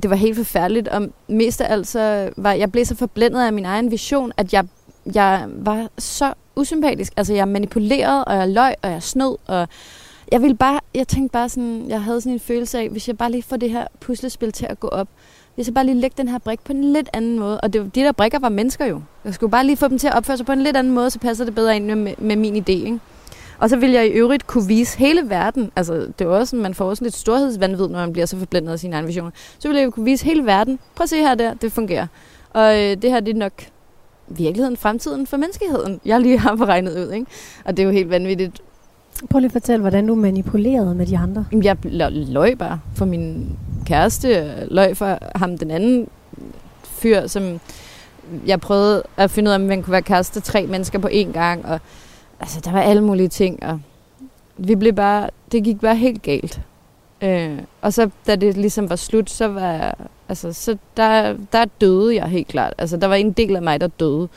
det 0.03 0.11
var 0.11 0.17
helt 0.17 0.37
forfærdeligt. 0.37 0.89
Og 0.89 1.09
mest 1.29 1.61
af 1.61 1.73
alt 1.73 1.87
så 1.87 2.31
var 2.37 2.53
jeg 2.53 2.73
blev 2.73 2.85
så 2.85 2.95
forblændet 2.95 3.41
af 3.41 3.53
min 3.53 3.65
egen 3.65 3.91
vision, 3.91 4.33
at 4.37 4.53
jeg, 4.53 4.65
jeg 5.15 5.47
var 5.49 5.89
så 5.99 6.33
usympatisk. 6.57 7.13
Altså 7.17 7.35
jeg 7.35 7.49
manipulerede, 7.49 8.25
og 8.25 8.37
jeg 8.37 8.49
løg, 8.49 8.75
og 8.83 8.91
jeg 8.91 9.03
snød, 9.03 9.37
og 9.47 9.69
jeg 10.33 10.43
ville 10.43 10.57
bare, 10.57 10.81
jeg 10.95 11.09
tænkte 11.09 11.33
bare 11.33 11.49
sådan, 11.49 11.85
jeg 11.89 12.03
havde 12.03 12.21
sådan 12.21 12.33
en 12.33 12.41
følelse 12.41 12.79
af, 12.79 12.89
hvis 12.89 13.09
jeg 13.09 13.19
bare 13.19 13.31
lige 13.31 13.43
får 13.43 13.57
det 13.57 13.71
her 13.71 13.87
puslespil 14.01 14.53
til 14.53 14.67
at 14.67 14.81
gå 14.81 14.89
op, 14.89 15.09
hvis 15.55 15.67
jeg 15.67 15.75
bare 15.75 15.87
lige 15.87 16.01
lægger 16.01 16.17
den 16.17 16.29
her 16.29 16.39
brik 16.39 16.61
på 16.65 16.73
en 16.73 16.93
lidt 16.93 17.09
anden 17.13 17.39
måde, 17.39 17.61
og 17.61 17.73
det, 17.73 17.95
de 17.95 18.01
der 18.01 18.13
brikker 18.13 18.39
var 18.39 18.49
mennesker 18.49 18.87
jo. 18.87 19.01
Jeg 19.25 19.35
skulle 19.35 19.51
bare 19.51 19.67
lige 19.67 19.77
få 19.77 19.89
dem 19.89 19.99
til 19.99 20.09
at 20.09 20.15
opføre 20.15 20.37
sig 20.37 20.47
på 20.47 20.53
en 20.53 20.63
lidt 20.63 20.77
anden 20.77 20.93
måde, 20.93 21.11
så 21.11 21.19
passer 21.19 21.45
det 21.45 21.55
bedre 21.55 21.77
ind 21.77 21.95
med, 21.95 22.15
med 22.19 22.37
min 22.37 22.57
idé, 22.57 22.71
ikke? 22.71 23.01
Og 23.59 23.71
så 23.71 23.77
vil 23.77 23.91
jeg 23.91 24.07
i 24.07 24.11
øvrigt 24.11 24.47
kunne 24.47 24.67
vise 24.67 24.99
hele 24.99 25.31
verden, 25.31 25.71
altså 25.77 25.95
det 26.19 26.21
er 26.21 26.27
også 26.27 26.51
sådan, 26.51 26.63
man 26.63 26.75
får 26.75 26.85
også 26.85 27.05
lidt 27.05 27.15
storhedsvandvid, 27.15 27.89
når 27.89 27.99
man 27.99 28.13
bliver 28.13 28.27
så 28.27 28.39
forblændet 28.39 28.73
af 28.73 28.79
sine 28.79 28.97
egne 28.97 29.07
visioner. 29.07 29.31
Så 29.59 29.69
vil 29.69 29.77
jeg 29.77 29.93
kunne 29.93 30.05
vise 30.05 30.25
hele 30.25 30.47
verden, 30.47 30.79
prøv 30.95 31.03
at 31.03 31.09
se 31.09 31.17
her 31.17 31.35
der, 31.35 31.55
det 31.55 31.73
fungerer. 31.73 32.07
Og 32.51 32.83
øh, 32.83 32.97
det 33.03 33.11
her, 33.11 33.21
det 33.21 33.35
er 33.35 33.39
nok 33.39 33.53
virkeligheden, 34.29 34.77
fremtiden 34.77 35.27
for 35.27 35.37
menneskeheden, 35.37 36.01
jeg 36.05 36.21
lige 36.21 36.39
har 36.39 36.55
beregnet 36.55 36.93
ud, 36.93 37.13
ikke? 37.13 37.27
Og 37.65 37.77
det 37.77 37.83
er 37.83 37.87
jo 37.87 37.93
helt 37.93 38.11
vanvittigt. 38.11 38.63
Prøv 39.31 39.39
lige 39.39 39.49
at 39.49 39.53
fortælle, 39.53 39.81
hvordan 39.81 40.07
du 40.07 40.15
manipulerede 40.15 40.95
med 40.95 41.07
de 41.07 41.19
andre. 41.19 41.47
Jeg 41.63 41.77
løg 42.13 42.59
bare 42.59 42.81
for 42.95 43.05
min 43.05 43.57
kæreste, 43.87 44.55
løg 44.71 44.97
for 44.97 45.19
ham 45.39 45.59
den 45.59 45.71
anden 45.71 46.09
fyr, 46.85 47.27
som 47.27 47.61
jeg 48.47 48.61
prøvede 48.61 49.03
at 49.17 49.31
finde 49.31 49.49
ud 49.49 49.53
af, 49.53 49.59
om 49.59 49.61
man 49.61 49.83
kunne 49.83 49.93
være 49.93 50.03
kæreste 50.03 50.41
tre 50.41 50.67
mennesker 50.67 50.99
på 50.99 51.09
én 51.09 51.33
gang, 51.33 51.67
og 51.67 51.81
altså, 52.41 52.61
der 52.61 52.73
var 52.73 52.81
alle 52.81 53.03
mulige 53.03 53.29
ting, 53.29 53.63
og 53.63 53.81
vi 54.57 54.75
blev 54.75 54.93
bare, 54.93 55.31
det 55.53 55.65
gik 55.65 55.81
bare 55.81 55.97
helt 55.97 56.23
galt. 56.23 56.61
Øh, 57.23 57.59
og 57.81 57.93
så 57.93 58.11
da 58.27 58.37
det 58.37 58.57
ligesom 58.57 58.91
var 58.91 58.97
slut, 58.97 59.31
så 59.31 59.49
var 59.49 59.99
altså, 60.29 60.53
så 60.53 60.77
der, 60.97 61.37
der 61.53 61.65
døde 61.81 62.15
jeg 62.15 62.29
helt 62.29 62.49
klart. 62.49 62.75
Altså, 62.79 62.97
der 62.97 63.07
var 63.07 63.15
en 63.15 63.33
del 63.33 63.57
af 63.57 63.63
mig, 63.63 63.81
der 63.81 63.87
døde. 63.87 64.29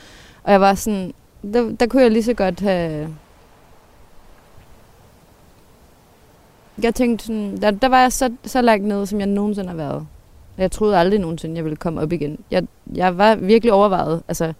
Og 0.42 0.52
jeg 0.52 0.60
var 0.60 0.74
sådan, 0.74 1.12
der, 1.52 1.70
der 1.80 1.86
kunne 1.86 2.02
jeg 2.02 2.10
lige 2.10 2.22
så 2.22 2.34
godt 2.34 2.60
have... 2.60 3.08
Jeg 6.82 6.94
tænkte 6.94 7.26
sådan, 7.26 7.60
der, 7.60 7.70
der 7.70 7.88
var 7.88 8.00
jeg 8.00 8.12
så, 8.12 8.30
så 8.44 8.62
langt 8.62 8.86
nede, 8.86 9.06
som 9.06 9.18
jeg 9.18 9.26
nogensinde 9.26 9.68
har 9.68 9.76
været. 9.76 10.06
Jeg 10.58 10.70
troede 10.70 10.98
aldrig 10.98 11.20
nogensinde, 11.20 11.56
jeg 11.56 11.64
ville 11.64 11.76
komme 11.76 12.00
op 12.00 12.12
igen. 12.12 12.38
Jeg, 12.50 12.66
jeg 12.94 13.18
var 13.18 13.34
virkelig 13.34 13.72
overvejet, 13.72 14.22
altså, 14.28 14.52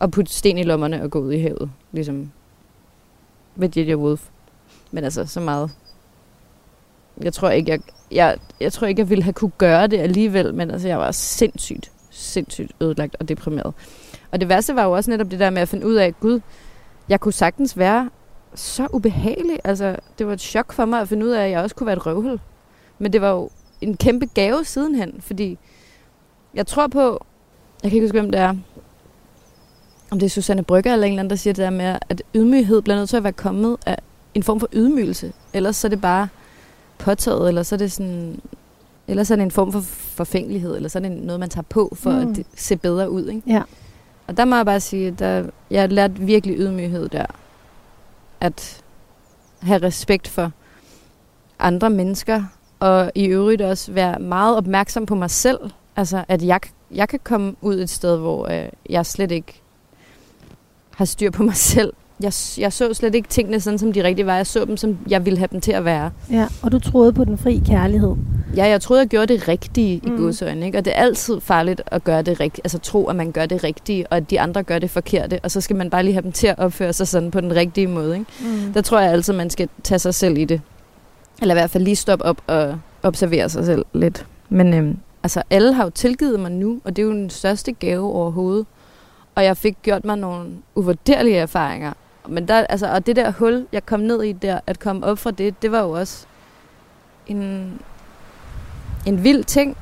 at 0.00 0.10
putte 0.10 0.32
sten 0.32 0.58
i 0.58 0.62
lommerne 0.62 1.02
og 1.02 1.10
gå 1.10 1.18
ud 1.18 1.32
i 1.32 1.40
havet, 1.40 1.70
ligesom 1.92 2.30
med 3.56 3.68
J.J. 3.68 3.94
Wolf. 3.94 4.28
Men 4.90 5.04
altså, 5.04 5.26
så 5.26 5.40
meget. 5.40 5.70
Jeg 7.22 7.32
tror 7.32 7.50
ikke, 7.50 7.70
jeg, 7.70 7.80
jeg, 8.10 8.38
jeg 8.60 8.72
tror 8.72 8.86
ikke, 8.86 9.00
jeg 9.00 9.10
ville 9.10 9.24
have 9.24 9.32
kunne 9.32 9.50
gøre 9.58 9.86
det 9.86 9.98
alligevel, 9.98 10.54
men 10.54 10.70
altså, 10.70 10.88
jeg 10.88 10.98
var 10.98 11.10
sindssygt, 11.10 11.92
sindssygt 12.10 12.72
ødelagt 12.80 13.16
og 13.20 13.28
deprimeret. 13.28 13.74
Og 14.30 14.40
det 14.40 14.48
værste 14.48 14.76
var 14.76 14.84
jo 14.84 14.92
også 14.92 15.10
netop 15.10 15.30
det 15.30 15.38
der 15.38 15.50
med 15.50 15.62
at 15.62 15.68
finde 15.68 15.86
ud 15.86 15.94
af, 15.94 16.06
at 16.06 16.20
gud, 16.20 16.40
jeg 17.08 17.20
kunne 17.20 17.32
sagtens 17.32 17.78
være 17.78 18.10
så 18.54 18.88
ubehagelig. 18.92 19.58
Altså, 19.64 19.96
det 20.18 20.26
var 20.26 20.32
et 20.32 20.40
chok 20.40 20.72
for 20.72 20.84
mig 20.84 21.00
at 21.00 21.08
finde 21.08 21.26
ud 21.26 21.30
af, 21.30 21.44
at 21.44 21.50
jeg 21.50 21.60
også 21.60 21.74
kunne 21.76 21.86
være 21.86 21.96
et 21.96 22.06
røvhul. 22.06 22.40
Men 22.98 23.12
det 23.12 23.20
var 23.20 23.30
jo 23.30 23.50
en 23.80 23.96
kæmpe 23.96 24.26
gave 24.34 24.64
sidenhen, 24.64 25.20
fordi 25.20 25.58
jeg 26.54 26.66
tror 26.66 26.86
på, 26.86 27.26
jeg 27.82 27.90
kan 27.90 27.96
ikke 27.96 28.06
huske, 28.06 28.20
hvem 28.20 28.30
det 28.30 28.40
er, 28.40 28.54
om 30.10 30.18
det 30.18 30.26
er 30.26 30.30
Susanne 30.30 30.62
Brygger 30.62 30.92
eller 30.92 31.06
en 31.06 31.12
eller 31.12 31.20
anden, 31.20 31.30
der 31.30 31.36
siger 31.36 31.54
det 31.54 31.62
der 31.62 31.70
med, 31.70 31.98
at 32.08 32.22
ydmyghed 32.34 32.82
bliver 32.82 32.96
nødt 32.96 33.08
til 33.08 33.16
at 33.16 33.24
være 33.24 33.32
kommet 33.32 33.76
af 33.86 33.98
en 34.34 34.42
form 34.42 34.60
for 34.60 34.68
ydmygelse. 34.72 35.32
Ellers 35.52 35.76
så 35.76 35.86
er 35.86 35.88
det 35.88 36.00
bare 36.00 36.28
påtaget, 36.98 37.48
eller 37.48 37.62
så 37.62 37.74
er 37.74 37.78
det 37.78 37.92
sådan... 37.92 38.40
Ellers 39.08 39.30
er 39.30 39.36
det 39.36 39.42
en 39.42 39.50
form 39.50 39.72
for 39.72 39.80
forfængelighed, 39.80 40.76
eller 40.76 40.88
så 40.88 40.98
er 40.98 41.02
det 41.02 41.12
noget, 41.12 41.40
man 41.40 41.48
tager 41.48 41.62
på, 41.62 41.92
for 41.96 42.10
mm. 42.10 42.30
at 42.30 42.36
det 42.36 42.46
se 42.56 42.76
bedre 42.76 43.10
ud. 43.10 43.26
Ikke? 43.26 43.42
Ja. 43.46 43.62
Og 44.26 44.36
der 44.36 44.44
må 44.44 44.56
jeg 44.56 44.66
bare 44.66 44.80
sige, 44.80 45.08
at 45.08 45.46
jeg 45.70 45.82
har 45.82 45.86
lært 45.86 46.26
virkelig 46.26 46.58
ydmyghed 46.58 47.08
der. 47.08 47.26
At 48.40 48.82
have 49.62 49.82
respekt 49.82 50.28
for 50.28 50.52
andre 51.58 51.90
mennesker, 51.90 52.44
og 52.80 53.12
i 53.14 53.24
øvrigt 53.26 53.62
også 53.62 53.92
være 53.92 54.18
meget 54.18 54.56
opmærksom 54.56 55.06
på 55.06 55.14
mig 55.14 55.30
selv. 55.30 55.58
Altså, 55.96 56.24
at 56.28 56.42
jeg, 56.42 56.60
jeg 56.90 57.08
kan 57.08 57.20
komme 57.24 57.54
ud 57.60 57.74
et 57.74 57.90
sted, 57.90 58.16
hvor 58.18 58.48
øh, 58.48 58.68
jeg 58.90 59.06
slet 59.06 59.30
ikke 59.30 59.62
har 60.96 61.04
styr 61.04 61.30
på 61.30 61.42
mig 61.42 61.56
selv. 61.56 61.92
Jeg, 62.20 62.32
jeg 62.58 62.72
så 62.72 62.94
slet 62.94 63.14
ikke 63.14 63.28
tingene 63.28 63.60
sådan, 63.60 63.78
som 63.78 63.92
de 63.92 64.04
rigtige 64.04 64.26
var. 64.26 64.36
Jeg 64.36 64.46
så 64.46 64.64
dem, 64.64 64.76
som 64.76 64.98
jeg 65.08 65.24
ville 65.24 65.38
have 65.38 65.48
dem 65.52 65.60
til 65.60 65.72
at 65.72 65.84
være. 65.84 66.10
Ja, 66.30 66.46
og 66.62 66.72
du 66.72 66.78
troede 66.78 67.12
på 67.12 67.24
den 67.24 67.38
fri 67.38 67.62
kærlighed. 67.66 68.14
Ja, 68.56 68.66
jeg 68.66 68.80
troede, 68.80 69.00
jeg 69.00 69.08
gjorde 69.08 69.34
det 69.34 69.48
rigtige 69.48 70.00
mm. 70.04 70.14
i 70.14 70.18
godsøjne. 70.18 70.66
Ikke? 70.66 70.78
Og 70.78 70.84
det 70.84 70.92
er 70.96 71.00
altid 71.02 71.40
farligt 71.40 71.82
at 71.86 72.04
gøre 72.04 72.22
det 72.22 72.40
rigtige. 72.40 72.60
Altså 72.64 72.78
tro, 72.78 73.06
at 73.06 73.16
man 73.16 73.32
gør 73.32 73.46
det 73.46 73.64
rigtige, 73.64 74.06
og 74.06 74.16
at 74.16 74.30
de 74.30 74.40
andre 74.40 74.62
gør 74.62 74.78
det 74.78 74.90
forkerte. 74.90 75.40
Og 75.42 75.50
så 75.50 75.60
skal 75.60 75.76
man 75.76 75.90
bare 75.90 76.02
lige 76.02 76.12
have 76.12 76.22
dem 76.22 76.32
til 76.32 76.46
at 76.46 76.58
opføre 76.58 76.92
sig 76.92 77.08
sådan 77.08 77.30
på 77.30 77.40
den 77.40 77.56
rigtige 77.56 77.86
måde. 77.86 78.18
Ikke? 78.18 78.30
Mm. 78.40 78.72
Der 78.72 78.80
tror 78.80 79.00
jeg 79.00 79.12
altid, 79.12 79.32
man 79.32 79.50
skal 79.50 79.68
tage 79.82 79.98
sig 79.98 80.14
selv 80.14 80.38
i 80.38 80.44
det. 80.44 80.60
Eller 81.42 81.54
i 81.54 81.58
hvert 81.58 81.70
fald 81.70 81.84
lige 81.84 81.96
stoppe 81.96 82.24
op 82.24 82.42
og 82.46 82.78
observere 83.02 83.48
sig 83.48 83.64
selv 83.64 83.84
lidt. 83.92 84.26
Men 84.48 84.74
øhm, 84.74 84.96
altså, 85.22 85.42
alle 85.50 85.72
har 85.72 85.84
jo 85.84 85.90
tilgivet 85.90 86.40
mig 86.40 86.52
nu, 86.52 86.80
og 86.84 86.96
det 86.96 87.02
er 87.02 87.06
jo 87.06 87.12
den 87.12 87.30
største 87.30 87.72
gave 87.72 88.12
overhovedet. 88.12 88.66
Og 89.36 89.44
jeg 89.44 89.56
fik 89.56 89.76
gjort 89.82 90.04
mig 90.04 90.16
nogle 90.18 90.50
uvurderlige 90.74 91.36
erfaringer. 91.36 91.92
Men 92.28 92.48
der, 92.48 92.54
altså, 92.54 92.92
og 92.92 93.06
det 93.06 93.16
der 93.16 93.30
hul, 93.32 93.66
jeg 93.72 93.86
kom 93.86 94.00
ned 94.00 94.22
i 94.22 94.32
der, 94.32 94.60
at 94.66 94.78
komme 94.78 95.06
op 95.06 95.18
fra 95.18 95.30
det, 95.30 95.62
det 95.62 95.72
var 95.72 95.80
jo 95.80 95.90
også 95.90 96.26
en, 97.26 97.72
en 99.06 99.24
vild 99.24 99.44
ting. 99.44 99.76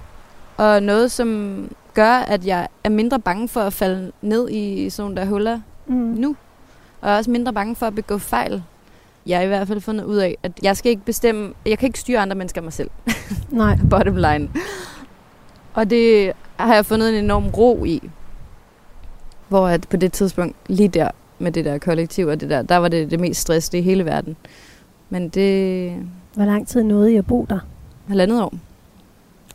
Og 0.57 0.83
noget, 0.83 1.13
som 1.13 1.69
gør, 1.95 2.11
at 2.13 2.47
jeg 2.47 2.69
er 2.85 2.89
mindre 2.89 3.21
bange 3.21 3.49
for 3.49 3.61
at 3.61 3.73
falde 3.73 4.13
ned 4.23 4.51
i 4.51 4.91
sådan 4.91 5.05
nogle 5.11 5.21
der 5.21 5.27
huller 5.27 5.61
Mm. 5.87 5.95
nu. 5.95 6.37
Og 7.01 7.11
er 7.11 7.17
også 7.17 7.31
mindre 7.31 7.53
bange 7.53 7.77
for 7.77 7.87
at 7.87 7.95
begå 7.95 8.19
fejl. 8.19 8.63
Jeg 9.27 9.39
har 9.39 9.45
i 9.45 9.47
hvert 9.47 9.69
fald 9.69 9.81
fundet 9.81 10.05
ud 10.05 10.17
af, 10.17 10.37
at 10.43 10.53
jeg 10.63 10.77
skal 10.77 10.91
ikke 10.91 11.05
bestemme, 11.05 11.53
jeg 11.67 11.79
kan 11.79 11.87
ikke 11.87 11.99
styre 11.99 12.19
andre 12.19 12.37
mennesker 12.37 12.61
mig 12.61 12.73
selv. 12.73 12.91
Nej. 13.49 13.79
Bottom 13.91 14.17
line. 14.17 14.51
Og 15.75 15.91
det 15.91 16.33
har 16.57 16.75
jeg 16.75 16.87
fundet 16.87 17.09
en 17.19 17.25
enorm 17.25 17.49
ro 17.49 17.85
i. 17.85 18.11
Hvor 19.55 19.69
at 19.69 19.89
på 19.91 19.97
det 19.97 20.13
tidspunkt, 20.13 20.57
lige 20.67 20.89
der 20.89 21.11
med 21.39 21.53
det 21.53 21.65
der 21.65 21.79
kollektiv 21.79 22.27
og 22.27 22.41
det 22.41 22.51
der, 22.51 22.63
der 22.63 22.77
var 22.77 22.89
det 22.89 23.11
det 23.11 23.21
mest 23.21 23.41
stress 23.41 23.75
i 23.75 23.81
hele 23.81 24.05
verden. 24.05 24.37
Men 25.11 25.29
det 25.29 25.97
Hvor 26.35 26.45
lang 26.45 26.69
tid 26.69 26.83
nåede 26.83 27.13
I 27.13 27.17
at 27.17 27.27
bo 27.27 27.47
der? 27.51 27.59
halvandet 28.09 28.43
år. 28.43 28.53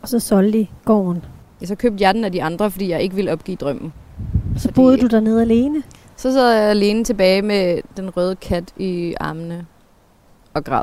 Og 0.02 0.08
så 0.08 0.18
solgte 0.18 0.58
I 0.58 0.70
gården. 0.84 1.24
Jeg 1.60 1.68
så 1.68 1.74
købte 1.74 2.02
jeg 2.04 2.14
den 2.14 2.24
af 2.24 2.32
de 2.32 2.42
andre, 2.42 2.70
fordi 2.70 2.88
jeg 2.90 3.02
ikke 3.02 3.14
ville 3.14 3.32
opgive 3.32 3.56
drømmen. 3.56 3.92
Så 4.56 4.62
Fordi- 4.62 4.74
boede 4.74 4.96
du 4.96 5.06
dernede 5.06 5.40
alene? 5.42 5.82
Så 6.16 6.32
sad 6.32 6.52
jeg 6.52 6.70
alene 6.70 7.04
tilbage 7.04 7.42
med 7.42 7.80
den 7.96 8.16
røde 8.16 8.36
kat 8.36 8.64
i 8.78 9.14
armene 9.20 9.66
og 10.54 10.64
græd. 10.64 10.82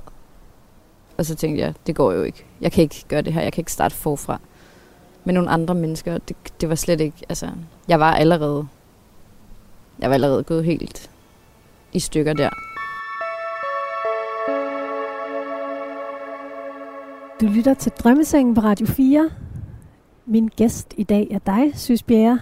Og 1.17 1.25
så 1.25 1.36
tænkte 1.36 1.62
jeg, 1.63 1.73
det 1.88 1.95
går 1.95 2.12
jo 2.13 2.23
ikke. 2.23 2.45
Jeg 2.62 2.71
kan 2.71 2.82
ikke 2.82 3.03
gøre 3.08 3.21
det 3.21 3.34
her. 3.34 3.41
Jeg 3.41 3.53
kan 3.53 3.62
ikke 3.62 3.71
starte 3.71 3.95
forfra 3.95 4.39
med 5.23 5.34
nogle 5.34 5.49
andre 5.49 5.75
mennesker. 5.75 6.17
Det, 6.17 6.36
det 6.62 6.69
var 6.69 6.75
slet 6.75 7.01
ikke, 7.01 7.17
altså, 7.30 7.47
jeg 7.88 7.99
var 7.99 8.13
allerede, 8.13 8.67
jeg 9.99 10.10
var 10.10 10.13
allerede 10.13 10.43
gået 10.43 10.65
helt 10.65 11.10
i 11.93 11.99
stykker 11.99 12.33
der. 12.33 12.49
Du 17.41 17.45
lytter 17.45 17.73
til 17.73 17.91
Drømmesengen 17.91 18.55
på 18.55 18.62
Radio 18.62 18.88
4. 18.88 19.29
Min 20.25 20.47
gæst 20.47 20.93
i 20.97 21.03
dag 21.03 21.27
er 21.31 21.39
dig, 21.39 21.71
Sys 21.75 22.03
Bjerre. 22.03 22.39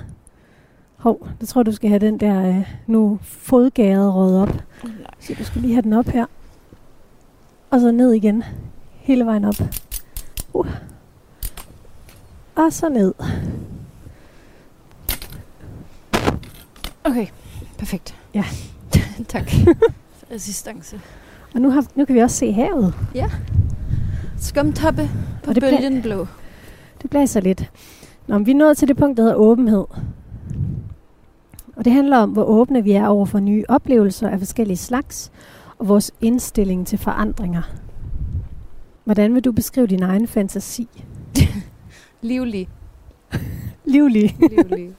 Hov, 0.95 1.27
det 1.41 1.49
tror 1.49 1.63
du 1.63 1.71
skal 1.71 1.89
have 1.89 1.99
den 1.99 2.19
der 2.19 2.47
øh, 2.47 2.73
nu 2.87 3.19
fodgærede 3.21 4.11
rød 4.11 4.37
op. 4.37 4.63
Så 5.19 5.33
du 5.39 5.43
skal 5.43 5.61
lige 5.61 5.73
have 5.73 5.81
den 5.81 5.93
op 5.93 6.07
her. 6.07 6.25
Og 7.69 7.79
så 7.79 7.91
ned 7.91 8.13
igen. 8.13 8.43
Hele 8.91 9.25
vejen 9.25 9.45
op. 9.45 9.55
Uh. 10.53 10.67
Og 12.55 12.73
så 12.73 12.89
ned. 12.89 13.13
Okay, 17.03 17.27
perfekt. 17.77 18.15
Ja. 18.33 18.43
tak 19.27 19.49
for 19.49 19.73
assistance. 20.35 20.99
Og 21.55 21.61
nu, 21.61 21.69
har, 21.69 21.85
nu 21.95 22.05
kan 22.05 22.15
vi 22.15 22.19
også 22.19 22.35
se 22.37 22.51
havet. 22.51 22.93
Skumtoppe 24.39 25.09
på 25.43 25.49
Og 25.49 25.55
det 25.55 25.63
bølgen 25.63 26.01
bliver- 26.01 26.15
blå. 26.15 26.27
Det 27.01 27.09
blæser 27.09 27.41
lidt. 27.41 27.71
Nå, 28.27 28.37
vi 28.39 28.51
er 28.51 28.55
nået 28.55 28.77
til 28.77 28.87
det 28.87 28.97
punkt, 28.97 29.17
der 29.17 29.23
hedder 29.23 29.35
åbenhed. 29.35 29.85
Og 31.75 31.85
det 31.85 31.93
handler 31.93 32.17
om, 32.17 32.29
hvor 32.31 32.43
åbne 32.43 32.83
vi 32.83 32.91
er 32.91 33.07
over 33.07 33.25
for 33.25 33.39
nye 33.39 33.63
oplevelser 33.69 34.29
af 34.29 34.39
forskellige 34.39 34.77
slags, 34.77 35.31
og 35.77 35.87
vores 35.87 36.11
indstilling 36.21 36.87
til 36.87 36.97
forandringer. 36.99 37.61
Hvordan 39.03 39.33
vil 39.33 39.45
du 39.45 39.51
beskrive 39.51 39.87
din 39.87 40.03
egen 40.03 40.27
fantasi? 40.27 40.87
Livlig. 42.21 42.69
Livlig. 43.85 44.37
Livlig. 44.39 44.89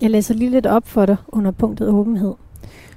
Jeg 0.00 0.10
læser 0.10 0.34
lige 0.34 0.50
lidt 0.50 0.66
op 0.66 0.86
for 0.86 1.06
dig 1.06 1.16
under 1.28 1.50
punktet 1.50 1.88
åbenhed. 1.88 2.34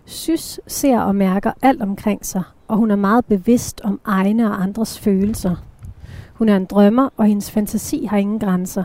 Sys 0.06 0.60
ser 0.68 1.00
og 1.00 1.16
mærker 1.16 1.52
alt 1.62 1.82
omkring 1.82 2.26
sig, 2.26 2.44
og 2.68 2.78
hun 2.78 2.92
er 2.92 2.96
meget 2.96 3.26
bevidst 3.26 3.82
om 3.84 4.02
egne 4.06 4.52
og 4.52 4.64
andres 4.64 5.00
følelser. 5.00 5.56
Hun 6.34 6.50
er 6.50 6.56
en 6.58 6.66
drømmer, 6.66 7.10
og 7.18 7.26
hendes 7.26 7.52
fantasi 7.52 8.06
har 8.06 8.18
ingen 8.18 8.40
grænser, 8.40 8.84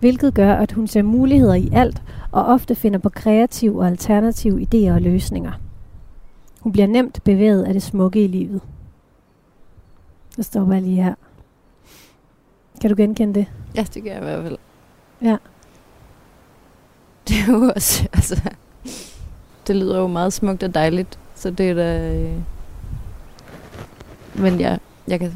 hvilket 0.00 0.34
gør, 0.34 0.54
at 0.54 0.72
hun 0.72 0.86
ser 0.86 1.02
muligheder 1.02 1.54
i 1.54 1.70
alt, 1.72 2.02
og 2.32 2.44
ofte 2.44 2.74
finder 2.74 2.98
på 2.98 3.08
kreative 3.08 3.80
og 3.80 3.86
alternative 3.86 4.60
idéer 4.60 4.92
og 4.92 5.02
løsninger. 5.02 5.52
Hun 6.60 6.72
bliver 6.72 6.86
nemt 6.86 7.24
bevæget 7.24 7.62
af 7.62 7.72
det 7.72 7.82
smukke 7.82 8.24
i 8.24 8.26
livet. 8.26 8.60
Står 10.40 10.64
bare 10.64 10.80
lige 10.80 11.02
her. 11.02 11.14
Kan 12.80 12.90
du 12.90 12.96
genkende 12.96 13.34
det? 13.34 13.46
Ja, 13.74 13.86
det 13.94 14.02
gør 14.02 14.10
jeg 14.10 14.20
i 14.20 14.24
hvert 14.24 14.42
fald. 14.42 14.58
Ja. 15.22 15.36
Det 17.30 17.38
er 17.38 17.52
jo 17.52 17.72
også, 17.76 18.08
altså... 18.12 18.40
Det 19.66 19.76
lyder 19.76 19.98
jo 19.98 20.06
meget 20.06 20.32
smukt 20.32 20.62
og 20.62 20.74
dejligt, 20.74 21.18
så 21.34 21.50
det 21.50 21.70
er 21.70 21.74
da... 21.74 22.14
Øh... 22.14 22.32
Men 24.34 24.60
ja, 24.60 24.76
jeg 25.08 25.20
kan, 25.20 25.34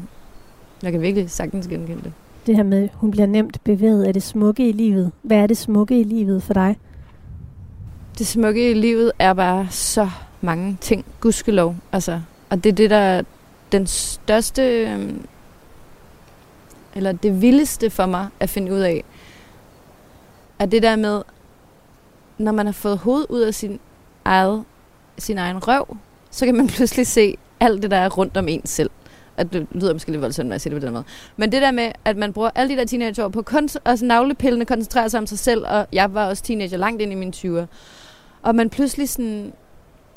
jeg 0.83 0.91
kan 0.91 1.01
virkelig 1.01 1.29
sagtens 1.29 1.67
genkende 1.67 2.03
det. 2.03 2.13
Det 2.45 2.55
her 2.55 2.63
med, 2.63 2.89
hun 2.93 3.11
bliver 3.11 3.27
nemt 3.27 3.63
bevæget 3.63 4.03
af 4.03 4.13
det 4.13 4.23
smukke 4.23 4.69
i 4.69 4.71
livet. 4.71 5.11
Hvad 5.21 5.37
er 5.37 5.47
det 5.47 5.57
smukke 5.57 5.99
i 5.99 6.03
livet 6.03 6.43
for 6.43 6.53
dig? 6.53 6.77
Det 8.17 8.27
smukke 8.27 8.71
i 8.71 8.73
livet 8.73 9.11
er 9.19 9.33
bare 9.33 9.67
så 9.69 10.09
mange 10.41 10.77
ting, 10.81 11.05
gudskelov. 11.19 11.75
Altså, 11.91 12.21
og 12.49 12.63
det 12.63 12.69
er 12.69 12.73
det, 12.73 12.89
der 12.89 12.97
er 12.97 13.21
den 13.71 13.87
største, 13.87 14.61
øhm, 14.61 15.25
eller 16.95 17.11
det 17.11 17.41
vildeste 17.41 17.89
for 17.89 18.05
mig 18.05 18.27
at 18.39 18.49
finde 18.49 18.73
ud 18.73 18.79
af, 18.79 19.03
er 20.59 20.65
det 20.65 20.83
der 20.83 20.95
med, 20.95 21.21
når 22.37 22.51
man 22.51 22.65
har 22.65 22.73
fået 22.73 22.97
hovedet 22.97 23.25
ud 23.29 23.41
af 23.41 23.53
sin, 23.53 23.79
eget, 24.25 24.63
sin 25.17 25.37
egen 25.37 25.67
røv, 25.67 25.97
så 26.31 26.45
kan 26.45 26.55
man 26.55 26.67
pludselig 26.75 27.07
se 27.07 27.37
alt 27.59 27.81
det, 27.81 27.91
der 27.91 27.97
er 27.97 28.09
rundt 28.09 28.37
om 28.37 28.47
en 28.47 28.65
selv. 28.65 28.89
At 29.37 29.53
det 29.53 29.67
lyder 29.71 29.93
måske 29.93 30.11
lidt 30.11 30.21
voldsomt, 30.21 30.49
når 30.49 30.53
jeg 30.53 30.61
siger 30.61 30.73
det 30.73 30.81
på 30.81 30.85
den 30.85 30.93
måde. 30.93 31.03
Men 31.37 31.51
det 31.51 31.61
der 31.61 31.71
med, 31.71 31.91
at 32.05 32.17
man 32.17 32.33
bruger 32.33 32.49
alle 32.55 32.73
de 32.73 32.79
der 32.79 32.85
teenageår 32.85 33.27
på 33.27 33.41
kun 33.41 33.69
altså 33.85 34.05
navlepillene, 34.05 34.65
koncentrerer 34.65 35.07
sig 35.07 35.17
om 35.17 35.27
sig 35.27 35.39
selv, 35.39 35.65
og 35.67 35.87
jeg 35.91 36.13
var 36.13 36.27
også 36.27 36.43
teenager 36.43 36.77
langt 36.77 37.01
ind 37.01 37.11
i 37.11 37.15
mine 37.15 37.33
20'er. 37.35 37.65
Og 38.41 38.55
man 38.55 38.69
pludselig 38.69 39.09
sådan, 39.09 39.53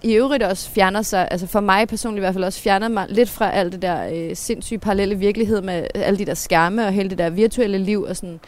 i 0.02 0.14
øvrigt 0.14 0.42
også 0.42 0.70
fjerner 0.70 1.02
sig, 1.02 1.28
altså 1.30 1.46
for 1.46 1.60
mig 1.60 1.88
personligt 1.88 2.20
i 2.20 2.22
hvert 2.22 2.34
fald 2.34 2.44
også, 2.44 2.60
fjerner 2.60 2.88
mig 2.88 3.06
lidt 3.08 3.30
fra 3.30 3.50
alt 3.50 3.72
det 3.72 3.82
der 3.82 4.08
øh, 4.14 4.36
sindssyge 4.36 4.78
parallelle 4.78 5.14
virkelighed 5.14 5.62
med 5.62 5.86
alle 5.94 6.18
de 6.18 6.24
der 6.24 6.34
skærme 6.34 6.86
og 6.86 6.92
hele 6.92 7.10
det 7.10 7.18
der 7.18 7.30
virtuelle 7.30 7.78
liv 7.78 8.02
og 8.02 8.16
sådan. 8.16 8.40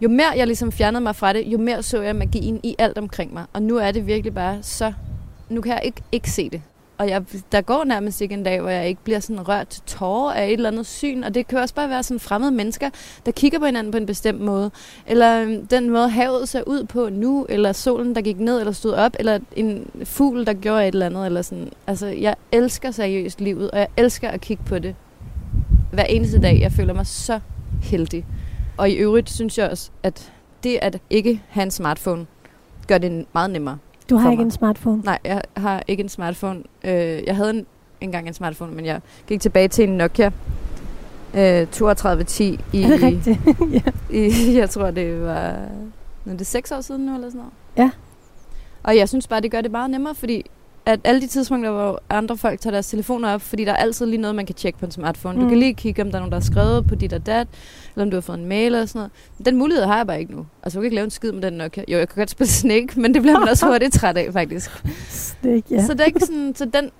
Jo 0.00 0.08
mere 0.08 0.32
jeg 0.36 0.46
ligesom 0.46 0.72
fjernede 0.72 1.02
mig 1.02 1.16
fra 1.16 1.32
det, 1.32 1.46
jo 1.46 1.58
mere 1.58 1.82
så 1.82 2.02
jeg 2.02 2.16
magien 2.16 2.60
i 2.62 2.74
alt 2.78 2.98
omkring 2.98 3.32
mig. 3.32 3.44
Og 3.52 3.62
nu 3.62 3.76
er 3.76 3.90
det 3.90 4.06
virkelig 4.06 4.34
bare 4.34 4.58
så, 4.62 4.92
nu 5.48 5.60
kan 5.60 5.72
jeg 5.72 5.82
ikke, 5.84 6.02
ikke 6.12 6.30
se 6.30 6.50
det. 6.50 6.62
Og 6.98 7.08
jeg, 7.08 7.22
der 7.52 7.60
går 7.60 7.84
nærmest 7.84 8.20
ikke 8.20 8.34
en 8.34 8.42
dag, 8.42 8.60
hvor 8.60 8.70
jeg 8.70 8.88
ikke 8.88 9.00
bliver 9.04 9.20
sådan 9.20 9.48
rørt 9.48 9.68
til 9.68 9.82
tårer 9.86 10.34
af 10.34 10.46
et 10.46 10.52
eller 10.52 10.70
andet 10.70 10.86
syn. 10.86 11.22
Og 11.22 11.34
det 11.34 11.48
kan 11.48 11.58
også 11.58 11.74
bare 11.74 11.88
være 11.88 12.02
sådan 12.02 12.20
fremmede 12.20 12.52
mennesker, 12.52 12.90
der 13.26 13.32
kigger 13.32 13.58
på 13.58 13.64
hinanden 13.64 13.90
på 13.90 13.98
en 13.98 14.06
bestemt 14.06 14.40
måde. 14.40 14.70
Eller 15.06 15.42
øhm, 15.42 15.66
den 15.66 15.90
måde 15.90 16.08
havet 16.08 16.48
ser 16.48 16.62
ud 16.66 16.84
på 16.84 17.08
nu, 17.08 17.46
eller 17.48 17.72
solen, 17.72 18.14
der 18.14 18.20
gik 18.20 18.40
ned 18.40 18.58
eller 18.58 18.72
stod 18.72 18.92
op, 18.92 19.16
eller 19.18 19.38
en 19.56 19.90
fugl, 20.04 20.46
der 20.46 20.52
gjorde 20.52 20.88
et 20.88 20.92
eller 20.92 21.06
andet. 21.06 21.26
Eller 21.26 21.42
sådan. 21.42 21.70
Altså, 21.86 22.06
jeg 22.06 22.34
elsker 22.52 22.90
seriøst 22.90 23.40
livet, 23.40 23.70
og 23.70 23.78
jeg 23.78 23.88
elsker 23.96 24.28
at 24.28 24.40
kigge 24.40 24.62
på 24.64 24.78
det 24.78 24.94
hver 25.92 26.04
eneste 26.04 26.38
dag. 26.38 26.60
Jeg 26.60 26.72
føler 26.72 26.94
mig 26.94 27.06
så 27.06 27.40
heldig. 27.82 28.24
Og 28.78 28.90
i 28.90 28.94
øvrigt 28.94 29.30
synes 29.30 29.58
jeg 29.58 29.70
også, 29.70 29.90
at 30.02 30.32
det 30.64 30.78
at 30.82 30.98
ikke 31.10 31.42
have 31.48 31.62
en 31.62 31.70
smartphone, 31.70 32.26
gør 32.86 32.98
det 32.98 33.26
meget 33.34 33.50
nemmere. 33.50 33.78
Du 34.10 34.16
har 34.16 34.30
ikke 34.30 34.40
mig. 34.40 34.44
en 34.44 34.50
smartphone. 34.50 35.02
Nej, 35.04 35.18
jeg 35.24 35.42
har 35.56 35.82
ikke 35.88 36.02
en 36.02 36.08
smartphone. 36.08 36.62
Øh, 36.84 37.22
jeg 37.26 37.36
havde 37.36 37.50
en, 37.50 37.66
engang 38.00 38.28
en 38.28 38.34
smartphone, 38.34 38.74
men 38.74 38.84
jeg 38.84 39.00
gik 39.26 39.40
tilbage 39.40 39.68
til 39.68 39.88
en 39.88 39.96
Nokia 39.96 40.30
øh, 41.34 41.66
3210 41.66 42.60
i, 42.72 42.82
Er 42.82 42.88
det 42.88 43.02
rigtigt? 43.02 43.38
ja. 43.86 44.16
i, 44.16 44.56
jeg 44.58 44.70
tror 44.70 44.90
det 44.90 45.22
var, 45.22 45.68
nu 46.24 46.32
er 46.32 46.36
det 46.36 46.46
seks 46.46 46.72
år 46.72 46.80
siden 46.80 47.06
nu 47.06 47.14
eller 47.14 47.28
sådan 47.28 47.38
noget. 47.38 47.52
Ja. 47.76 47.90
Og 48.82 48.96
jeg 48.96 49.08
synes 49.08 49.26
bare, 49.26 49.40
det 49.40 49.50
gør 49.50 49.60
det 49.60 49.70
meget 49.70 49.90
nemmere, 49.90 50.14
fordi 50.14 50.46
at 50.88 51.00
alle 51.04 51.20
de 51.20 51.26
tidspunkter, 51.26 51.70
hvor 51.70 52.02
andre 52.10 52.36
folk 52.36 52.60
tager 52.60 52.72
deres 52.72 52.86
telefoner 52.86 53.34
op, 53.34 53.42
fordi 53.42 53.64
der 53.64 53.72
er 53.72 53.76
altid 53.76 54.06
lige 54.06 54.20
noget, 54.20 54.34
man 54.36 54.46
kan 54.46 54.54
tjekke 54.54 54.78
på 54.78 54.84
en 54.86 54.92
smartphone. 54.92 55.34
Mm. 55.34 55.40
Du 55.40 55.44
Mm. 55.44 55.48
kan 55.50 55.58
lige 55.58 55.74
kigge, 55.74 56.02
om 56.02 56.08
der 56.10 56.14
er 56.16 56.20
nogen, 56.20 56.32
der 56.32 56.38
har 56.38 56.44
skrevet 56.44 56.86
på 56.86 56.94
dit 56.94 57.12
og 57.12 57.26
dat, 57.26 57.46
eller 57.94 58.04
om 58.04 58.10
du 58.10 58.16
har 58.16 58.20
fået 58.20 58.38
en 58.38 58.46
mail 58.46 58.64
eller 58.66 58.86
sådan 58.86 58.98
noget. 58.98 59.46
Den 59.46 59.56
mulighed 59.56 59.84
har 59.84 59.96
jeg 59.96 60.06
bare 60.06 60.20
ikke 60.20 60.32
nu. 60.32 60.46
Altså, 60.62 60.78
jeg 60.78 60.82
kan 60.82 60.84
ikke 60.86 60.94
lave 60.94 61.04
en 61.04 61.10
skid 61.10 61.32
med 61.32 61.42
den 61.42 61.52
Nokia. 61.52 61.84
Jo, 61.88 61.98
jeg 61.98 62.08
kan 62.08 62.16
godt 62.20 62.30
spille 62.30 62.50
Snake, 62.50 62.88
men 63.00 63.14
det 63.14 63.22
bliver 63.22 63.38
man 63.38 63.48
også 63.48 63.66
hurtigt 63.66 63.94
træt 63.94 64.16
af, 64.16 64.32
faktisk. 64.32 64.70
Stik, 65.10 65.64
ja. 65.70 65.86
Så 65.86 65.92
det 65.92 66.00
er 66.00 66.04
ikke 66.04 66.20
sådan, 66.20 66.52
så 66.56 66.64
den, 66.64 66.90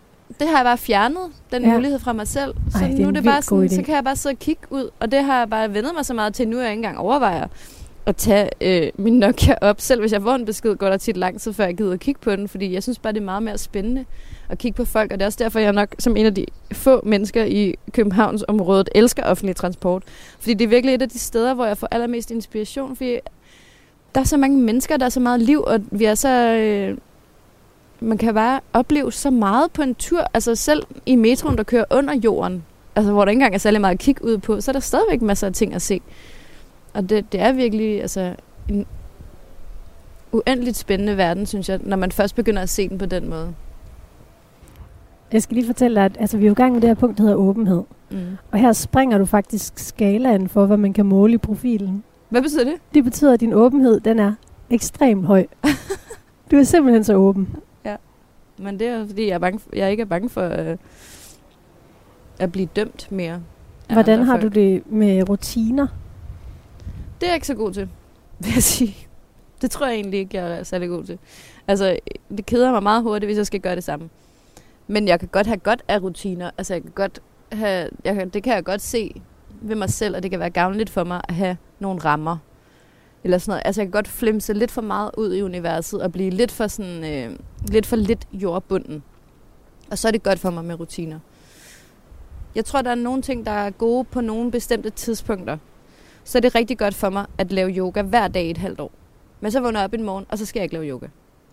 det 0.41 0.49
har 0.49 0.57
jeg 0.57 0.65
bare 0.65 0.79
fjernet, 0.79 1.23
den 1.53 1.63
Ja. 1.63 1.73
mulighed 1.73 1.99
fra 1.99 2.13
mig 2.13 2.29
selv. 2.29 2.55
Så 2.71 2.79
Ej, 2.79 2.89
det 2.89 2.99
nu 2.99 3.09
er 3.09 3.11
det 3.13 3.25
bare 3.25 3.43
sådan, 3.43 3.69
så 3.69 3.83
kan 3.83 3.95
jeg 3.95 4.05
bare 4.05 4.17
sidde 4.17 4.33
og 4.35 4.39
kigge 4.39 4.63
ud, 4.71 4.91
og 5.01 5.13
det 5.13 5.25
har 5.25 5.39
jeg 5.39 5.51
bare 5.51 5.75
vendet 5.75 5.93
mig 5.97 6.07
så 6.07 6.15
meget 6.15 6.35
til, 6.35 6.49
nu 6.49 6.59
jeg 6.61 6.71
ikke 6.71 6.79
engang 6.79 6.99
overvejer 6.99 7.47
at 8.09 8.17
tage 8.17 8.49
øh, 8.61 8.91
min 8.99 9.19
Nokia 9.19 9.55
op. 9.61 9.81
Selv 9.81 10.01
hvis 10.01 10.13
jeg 10.13 10.23
får 10.23 10.35
en 10.35 10.45
besked, 10.45 10.77
går 10.77 10.89
der 10.89 10.97
tit 10.97 11.17
lang 11.17 11.41
tid, 11.41 11.53
før 11.53 11.65
jeg 11.65 11.77
gider 11.77 11.93
at 11.93 12.01
kigge 12.01 12.21
på 12.21 12.37
den, 12.37 12.49
fordi 12.49 12.73
jeg 12.73 12.83
synes 12.83 12.99
bare, 12.99 13.13
det 13.13 13.21
er 13.21 13.25
meget 13.25 13.43
mere 13.43 13.59
spændende 13.59 14.05
at 14.49 14.59
kigge 14.59 14.77
på 14.77 14.85
folk, 14.85 15.13
og 15.13 15.19
det 15.19 15.23
er 15.23 15.27
også 15.27 15.45
derfor, 15.45 15.59
jeg 15.59 15.73
nok 15.73 15.95
som 15.99 16.17
en 16.17 16.27
af 16.27 16.35
de 16.35 16.47
få 16.73 17.01
mennesker 17.05 17.45
i 17.45 17.75
Københavns 17.93 18.45
området 18.49 18.89
elsker 18.95 19.23
offentlig 19.23 19.57
transport. 19.57 20.03
Fordi 20.39 20.55
det 20.55 20.65
er 20.65 20.69
virkelig 20.69 20.95
et 20.95 21.03
af 21.03 21.09
de 21.09 21.19
steder, 21.19 21.55
hvor 21.55 21.67
jeg 21.67 21.79
får 21.79 21.89
allermest 21.91 22.31
inspiration, 22.31 22.97
fordi 22.97 23.19
der 24.15 24.21
er 24.21 24.25
så 24.25 24.37
mange 24.37 24.59
mennesker, 24.59 24.97
der 24.97 25.07
er 25.07 25.11
så 25.11 25.21
meget 25.21 25.41
liv, 25.41 25.63
og 25.67 25.81
vi 25.91 26.05
er 26.05 26.15
så... 26.15 26.55
Øh, 26.55 26.99
man 28.01 28.19
kan 28.19 28.35
bare 28.35 28.61
opleve 28.73 29.13
så 29.13 29.31
meget 29.31 29.73
på 29.73 29.83
en 29.83 29.95
tur. 29.95 30.25
Altså 30.35 30.55
selv 30.55 30.83
i 31.07 31.17
metroen, 31.17 31.57
der 31.57 31.63
kører 31.63 31.85
under 31.91 32.15
jorden, 32.15 32.65
altså 32.97 33.13
hvor 33.13 33.25
der 33.25 33.31
ikke 33.31 33.37
engang 33.37 33.55
er 33.55 33.59
særlig 33.59 33.81
meget 33.81 33.95
at 33.95 34.01
kigge 34.01 34.25
ud 34.25 34.39
på, 34.39 34.61
så 34.61 34.71
er 34.71 34.73
der 34.73 34.81
stadigvæk 34.81 35.23
masser 35.23 35.47
af 35.47 35.53
ting 35.53 35.75
at 35.75 35.83
se. 35.83 36.01
Og 36.95 37.09
det, 37.09 37.33
det 37.33 37.41
er 37.41 37.53
virkelig 37.53 38.01
altså, 38.01 38.35
en 38.69 38.87
uendeligt 40.33 40.77
spændende 40.77 41.17
verden, 41.17 41.47
synes 41.47 41.69
jeg, 41.69 41.81
når 41.83 41.97
man 41.97 42.13
først 42.13 42.35
begynder 42.35 42.63
at 42.63 42.69
se 42.69 42.89
den 42.89 42.99
på 42.99 43.07
den 43.07 43.31
måde. 43.31 43.55
Jeg 45.33 45.43
skal 45.43 45.55
lige 45.55 45.67
fortælle 45.67 45.95
dig, 45.95 46.05
at 46.05 46.17
altså, 46.21 46.37
vi 46.37 46.45
er 46.45 46.49
jo 46.49 46.53
i 46.53 46.55
gang 46.55 46.73
med 46.73 46.81
det 46.81 46.89
her 46.89 46.95
punkt, 46.95 47.19
der 47.19 47.23
hedder 47.23 47.37
åbenhed. 47.37 47.83
Mm. 48.11 48.19
Og 48.51 48.59
her 48.59 48.73
springer 48.73 49.19
du 49.19 49.25
faktisk 49.25 49.79
skalaen 49.79 50.49
for, 50.49 50.67
hvad 50.67 50.77
man 50.77 50.93
kan 50.93 51.07
måle 51.07 51.35
i 51.35 51.39
profilen. 51.39 52.05
Hvad 52.29 52.43
betyder 52.43 52.65
det? 52.65 52.75
Det 52.95 53.05
betyder, 53.05 53.33
at 53.33 53.41
din 53.41 53.53
åbenhed, 53.53 54.01
den 54.01 54.19
er 54.19 54.33
ekstremt 54.71 55.27
høj. 55.27 55.47
du 56.51 56.57
er 56.57 56.63
simpelthen 56.63 57.05
så 57.05 57.15
åben. 57.15 57.49
Men 58.59 58.79
det 58.79 58.87
er 58.87 59.07
fordi, 59.07 59.27
jeg, 59.27 59.35
er 59.35 59.39
bange 59.39 59.59
for, 59.59 59.71
jeg 59.77 59.91
ikke 59.91 60.01
er 60.01 60.07
bange 60.07 60.29
for 60.29 60.43
øh, 60.43 60.77
at 62.39 62.53
blive 62.53 62.69
dømt 62.77 63.13
mere. 63.13 63.41
Hvordan 63.93 64.23
har 64.23 64.41
folk. 64.41 64.43
du 64.43 64.61
det 64.61 64.93
med 64.93 65.29
rutiner? 65.29 65.87
Det 67.21 67.27
er 67.27 67.31
jeg 67.31 67.35
ikke 67.35 67.47
så 67.47 67.55
god 67.55 67.73
til, 67.73 67.89
vil 68.39 68.53
jeg 68.55 68.63
sige. 68.63 68.97
Det 69.63 69.71
tror 69.71 69.87
jeg 69.87 69.95
egentlig 69.95 70.21
ikke, 70.21 70.37
jeg 70.37 70.59
er 70.59 70.63
særlig 70.63 70.89
god 70.89 71.05
til. 71.05 71.19
Altså, 71.69 71.99
det 72.37 72.47
keder 72.47 72.71
mig 72.71 72.83
meget 72.83 73.03
hurtigt, 73.03 73.29
hvis 73.29 73.37
jeg 73.37 73.47
skal 73.47 73.61
gøre 73.61 73.77
det 73.77 73.85
samme. 73.85 74.11
Men 74.87 75.09
jeg 75.09 75.21
kan 75.21 75.29
godt 75.29 75.47
have 75.47 75.59
godt 75.59 75.83
af 75.89 76.03
rutiner. 76.03 76.51
Altså, 76.59 76.75
jeg 76.75 76.83
kan 76.83 76.93
godt 76.95 77.21
have, 77.53 77.89
jeg 78.05 78.15
kan, 78.15 78.29
det 78.29 78.43
kan 78.43 78.55
jeg 78.55 78.65
godt 78.65 78.83
se 78.83 79.23
ved 79.61 79.77
mig 79.77 79.91
selv, 79.91 80.17
og 80.17 80.23
det 80.23 80.31
kan 80.31 80.41
være 80.41 80.51
gavnligt 80.51 80.91
for 80.91 81.05
mig 81.05 81.21
at 81.29 81.35
have 81.35 81.57
nogle 81.79 82.01
rammer. 82.01 82.37
Eller 83.25 83.39
sådan 83.39 83.51
noget. 83.51 83.63
Altså, 83.65 83.81
jeg 83.81 83.87
kan 83.87 83.93
godt 83.93 84.09
flimse 84.09 84.53
lidt 84.53 84.71
for 84.71 84.83
meget 84.83 85.11
ud 85.17 85.35
i 85.35 85.43
universet, 85.43 86.03
og 86.03 86.13
blive 86.13 86.31
lidt 86.31 86.53
for, 86.53 86.67
sådan, 86.67 87.05
øh, 87.05 87.39
lidt, 87.69 87.87
for 87.87 87.97
lidt 87.97 88.29
jordbunden. 88.33 89.03
Og 89.91 89.99
så 89.99 90.09
er 90.09 90.13
det 90.13 90.23
godt 90.23 90.39
for 90.39 90.51
mig 90.51 90.65
med 90.65 90.81
rutiner. 90.81 91.19
Jeg 92.55 92.65
tror, 92.65 92.83
der 92.83 92.91
er 92.91 92.95
nogle 92.95 93.23
ting, 93.23 93.47
der 93.47 93.53
er 93.53 93.71
gode 93.71 94.05
på 94.05 94.21
nogle 94.21 94.51
bestemte 94.51 94.91
tidspunkter. 94.91 95.59
Så 96.29 96.39
er 96.39 96.41
det 96.41 96.55
rigtig 96.55 96.79
godt 96.79 96.95
for 96.95 97.11
mig 97.11 97.27
at 97.39 97.53
lave 97.53 97.71
yoga 97.71 98.03
hver 98.03 98.29
dag 98.29 98.45
i 98.45 98.51
et 98.51 98.59
halvt 98.59 98.81
år. 98.81 98.91
Men 99.41 99.51
så 99.51 99.61
vågner 99.61 99.81
jeg 99.81 99.85
op 99.85 99.95
en 99.95 100.03
morgen, 100.03 100.27
og 100.29 100.39
så 100.39 100.47
skal 100.47 100.61
jeg 100.61 100.65
ikke 100.65 100.75
lave 100.75 100.89
yoga. 100.89 101.07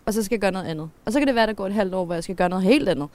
Og 0.06 0.14
så 0.14 0.24
skal 0.24 0.36
jeg 0.36 0.42
gøre 0.42 0.52
noget 0.52 0.66
andet. 0.66 0.90
Og 1.06 1.14
så 1.14 1.20
kan 1.20 1.28
det 1.28 1.36
være, 1.36 1.44
at 1.44 1.48
der 1.48 1.54
går 1.54 1.68
et 1.68 1.74
halvt 1.74 1.94
år, 1.94 2.06
hvor 2.06 2.14
jeg 2.14 2.24
skal 2.24 2.36
gøre 2.36 2.50
noget 2.50 2.64
helt 2.64 2.90
andet. 2.90 3.10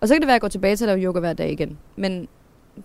Og 0.00 0.08
så 0.08 0.14
kan 0.14 0.20
det 0.20 0.26
være, 0.26 0.34
at 0.34 0.36
jeg 0.36 0.40
går 0.40 0.48
tilbage 0.48 0.76
til 0.76 0.84
at 0.84 0.88
lave 0.88 1.06
yoga 1.06 1.20
hver 1.20 1.32
dag 1.32 1.52
igen. 1.52 1.78
Men 1.96 2.28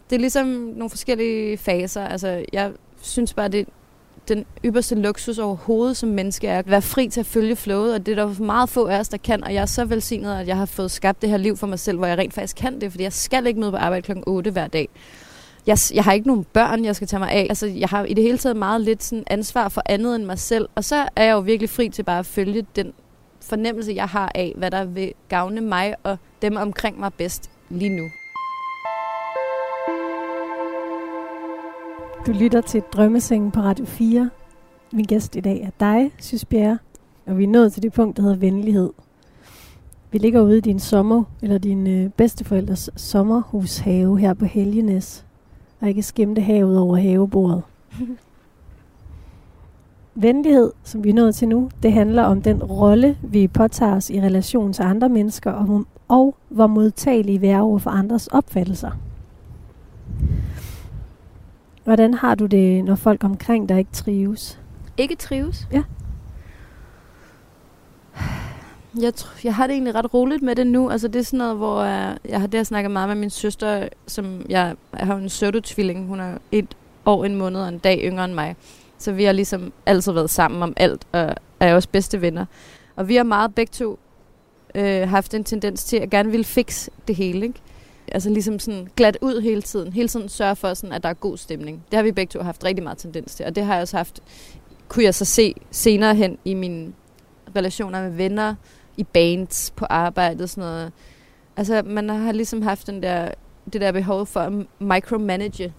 det 0.09 0.16
er 0.16 0.20
ligesom 0.20 0.47
nogle 0.47 0.89
forskellige 0.89 1.57
faser. 1.57 2.05
Altså, 2.05 2.45
jeg 2.53 2.72
synes 3.01 3.34
bare, 3.34 3.47
det 3.47 3.59
er 3.59 3.66
den 4.28 4.45
ypperste 4.66 4.95
luksus 4.95 5.38
overhovedet 5.38 5.97
som 5.97 6.09
menneske 6.09 6.47
er 6.47 6.59
at 6.59 6.70
være 6.70 6.82
fri 6.82 7.07
til 7.07 7.20
at 7.20 7.26
følge 7.26 7.55
flowet, 7.55 7.93
og 7.93 8.05
det 8.05 8.20
er 8.20 8.26
der 8.26 8.43
meget 8.43 8.70
få 8.70 8.88
af 8.88 8.99
os, 8.99 9.09
der 9.09 9.18
kan, 9.18 9.43
og 9.43 9.53
jeg 9.53 9.62
er 9.62 9.66
så 9.66 9.86
velsignet, 9.86 10.36
at 10.36 10.47
jeg 10.47 10.57
har 10.57 10.66
fået 10.66 10.91
skabt 10.91 11.22
det 11.22 11.30
her 11.30 11.38
liv 11.38 11.57
for 11.57 11.68
mig 11.68 11.80
selv, 11.80 11.97
hvor 11.97 12.07
jeg 12.07 12.18
rent 12.18 12.34
faktisk 12.34 12.55
kan 12.55 12.82
det, 12.82 12.91
fordi 12.91 13.03
jeg 13.03 13.14
skal 13.14 13.47
ikke 13.47 13.59
møde 13.59 13.72
på 13.72 13.78
arbejde 13.78 14.01
klokken 14.01 14.24
8 14.28 14.51
hver 14.51 14.68
dag. 14.68 14.89
Jeg, 15.68 15.78
jeg 15.93 16.03
har 16.03 16.12
ikke 16.12 16.28
nogen 16.28 16.45
børn, 16.53 16.86
jeg 16.86 16.95
skal 16.95 17.07
tage 17.07 17.20
mig 17.20 17.32
af. 17.32 17.45
Altså, 17.49 17.68
jeg 17.68 17.89
har 17.89 18.03
i 18.03 18.14
det 18.14 18.24
hele 18.24 18.38
taget 18.38 18.57
meget 18.57 18.82
lidt 18.82 19.03
sådan 19.03 19.24
ansvar 19.28 19.70
for 19.70 19.82
andet 19.86 20.16
end 20.16 20.26
mig 20.26 20.39
selv, 20.39 20.70
og 20.76 20.84
så 20.84 21.07
er 21.16 21.24
jeg 21.24 21.32
jo 21.32 21.39
virkelig 21.39 21.70
fri 21.70 21.89
til 21.89 22.03
bare 22.03 22.20
at 22.20 22.26
følge 22.26 22.66
den 22.76 22.93
fornemmelse, 23.41 23.93
jeg 23.93 24.07
har 24.07 24.32
af, 24.36 24.53
hvad 24.57 24.72
der 24.72 24.86
vil 24.86 25.14
gavne 25.30 25.62
mig 25.62 25.95
og 26.03 26.18
dem 26.41 26.55
omkring 26.55 26.99
mig 26.99 27.14
bedst 27.14 27.49
lige 27.70 27.89
nu. 27.89 28.03
Du 32.26 32.32
lytter 32.32 32.62
til 32.62 32.82
Drømmesengen 32.82 33.51
på 33.51 33.59
Radio 33.59 33.86
4. 33.86 34.30
Min 34.93 35.05
gæst 35.05 35.36
i 35.36 35.39
dag 35.39 35.62
er 35.62 35.70
dig, 35.80 36.12
Sys 36.20 36.45
Bjerre, 36.45 36.80
og 37.26 37.38
vi 37.38 37.43
er 37.43 37.47
nået 37.47 37.74
til 37.74 37.84
det 37.84 37.93
punkt, 37.93 38.18
der 38.18 38.24
hedder 38.24 38.38
venlighed. 38.38 38.89
Vi 40.12 40.18
ligger 40.18 40.41
ude 40.41 40.57
i 40.57 40.62
din 40.62 40.80
sommer, 40.80 41.24
eller 41.41 41.57
din 41.57 41.88
øh, 41.88 42.09
bedsteforældres 42.09 42.89
sommerhushave 42.95 44.20
her 44.20 44.34
på 44.34 44.45
Helgenæs 44.45 45.26
og 45.82 45.89
ikke 45.89 46.03
skimte 46.03 46.41
havet 46.41 46.79
over 46.79 46.97
havebordet. 46.97 47.63
Venlighed, 50.15 50.71
som 50.84 51.03
vi 51.03 51.09
er 51.09 51.13
nået 51.13 51.36
til 51.36 51.47
nu, 51.47 51.69
det 51.84 51.93
handler 51.93 52.23
om 52.23 52.41
den 52.41 52.63
rolle, 52.63 53.17
vi 53.21 53.47
påtager 53.47 53.95
os 53.95 54.09
i 54.09 54.21
relation 54.21 54.73
til 54.73 54.84
andre 54.84 55.09
mennesker, 55.09 55.51
og, 55.51 55.86
og 56.07 56.36
hvor 56.49 56.67
modtagelige 56.67 57.39
vi 57.39 57.47
er 57.47 57.61
over 57.61 57.79
for 57.79 57.89
andres 57.89 58.27
opfattelser. 58.27 58.91
Hvordan 61.84 62.13
har 62.13 62.36
du 62.36 62.45
det, 62.45 62.86
når 62.86 62.95
folk 62.95 63.23
omkring 63.23 63.69
dig 63.69 63.79
ikke 63.79 63.91
trives? 63.91 64.59
Ikke 64.97 65.15
trives? 65.15 65.67
Ja. 65.71 65.84
Jeg, 69.00 69.14
tr- 69.20 69.42
jeg 69.44 69.56
har 69.56 69.68
det 69.68 69.74
egentlig 69.74 69.96
ret 69.96 70.14
roligt 70.14 70.42
med 70.42 70.56
det 70.56 70.68
nu. 70.68 70.89
Altså 70.89 71.08
det 71.08 71.20
er 71.20 71.24
sådan 71.24 71.38
noget, 71.38 71.58
hvor 71.58 71.84
jeg, 71.84 72.18
jeg 72.30 72.39
har 72.39 72.48
det 72.48 72.58
har 72.58 72.64
snakket 72.64 72.92
meget 72.92 73.10
med 73.10 73.16
min 73.16 73.30
søster, 73.30 73.88
som 74.08 74.46
jeg, 74.50 74.76
jeg 74.98 75.06
har 75.06 75.16
en 75.16 75.28
pseudo-tvilling. 75.28 76.08
Hun 76.08 76.20
er 76.20 76.38
et 76.52 76.76
år, 77.06 77.26
en 77.26 77.36
måned 77.36 77.62
og 77.62 77.68
en 77.68 77.78
dag 77.78 78.02
yngre 78.04 78.26
end 78.26 78.34
mig. 78.34 78.56
Så 78.98 79.12
vi 79.12 79.24
har 79.24 79.32
ligesom 79.32 79.74
altid 79.86 80.12
været 80.12 80.30
sammen 80.30 80.64
om 80.64 80.74
alt, 80.78 81.08
og 81.12 81.36
er 81.60 81.76
også 81.76 81.89
bedste 81.89 82.22
venner. 82.22 82.46
Og 82.96 83.08
vi 83.08 83.16
har 83.16 83.24
meget 83.24 83.56
begge 83.56 83.72
to 83.72 84.00
øh, 84.76 85.10
haft 85.10 85.34
en 85.34 85.44
tendens 85.44 85.84
til 85.84 85.98
at 85.98 86.10
gerne 86.10 86.32
ville 86.32 86.44
fikse 86.44 86.92
det 87.08 87.16
hele, 87.16 87.46
ikke? 87.46 87.60
Altså 88.08 88.30
ligesom 88.30 88.60
sådan 88.60 88.88
glat 88.96 89.18
ud 89.22 89.42
hele 89.42 89.62
tiden. 89.62 89.94
Hele 89.94 90.08
tiden 90.08 90.30
sørge 90.30 90.56
for, 90.56 90.74
sådan, 90.74 90.96
at 90.96 91.04
der 91.04 91.10
er 91.10 91.14
god 91.14 91.38
stemning. 91.38 91.84
Det 91.92 91.98
har 91.98 92.04
vi 92.04 92.12
begge 92.12 92.32
to 92.32 92.44
haft 92.44 92.64
rigtig 92.64 92.84
meget 92.84 92.98
tendens 92.98 93.36
til. 93.36 93.46
Og 93.46 93.56
det 93.56 93.66
har 93.66 93.74
jeg 93.74 93.82
også 93.82 93.98
haft, 93.98 94.20
kunne 94.88 95.04
jeg 95.04 95.16
så 95.16 95.26
se 95.26 95.54
senere 95.72 96.16
hen 96.16 96.38
i 96.46 96.54
mine 96.54 96.94
relationer 97.56 98.02
med 98.02 98.12
venner, 98.12 98.56
i 98.98 99.04
bands, 99.04 99.74
på 99.76 99.86
arbejdet, 99.89 100.50
sådan 100.50 100.70
noget. 100.70 100.92
Altså 101.58 101.82
man 101.86 102.10
har 102.10 102.32
ligesom 102.32 102.62
haft 102.62 102.88
den 102.88 103.04
der, 103.04 103.32
det 103.74 103.82
der 103.82 103.92
behov 103.92 104.26
for 104.26 104.39
at 104.39 104.54
micromanage 104.80 105.74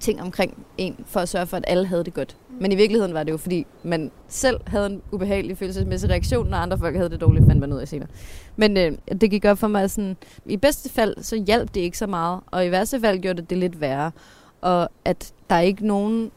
ting 0.00 0.22
omkring 0.22 0.66
en, 0.78 1.04
for 1.06 1.20
at 1.20 1.28
sørge 1.28 1.46
for, 1.46 1.56
at 1.56 1.64
alle 1.66 1.86
havde 1.86 2.04
det 2.04 2.14
godt. 2.14 2.36
Men 2.60 2.72
i 2.72 2.74
virkeligheden 2.74 3.14
var 3.14 3.22
det 3.22 3.32
jo, 3.32 3.36
fordi 3.36 3.66
man 3.82 4.10
selv 4.28 4.60
havde 4.66 4.86
en 4.86 5.02
ubehagelig 5.12 5.58
følelsesmæssig 5.58 6.10
reaktion, 6.10 6.46
når 6.46 6.56
andre 6.56 6.78
folk 6.78 6.96
havde 6.96 7.10
det 7.10 7.20
dårligt, 7.20 7.46
fandt 7.46 7.60
man 7.60 7.72
ud 7.72 7.78
af 7.78 7.88
senere. 7.88 8.08
Men 8.56 8.76
øh, 8.76 8.92
det 9.20 9.30
gik 9.30 9.44
op 9.44 9.58
for 9.58 9.68
mig 9.68 9.90
sådan, 9.90 10.16
i 10.46 10.56
bedste 10.56 10.88
fald, 10.88 11.14
så 11.22 11.36
hjalp 11.36 11.74
det 11.74 11.80
ikke 11.80 11.98
så 11.98 12.06
meget, 12.06 12.40
og 12.46 12.66
i 12.66 12.70
værste 12.70 13.00
fald 13.00 13.18
gjorde 13.18 13.40
det 13.40 13.50
det 13.50 13.58
lidt 13.58 13.80
værre. 13.80 14.10
Og 14.60 14.88
at 15.04 15.32
der 15.50 15.56
er 15.56 15.60
ikke 15.60 15.86
nogen, 15.86 16.30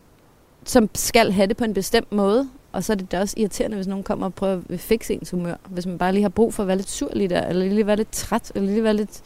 som 0.64 0.90
skal 0.96 1.32
have 1.32 1.48
det 1.48 1.58
på 1.58 1.64
en 1.64 1.74
bestemt 1.74 2.12
måde, 2.12 2.50
og 2.72 2.84
så 2.84 2.93
er 2.93 2.97
det 2.97 3.11
da 3.11 3.20
også 3.20 3.36
irriterende, 3.38 3.76
hvis 3.76 3.88
nogen 3.88 4.03
kommer 4.03 4.26
og 4.26 4.34
prøver 4.34 4.61
at 4.70 4.80
fikse 4.80 5.13
ens 5.13 5.32
humør. 5.32 5.55
Hvis 5.70 5.86
man 5.86 5.97
bare 5.97 6.13
lige 6.13 6.22
har 6.22 6.30
brug 6.30 6.53
for 6.53 6.63
at 6.63 6.67
være 6.67 6.78
lidt 6.78 6.89
sur 6.89 7.11
lige 7.13 7.28
der, 7.28 7.47
eller 7.47 7.65
lige 7.65 7.88
være 7.88 7.95
lidt 7.95 8.11
træt, 8.11 8.51
eller 8.55 8.70
lige 8.70 8.84
være 8.84 8.93
lidt 8.93 9.22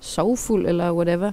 sorgfuld, 0.00 0.66
eller 0.66 0.92
whatever. 0.92 1.32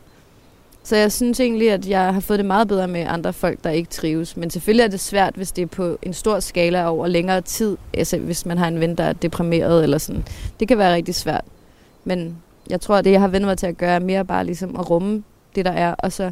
Så 0.83 0.95
jeg 0.95 1.11
synes 1.11 1.39
egentlig, 1.39 1.71
at 1.71 1.87
jeg 1.87 2.13
har 2.13 2.19
fået 2.19 2.39
det 2.39 2.45
meget 2.45 2.67
bedre 2.67 2.87
med 2.87 3.05
andre 3.07 3.33
folk, 3.33 3.63
der 3.63 3.69
ikke 3.69 3.89
trives. 3.89 4.37
Men 4.37 4.49
selvfølgelig 4.49 4.83
er 4.83 4.87
det 4.87 4.99
svært, 4.99 5.35
hvis 5.35 5.51
det 5.51 5.61
er 5.61 5.65
på 5.65 5.97
en 6.01 6.13
stor 6.13 6.39
skala 6.39 6.87
over 6.87 7.07
længere 7.07 7.41
tid. 7.41 7.77
Altså 7.93 8.17
hvis 8.17 8.45
man 8.45 8.57
har 8.57 8.67
en 8.67 8.79
ven, 8.79 8.95
der 8.95 9.03
er 9.03 9.13
deprimeret 9.13 9.83
eller 9.83 9.97
sådan. 9.97 10.23
Det 10.59 10.67
kan 10.67 10.77
være 10.77 10.93
rigtig 10.93 11.15
svært. 11.15 11.45
Men 12.03 12.37
jeg 12.69 12.81
tror, 12.81 12.95
at 12.95 13.05
det, 13.05 13.11
jeg 13.11 13.19
har 13.19 13.27
vendt 13.27 13.45
mig 13.45 13.57
til 13.57 13.67
at 13.67 13.77
gøre, 13.77 13.95
er 13.95 13.99
mere 13.99 14.25
bare 14.25 14.45
ligesom 14.45 14.75
at 14.75 14.89
rumme 14.89 15.23
det, 15.55 15.65
der 15.65 15.71
er. 15.71 15.93
Og 15.93 16.11
så 16.11 16.31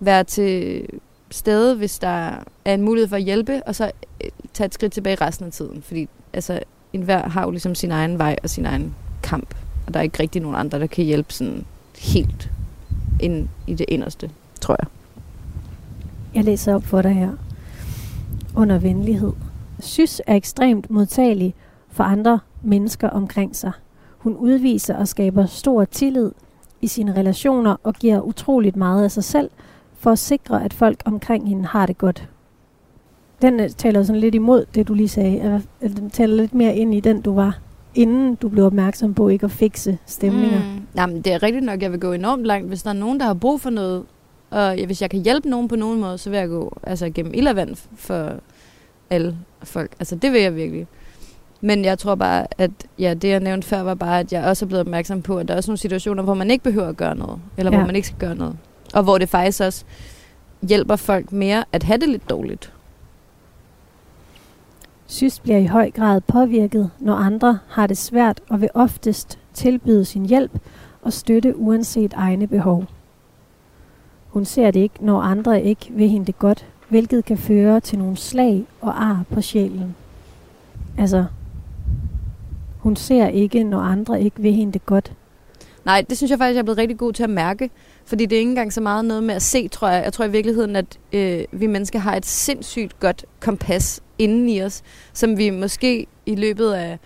være 0.00 0.24
til 0.24 0.82
stede, 1.30 1.76
hvis 1.76 1.98
der 1.98 2.44
er 2.64 2.74
en 2.74 2.82
mulighed 2.82 3.08
for 3.08 3.16
at 3.16 3.22
hjælpe. 3.22 3.62
Og 3.66 3.74
så 3.74 3.90
øh, 4.24 4.30
tage 4.54 4.66
et 4.66 4.74
skridt 4.74 4.92
tilbage 4.92 5.16
resten 5.20 5.46
af 5.46 5.52
tiden. 5.52 5.82
Fordi 5.82 6.08
altså, 6.32 6.60
enhver 6.92 7.28
har 7.28 7.44
jo 7.44 7.50
ligesom 7.50 7.74
sin 7.74 7.90
egen 7.90 8.18
vej 8.18 8.36
og 8.42 8.50
sin 8.50 8.66
egen 8.66 8.94
kamp. 9.22 9.54
Og 9.86 9.94
der 9.94 10.00
er 10.00 10.04
ikke 10.04 10.22
rigtig 10.22 10.42
nogen 10.42 10.56
andre, 10.56 10.78
der 10.78 10.86
kan 10.86 11.04
hjælpe 11.04 11.32
sådan 11.32 11.64
helt 11.98 12.50
ind 13.20 13.48
i 13.66 13.74
det 13.74 13.86
inderste, 13.88 14.30
tror 14.60 14.76
jeg. 14.80 14.88
Jeg 16.34 16.44
læser 16.44 16.74
op 16.74 16.84
for 16.84 17.02
dig 17.02 17.14
her. 17.14 17.30
Under 18.56 18.78
venlighed. 18.78 19.32
Sys 19.80 20.20
er 20.26 20.34
ekstremt 20.34 20.90
modtagelig 20.90 21.54
for 21.90 22.04
andre 22.04 22.38
mennesker 22.62 23.08
omkring 23.08 23.56
sig. 23.56 23.72
Hun 24.18 24.36
udviser 24.36 24.96
og 24.96 25.08
skaber 25.08 25.46
stor 25.46 25.84
tillid 25.84 26.30
i 26.80 26.86
sine 26.86 27.16
relationer 27.16 27.76
og 27.82 27.94
giver 27.94 28.20
utroligt 28.20 28.76
meget 28.76 29.04
af 29.04 29.10
sig 29.10 29.24
selv 29.24 29.50
for 29.98 30.10
at 30.10 30.18
sikre, 30.18 30.64
at 30.64 30.72
folk 30.72 31.02
omkring 31.04 31.48
hende 31.48 31.66
har 31.66 31.86
det 31.86 31.98
godt. 31.98 32.28
Den 33.42 33.60
øh, 33.60 33.70
taler 33.70 34.02
sådan 34.02 34.20
lidt 34.20 34.34
imod 34.34 34.64
det, 34.74 34.88
du 34.88 34.94
lige 34.94 35.08
sagde. 35.08 35.38
Eller, 35.38 35.60
eller 35.80 35.96
Den 35.96 36.10
taler 36.10 36.36
lidt 36.36 36.54
mere 36.54 36.76
ind 36.76 36.94
i 36.94 37.00
den, 37.00 37.20
du 37.20 37.34
var, 37.34 37.58
inden 37.94 38.34
du 38.34 38.48
blev 38.48 38.64
opmærksom 38.64 39.14
på 39.14 39.28
ikke 39.28 39.44
at 39.44 39.50
fikse 39.50 39.98
stemninger. 40.06 40.58
Mm. 40.58 40.82
Jamen, 40.96 41.22
det 41.22 41.32
er 41.32 41.42
rigtigt 41.42 41.64
nok, 41.64 41.82
jeg 41.82 41.92
vil 41.92 42.00
gå 42.00 42.12
enormt 42.12 42.44
langt. 42.44 42.68
Hvis 42.68 42.82
der 42.82 42.90
er 42.90 42.94
nogen, 42.94 43.20
der 43.20 43.26
har 43.26 43.34
brug 43.34 43.60
for 43.60 43.70
noget, 43.70 44.04
og 44.50 44.74
hvis 44.86 45.02
jeg 45.02 45.10
kan 45.10 45.20
hjælpe 45.20 45.48
nogen 45.48 45.68
på 45.68 45.76
nogen 45.76 46.00
måde, 46.00 46.18
så 46.18 46.30
vil 46.30 46.38
jeg 46.38 46.48
gå 46.48 46.78
altså, 46.82 47.10
gennem 47.10 47.34
ild 47.34 47.48
og 47.48 47.56
vand 47.56 47.76
for 47.96 48.32
alle 49.10 49.36
folk. 49.62 49.90
Altså, 50.00 50.16
det 50.16 50.32
vil 50.32 50.40
jeg 50.40 50.56
virkelig. 50.56 50.86
Men 51.60 51.84
jeg 51.84 51.98
tror 51.98 52.14
bare, 52.14 52.46
at 52.58 52.70
ja, 52.98 53.14
det 53.14 53.28
jeg 53.28 53.40
nævnte 53.40 53.68
før, 53.68 53.80
var 53.80 53.94
bare, 53.94 54.20
at 54.20 54.32
jeg 54.32 54.44
også 54.44 54.64
er 54.64 54.66
blevet 54.66 54.80
opmærksom 54.80 55.22
på, 55.22 55.38
at 55.38 55.48
der 55.48 55.54
er 55.54 55.58
også 55.58 55.70
nogle 55.70 55.78
situationer, 55.78 56.22
hvor 56.22 56.34
man 56.34 56.50
ikke 56.50 56.64
behøver 56.64 56.88
at 56.88 56.96
gøre 56.96 57.16
noget. 57.16 57.38
Eller. 57.56 57.72
Ja. 57.72 57.78
hvor 57.78 57.86
man 57.86 57.96
ikke 57.96 58.08
skal 58.08 58.18
gøre 58.18 58.34
noget. 58.34 58.56
Og 58.94 59.02
hvor 59.02 59.18
det 59.18 59.28
faktisk 59.28 59.60
også 59.60 59.84
hjælper 60.62 60.96
folk 60.96 61.32
mere 61.32 61.64
at 61.72 61.82
have 61.82 61.98
det 61.98 62.08
lidt 62.08 62.30
dårligt. 62.30 62.72
Sys 65.06 65.40
bliver 65.40 65.58
i 65.58 65.66
høj 65.66 65.90
grad 65.90 66.20
påvirket, 66.20 66.90
når 66.98 67.14
andre 67.14 67.58
har 67.68 67.86
det 67.86 67.98
svært 67.98 68.40
og 68.48 68.60
vil 68.60 68.70
oftest 68.74 69.38
tilbyde 69.54 70.04
sin 70.04 70.26
hjælp 70.26 70.58
og 71.02 71.12
støtte 71.12 71.56
uanset 71.56 72.12
egne 72.12 72.46
behov. 72.46 72.84
Hun 74.28 74.44
ser 74.44 74.70
det 74.70 74.80
ikke, 74.80 75.04
når 75.04 75.20
andre 75.20 75.62
ikke 75.62 75.86
vil 75.90 76.08
hende 76.08 76.26
det 76.26 76.38
godt, 76.38 76.66
hvilket 76.88 77.24
kan 77.24 77.38
føre 77.38 77.80
til 77.80 77.98
nogle 77.98 78.16
slag 78.16 78.64
og 78.80 79.04
ar 79.04 79.24
på 79.30 79.40
sjælen. 79.40 79.96
Altså, 80.98 81.24
hun 82.78 82.96
ser 82.96 83.28
ikke, 83.28 83.64
når 83.64 83.80
andre 83.80 84.22
ikke 84.22 84.42
vil 84.42 84.52
hende 84.52 84.72
det 84.72 84.86
godt. 84.86 85.12
Nej, 85.84 86.04
det 86.08 86.16
synes 86.16 86.30
jeg 86.30 86.38
faktisk, 86.38 86.54
jeg 86.54 86.60
er 86.60 86.64
blevet 86.64 86.78
rigtig 86.78 86.98
god 86.98 87.12
til 87.12 87.22
at 87.22 87.30
mærke. 87.30 87.70
Fordi 88.08 88.26
det 88.26 88.36
er 88.36 88.40
ikke 88.40 88.48
engang 88.48 88.72
så 88.72 88.80
meget 88.80 89.04
noget 89.04 89.22
med 89.22 89.34
at 89.34 89.42
se, 89.42 89.68
tror 89.68 89.88
jeg. 89.88 90.04
Jeg 90.04 90.12
tror 90.12 90.24
i 90.24 90.30
virkeligheden, 90.30 90.76
at 90.76 90.98
øh, 91.12 91.44
vi 91.52 91.66
mennesker 91.66 91.98
har 91.98 92.16
et 92.16 92.26
sindssygt 92.26 93.00
godt 93.00 93.24
kompas 93.40 94.00
inden 94.18 94.48
i 94.48 94.62
os, 94.62 94.82
som 95.12 95.38
vi 95.38 95.50
måske 95.50 96.06
i 96.26 96.34
løbet 96.34 96.72
af 96.72 96.98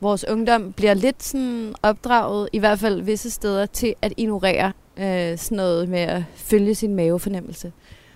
vores 0.00 0.24
ungdom 0.28 0.72
bliver 0.72 0.94
lidt 0.94 1.22
sådan 1.22 1.74
opdraget, 1.82 2.48
i 2.52 2.58
hvert 2.58 2.78
fald 2.78 3.02
visse 3.02 3.30
steder, 3.30 3.66
til 3.66 3.94
at 4.02 4.12
ignorere 4.16 4.72
øh, 4.96 5.38
sådan 5.38 5.56
noget 5.56 5.88
med 5.88 6.00
at 6.00 6.22
følge 6.34 6.74
sin 6.74 6.94
mavefornemmelse. 6.94 7.72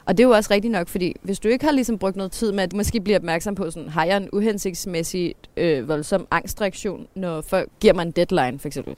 Og 0.06 0.18
det 0.18 0.24
er 0.24 0.28
jo 0.28 0.34
også 0.34 0.54
rigtigt 0.54 0.72
nok, 0.72 0.88
fordi 0.88 1.16
hvis 1.22 1.40
du 1.40 1.48
ikke 1.48 1.64
har 1.64 1.72
ligesom 1.72 1.98
brugt 1.98 2.16
noget 2.16 2.32
tid 2.32 2.52
med, 2.52 2.62
at 2.62 2.72
du 2.72 2.76
måske 2.76 3.00
bliver 3.00 3.18
opmærksom 3.18 3.54
på, 3.54 3.70
sådan, 3.70 3.88
har 3.88 4.04
jeg 4.04 4.16
en 4.16 4.28
uhensigtsmæssig 4.32 5.34
øh, 5.56 5.88
voldsom 5.88 6.26
angstreaktion, 6.30 7.06
når 7.14 7.40
folk 7.40 7.68
giver 7.80 7.94
mig 7.94 8.02
en 8.02 8.10
deadline, 8.10 8.58
for 8.58 8.68
eksempel. 8.68 8.94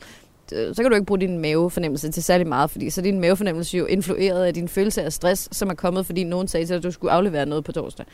Øh, 0.52 0.74
så 0.74 0.82
kan 0.82 0.90
du 0.90 0.94
ikke 0.94 1.06
bruge 1.06 1.20
din 1.20 1.38
mavefornemmelse 1.38 2.10
til 2.10 2.22
særlig 2.22 2.46
meget, 2.46 2.70
fordi 2.70 2.90
så 2.90 3.00
er 3.00 3.02
din 3.02 3.20
mavefornemmelse 3.20 3.76
jo 3.76 3.86
influeret 3.86 4.44
af 4.44 4.54
din 4.54 4.68
følelse 4.68 5.02
af 5.02 5.12
stress, 5.12 5.48
som 5.52 5.70
er 5.70 5.74
kommet, 5.74 6.06
fordi 6.06 6.24
nogen 6.24 6.48
sagde 6.48 6.66
til 6.66 6.68
dig, 6.68 6.76
at 6.76 6.82
du 6.82 6.90
skulle 6.90 7.12
aflevere 7.12 7.46
noget 7.46 7.64
på 7.64 7.72
torsdag. 7.72 8.06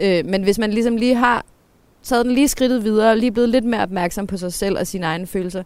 Øh, 0.00 0.26
men 0.26 0.42
hvis 0.42 0.58
man 0.58 0.70
ligesom 0.70 0.96
lige 0.96 1.14
har 1.14 1.44
taget 2.02 2.26
den 2.26 2.34
lige 2.34 2.48
skridtet 2.48 2.84
videre, 2.84 3.10
og 3.10 3.16
lige 3.16 3.32
blevet 3.32 3.48
lidt 3.48 3.64
mere 3.64 3.82
opmærksom 3.82 4.26
på 4.26 4.36
sig 4.36 4.52
selv 4.52 4.78
og 4.78 4.86
sine 4.86 5.06
egne 5.06 5.26
følelser, 5.26 5.62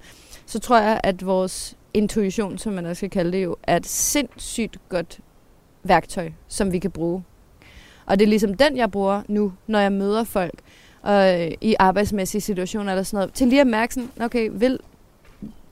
så 0.47 0.59
tror 0.59 0.79
jeg, 0.79 1.01
at 1.03 1.27
vores 1.27 1.77
intuition, 1.95 2.59
som 2.59 2.73
man 2.73 2.87
også 2.87 3.01
skal 3.01 3.11
kalde 3.11 3.33
det 3.33 3.45
jo, 3.45 3.57
er 3.63 3.77
et 3.77 3.87
sindssygt 3.87 4.77
godt 4.89 5.21
værktøj, 5.83 6.31
som 6.49 6.73
vi 6.73 6.79
kan 6.79 6.91
bruge. 6.91 7.25
Og 8.07 8.19
det 8.19 8.25
er 8.25 8.29
ligesom 8.29 8.55
den, 8.55 8.77
jeg 8.77 8.91
bruger 8.91 9.23
nu, 9.29 9.53
når 9.67 9.79
jeg 9.79 9.93
møder 9.93 10.25
folk 10.25 10.55
øh, 11.09 11.51
i 11.61 11.75
arbejdsmæssige 11.79 12.41
situationer 12.41 12.93
eller 12.93 13.03
sådan 13.03 13.17
noget, 13.17 13.33
til 13.35 13.47
lige 13.47 13.61
at 13.61 13.67
mærke 13.67 13.95
sådan, 13.95 14.11
okay, 14.21 14.51
vil, 14.53 14.79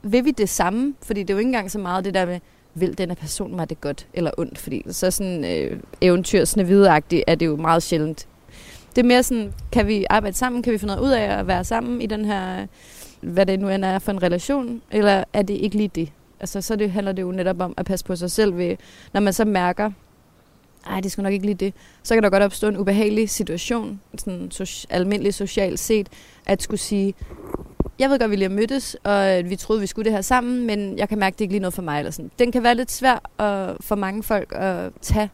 vil 0.04 0.24
vi 0.24 0.30
det 0.30 0.48
samme? 0.48 0.94
Fordi 1.02 1.20
det 1.20 1.30
er 1.30 1.34
jo 1.34 1.38
ikke 1.38 1.48
engang 1.48 1.70
så 1.70 1.78
meget 1.78 2.04
det 2.04 2.14
der 2.14 2.26
med, 2.26 2.40
vil 2.74 2.98
denne 2.98 3.14
person 3.14 3.56
mig 3.56 3.70
det 3.70 3.80
godt 3.80 4.06
eller 4.14 4.30
ondt? 4.38 4.58
Fordi 4.58 4.82
så 4.90 5.10
sådan 5.10 5.44
øh, 5.44 5.80
eventyrsnevideagtigt 6.00 7.24
er 7.26 7.34
det 7.34 7.46
jo 7.46 7.56
meget 7.56 7.82
sjældent. 7.82 8.26
Det 8.96 9.02
er 9.02 9.06
mere 9.06 9.22
sådan, 9.22 9.52
kan 9.72 9.86
vi 9.86 10.06
arbejde 10.10 10.36
sammen? 10.36 10.62
Kan 10.62 10.72
vi 10.72 10.78
finde 10.78 10.94
noget 10.94 11.08
ud 11.08 11.12
af 11.12 11.38
at 11.38 11.46
være 11.46 11.64
sammen 11.64 12.02
i 12.02 12.06
den 12.06 12.24
her, 12.24 12.66
hvad 13.20 13.46
det 13.46 13.60
nu 13.60 13.68
end 13.68 13.84
er 13.84 13.98
for 13.98 14.12
en 14.12 14.22
relation? 14.22 14.82
Eller 14.90 15.24
er 15.32 15.42
det 15.42 15.54
ikke 15.54 15.76
lige 15.76 15.90
det? 15.94 16.12
Altså, 16.40 16.60
så 16.60 16.76
det, 16.76 16.90
handler 16.90 17.12
det 17.12 17.22
jo 17.22 17.32
netop 17.32 17.60
om 17.60 17.74
at 17.76 17.86
passe 17.86 18.04
på 18.04 18.16
sig 18.16 18.30
selv 18.30 18.56
ved, 18.56 18.76
når 19.12 19.20
man 19.20 19.32
så 19.32 19.44
mærker, 19.44 19.90
ej, 20.86 21.00
det 21.00 21.12
skal 21.12 21.22
nok 21.22 21.32
ikke 21.32 21.46
lige 21.46 21.54
det, 21.54 21.74
så 22.02 22.14
kan 22.14 22.22
der 22.22 22.30
godt 22.30 22.42
opstå 22.42 22.68
en 22.68 22.76
ubehagelig 22.76 23.30
situation, 23.30 24.00
sådan 24.18 24.50
so- 24.54 24.84
almindelig 24.90 25.34
socialt 25.34 25.78
set, 25.80 26.08
at 26.46 26.62
skulle 26.62 26.80
sige, 26.80 27.14
jeg 27.98 28.10
ved 28.10 28.18
godt, 28.18 28.30
vi 28.30 28.36
lige 28.36 28.48
har 28.48 28.56
mødtes, 28.56 28.96
og 29.04 29.38
øh, 29.38 29.50
vi 29.50 29.56
troede, 29.56 29.80
vi 29.80 29.86
skulle 29.86 30.04
det 30.04 30.12
her 30.12 30.20
sammen, 30.20 30.66
men 30.66 30.98
jeg 30.98 31.08
kan 31.08 31.18
mærke, 31.18 31.34
at 31.34 31.38
det 31.38 31.44
ikke 31.44 31.52
lige 31.52 31.60
noget 31.60 31.74
for 31.74 31.82
mig. 31.82 31.98
Eller 31.98 32.10
sådan. 32.10 32.30
Den 32.38 32.52
kan 32.52 32.62
være 32.62 32.74
lidt 32.74 32.92
svær 32.92 33.40
at, 33.40 33.76
for 33.80 33.94
mange 33.94 34.22
folk 34.22 34.52
at 34.56 34.92
tage. 35.00 35.30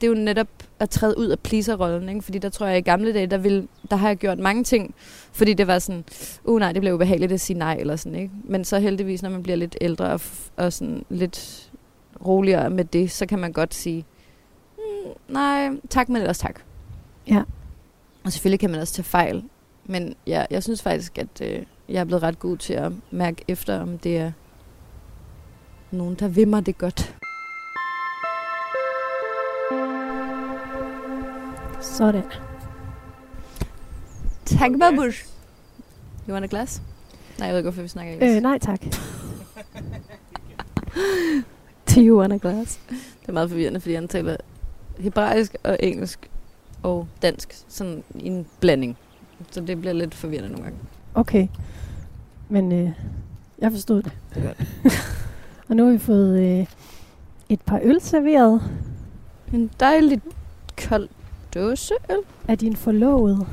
Det 0.00 0.06
er 0.06 0.10
jo 0.10 0.14
netop 0.14 0.48
at 0.78 0.90
træde 0.90 1.18
ud 1.18 1.26
af 1.26 1.38
pleaser-rollen, 1.38 2.08
ikke? 2.08 2.22
fordi 2.22 2.38
der 2.38 2.48
tror 2.48 2.66
jeg, 2.66 2.74
at 2.74 2.80
i 2.80 2.90
gamle 2.90 3.12
dage, 3.14 3.26
der, 3.26 3.38
ville, 3.38 3.68
der 3.90 3.96
har 3.96 4.08
jeg 4.08 4.16
gjort 4.16 4.38
mange 4.38 4.64
ting, 4.64 4.94
fordi 5.32 5.54
det 5.54 5.66
var 5.66 5.78
sådan, 5.78 6.04
uh 6.44 6.58
nej, 6.58 6.72
det 6.72 6.82
blev 6.82 6.94
ubehageligt 6.94 7.32
at 7.32 7.40
sige 7.40 7.58
nej, 7.58 7.76
eller 7.80 7.96
sådan, 7.96 8.18
ikke? 8.18 8.30
Men 8.44 8.64
så 8.64 8.78
heldigvis, 8.78 9.22
når 9.22 9.30
man 9.30 9.42
bliver 9.42 9.56
lidt 9.56 9.76
ældre 9.80 10.06
og, 10.06 10.20
og 10.56 10.72
sådan 10.72 11.04
lidt 11.08 11.70
roligere 12.26 12.70
med 12.70 12.84
det, 12.84 13.10
så 13.10 13.26
kan 13.26 13.38
man 13.38 13.52
godt 13.52 13.74
sige, 13.74 14.04
nej, 15.28 15.70
tak, 15.90 16.08
men 16.08 16.16
ellers 16.16 16.38
tak. 16.38 16.60
Ja. 17.26 17.42
Og 18.24 18.32
selvfølgelig 18.32 18.60
kan 18.60 18.70
man 18.70 18.80
også 18.80 18.94
tage 18.94 19.04
fejl, 19.04 19.44
men 19.84 20.14
ja, 20.26 20.44
jeg 20.50 20.62
synes 20.62 20.82
faktisk, 20.82 21.18
at 21.18 21.40
øh, 21.42 21.62
jeg 21.88 22.00
er 22.00 22.04
blevet 22.04 22.22
ret 22.22 22.38
god 22.38 22.56
til 22.56 22.72
at 22.72 22.92
mærke 23.10 23.44
efter, 23.48 23.80
om 23.80 23.98
det 23.98 24.16
er 24.16 24.32
nogen, 25.90 26.14
der 26.14 26.28
vil 26.28 26.48
mig 26.48 26.66
det 26.66 26.78
godt. 26.78 27.14
Sådan. 31.80 32.22
Tak, 34.44 34.70
Babush. 34.80 35.26
You 36.28 36.32
want 36.32 36.44
a 36.44 36.48
glass? 36.48 36.82
Nej, 37.38 37.46
jeg 37.46 37.52
ved 37.52 37.58
ikke, 37.58 37.70
hvorfor 37.70 37.82
vi 37.82 37.88
snakker 37.88 38.12
engelsk. 38.12 38.36
Øh, 38.36 38.42
nej 38.42 38.58
tak. 38.58 38.80
Do 41.94 42.00
you 42.00 42.20
want 42.20 42.32
a 42.32 42.36
glass? 42.36 42.80
Det 43.20 43.28
er 43.28 43.32
meget 43.32 43.50
forvirrende, 43.50 43.80
fordi 43.80 43.94
han 43.94 44.08
taler 44.08 44.36
hebraisk 44.98 45.56
og 45.62 45.76
engelsk 45.80 46.30
og 46.82 47.08
dansk, 47.22 47.64
sådan 47.68 48.04
i 48.14 48.26
en 48.26 48.46
blanding. 48.60 48.96
Så 49.50 49.60
det 49.60 49.80
bliver 49.80 49.92
lidt 49.92 50.14
forvirrende 50.14 50.48
nogle 50.50 50.64
gange. 50.64 50.78
Okay. 51.14 51.48
Men 52.48 52.72
øh, 52.72 52.90
jeg 53.58 53.72
forstod 53.72 54.02
det. 54.02 54.12
Det 54.34 54.42
er 54.42 54.46
godt. 54.46 54.58
Og 55.68 55.76
nu 55.76 55.84
har 55.84 55.92
vi 55.92 55.98
fået 55.98 56.40
øh, 56.60 56.66
et 57.48 57.60
par 57.62 57.80
øl 57.82 58.00
serveret 58.00 58.62
En 59.52 59.70
dejlig 59.80 60.20
kold 60.88 61.08
dåse 61.54 61.94
øl. 62.10 62.18
af 62.48 62.58
din 62.58 62.76
forlovede. 62.76 63.46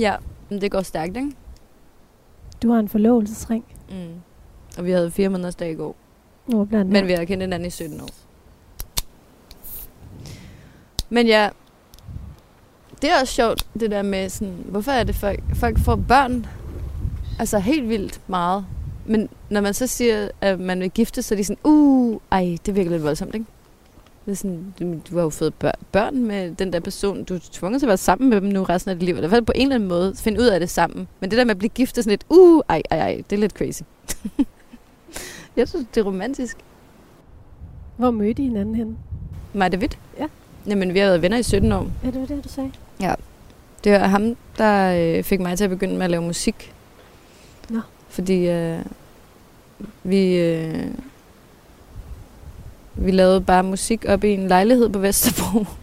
Ja, 0.00 0.16
men 0.50 0.60
det 0.60 0.70
går 0.70 0.82
stærkt, 0.82 1.16
ikke? 1.16 1.32
Du 2.62 2.70
har 2.72 2.78
en 2.80 2.88
forlovelsesring. 2.88 3.64
Mm. 3.90 4.20
Og 4.78 4.84
vi 4.84 4.90
havde 4.90 5.10
fire 5.10 5.28
måneders 5.28 5.54
dag 5.54 5.70
i 5.70 5.74
går. 5.74 5.96
Nu 6.46 6.64
blandt 6.64 6.92
Men 6.92 7.06
vi 7.06 7.12
har 7.12 7.24
kendt 7.24 7.42
hinanden 7.42 7.66
i 7.66 7.70
17 7.70 8.00
år. 8.00 8.06
Men 11.12 11.26
ja, 11.26 11.48
det 13.02 13.10
er 13.10 13.20
også 13.20 13.34
sjovt, 13.34 13.66
det 13.80 13.90
der 13.90 14.02
med 14.02 14.28
sådan, 14.28 14.64
hvorfor 14.68 14.92
er 14.92 15.04
det 15.04 15.14
folk, 15.14 15.40
folk 15.54 15.78
får 15.78 15.96
børn, 15.96 16.46
altså 17.38 17.58
helt 17.58 17.88
vildt 17.88 18.20
meget. 18.26 18.66
Men 19.06 19.28
når 19.50 19.60
man 19.60 19.74
så 19.74 19.86
siger, 19.86 20.28
at 20.40 20.60
man 20.60 20.80
vil 20.80 20.90
gifte, 20.90 21.22
så 21.22 21.34
er 21.34 21.36
de 21.36 21.44
sådan, 21.44 21.60
uh, 21.64 22.20
ej, 22.30 22.56
det 22.66 22.76
virker 22.76 22.90
lidt 22.90 23.02
voldsomt, 23.02 23.34
ikke? 23.34 23.46
Det 24.24 24.32
er 24.32 24.36
sådan, 24.36 24.74
du, 24.80 24.94
du 25.10 25.16
har 25.16 25.22
jo 25.22 25.30
fået 25.30 25.54
bør- 25.54 25.80
børn 25.92 26.24
med 26.24 26.54
den 26.54 26.72
der 26.72 26.80
person, 26.80 27.24
du 27.24 27.34
er 27.34 27.38
tvunget 27.52 27.80
til 27.80 27.86
at 27.86 27.88
være 27.88 27.96
sammen 27.96 28.30
med 28.30 28.40
dem 28.40 28.48
nu 28.48 28.62
resten 28.62 28.90
af 28.90 28.96
dit 28.96 29.06
liv. 29.06 29.14
Eller 29.14 29.28
i 29.28 29.28
hvert 29.28 29.36
fald 29.36 29.44
på 29.44 29.52
en 29.54 29.62
eller 29.62 29.74
anden 29.74 29.88
måde 29.88 30.14
finde 30.16 30.40
ud 30.40 30.46
af 30.46 30.60
det 30.60 30.70
sammen. 30.70 31.08
Men 31.20 31.30
det 31.30 31.38
der 31.38 31.44
med 31.44 31.50
at 31.50 31.58
blive 31.58 31.68
gift 31.68 31.98
er 31.98 32.02
sådan 32.02 32.10
lidt, 32.10 32.26
uh, 32.28 32.62
ej, 32.68 32.82
ej, 32.90 32.98
ej, 32.98 33.22
det 33.30 33.36
er 33.36 33.40
lidt 33.40 33.52
crazy. 33.52 33.82
Jeg 35.56 35.68
synes, 35.68 35.86
det 35.94 36.00
er 36.00 36.04
romantisk. 36.04 36.56
Hvor 37.96 38.10
mødte 38.10 38.42
I 38.42 38.46
hinanden 38.46 38.74
henne? 38.74 38.96
Mig 39.52 39.72
David? 39.72 39.88
Ja. 40.18 40.26
Jamen, 40.66 40.94
vi 40.94 40.98
har 40.98 41.06
været 41.06 41.22
venner 41.22 41.38
i 41.38 41.42
17 41.42 41.72
år. 41.72 41.90
Ja, 42.04 42.10
det 42.10 42.20
var 42.20 42.26
det, 42.26 42.44
du 42.44 42.48
sagde. 42.48 42.72
Det 43.84 43.92
var 43.92 43.98
ham, 43.98 44.36
der 44.58 44.94
øh, 45.16 45.22
fik 45.22 45.40
mig 45.40 45.58
til 45.58 45.64
at 45.64 45.70
begynde 45.70 45.94
med 45.94 46.04
at 46.04 46.10
lave 46.10 46.22
musik. 46.22 46.74
Nå. 47.68 47.80
Fordi 48.08 48.48
øh, 48.48 48.78
vi, 50.02 50.34
øh, 50.34 50.84
vi 52.94 53.10
lavede 53.10 53.40
bare 53.40 53.62
musik 53.62 54.04
op 54.08 54.24
i 54.24 54.28
en 54.28 54.48
lejlighed 54.48 54.88
på 54.88 54.98
Vesterbro. 54.98 55.64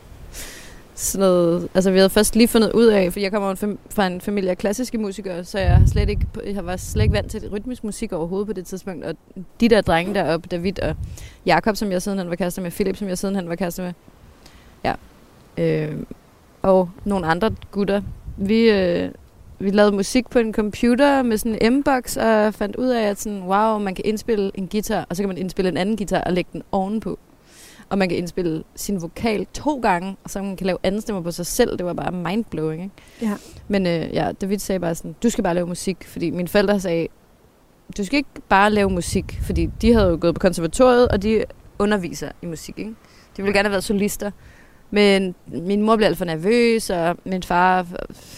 Sådan 0.96 1.20
noget, 1.20 1.68
altså 1.74 1.92
vi 1.92 1.98
havde 1.98 2.10
først 2.10 2.36
lige 2.36 2.48
fundet 2.48 2.72
ud 2.72 2.86
af, 2.86 3.14
for 3.14 3.20
jeg 3.20 3.32
kommer 3.32 3.76
fra 3.90 4.08
en 4.08 4.22
familie 4.22 4.50
af 4.50 4.58
klassiske 4.58 4.98
musikere, 4.98 5.44
så 5.46 5.60
jeg, 5.60 5.78
har 5.78 5.88
slet 5.88 6.10
ikke, 6.10 6.28
jeg 6.46 6.66
var 6.66 6.78
slet 6.78 7.04
ikke 7.04 7.14
vant 7.14 7.32
til 7.32 7.50
rytmisk 7.50 7.84
musik 7.84 8.14
overhovedet 8.14 8.48
på 8.48 8.54
det 8.54 8.66
tidspunkt. 8.66 9.06
Og 9.06 9.16
de 9.60 9.70
der 9.70 9.82
drenge 9.82 10.14
deroppe, 10.14 10.48
David 10.52 10.80
og 10.80 10.96
Jakob, 11.46 11.76
som 11.76 11.92
jeg 11.92 12.02
siden 12.02 12.18
han 12.18 12.30
var 12.30 12.36
kærester 12.36 12.62
med, 12.62 12.72
Philip, 12.72 12.98
som 12.98 13.08
jeg 13.08 13.18
siden 13.18 13.36
han 13.36 13.50
var 13.50 13.56
kærester 13.56 13.84
med, 13.84 13.94
ja, 14.84 14.94
øh, 15.58 15.98
og 16.62 16.90
nogle 17.06 17.28
andre 17.28 17.52
gutter, 17.72 18.02
vi, 18.38 18.70
øh, 18.70 19.12
vi 19.60 19.70
lavede 19.70 19.92
musik 19.96 20.30
på 20.30 20.40
en 20.40 20.54
computer 20.54 21.24
med 21.24 21.38
sådan 21.38 21.58
en 21.62 21.74
M-box, 21.74 22.18
og 22.18 22.54
fandt 22.54 22.76
ud 22.76 22.88
af, 22.88 23.04
at 23.04 23.20
sådan, 23.20 23.42
wow, 23.42 23.78
man 23.78 23.96
kan 23.96 24.06
indspille 24.06 24.52
en 24.54 24.68
guitar, 24.68 25.06
og 25.10 25.16
så 25.16 25.22
kan 25.22 25.28
man 25.28 25.38
indspille 25.38 25.70
en 25.70 25.78
anden 25.78 25.98
guitar 25.98 26.22
og 26.22 26.34
lægge 26.34 26.50
den 26.54 26.64
ovenpå. 26.72 27.20
Og 27.90 27.98
man 27.98 28.10
kan 28.10 28.18
indspille 28.18 28.64
sin 28.76 29.02
vokal 29.02 29.46
to 29.54 29.80
gange, 29.80 30.16
og 30.24 30.30
så 30.30 30.42
man 30.42 30.58
kan 30.58 30.68
lave 30.68 30.78
anden 30.84 31.02
stemmer 31.02 31.22
på 31.22 31.32
sig 31.32 31.46
selv. 31.46 31.78
Det 31.78 31.86
var 31.86 31.94
bare 31.94 32.12
mindblowing, 32.12 32.84
ikke? 32.84 32.96
Ja. 33.22 33.36
Men 33.68 33.88
øh, 33.88 34.14
ja, 34.14 34.32
David 34.42 34.60
sagde 34.60 34.80
bare 34.80 34.96
sådan, 34.96 35.16
du 35.24 35.30
skal 35.30 35.44
bare 35.44 35.54
lave 35.54 35.68
musik, 35.68 36.08
fordi 36.08 36.30
mine 36.30 36.48
forældre 36.48 36.80
sagde, 36.80 37.08
du 37.98 38.04
skal 38.04 38.18
ikke 38.18 38.30
bare 38.50 38.72
lave 38.72 38.90
musik, 38.90 39.40
fordi 39.42 39.70
de 39.82 39.94
havde 39.94 40.10
jo 40.10 40.18
gået 40.22 40.36
på 40.36 40.40
konservatoriet, 40.40 41.08
og 41.08 41.24
de 41.24 41.44
underviser 41.80 42.30
i 42.42 42.46
musik, 42.46 42.80
ikke? 42.80 42.92
De 43.38 43.42
ville 43.42 43.54
gerne 43.54 43.68
have 43.68 43.72
været 43.72 43.84
solister. 43.84 44.32
Men 44.92 45.36
min 45.48 45.82
mor 45.82 45.96
blev 45.96 46.06
alt 46.06 46.18
for 46.18 46.26
nervøs, 46.26 46.90
og 46.90 47.18
min 47.26 47.44
far, 47.44 47.86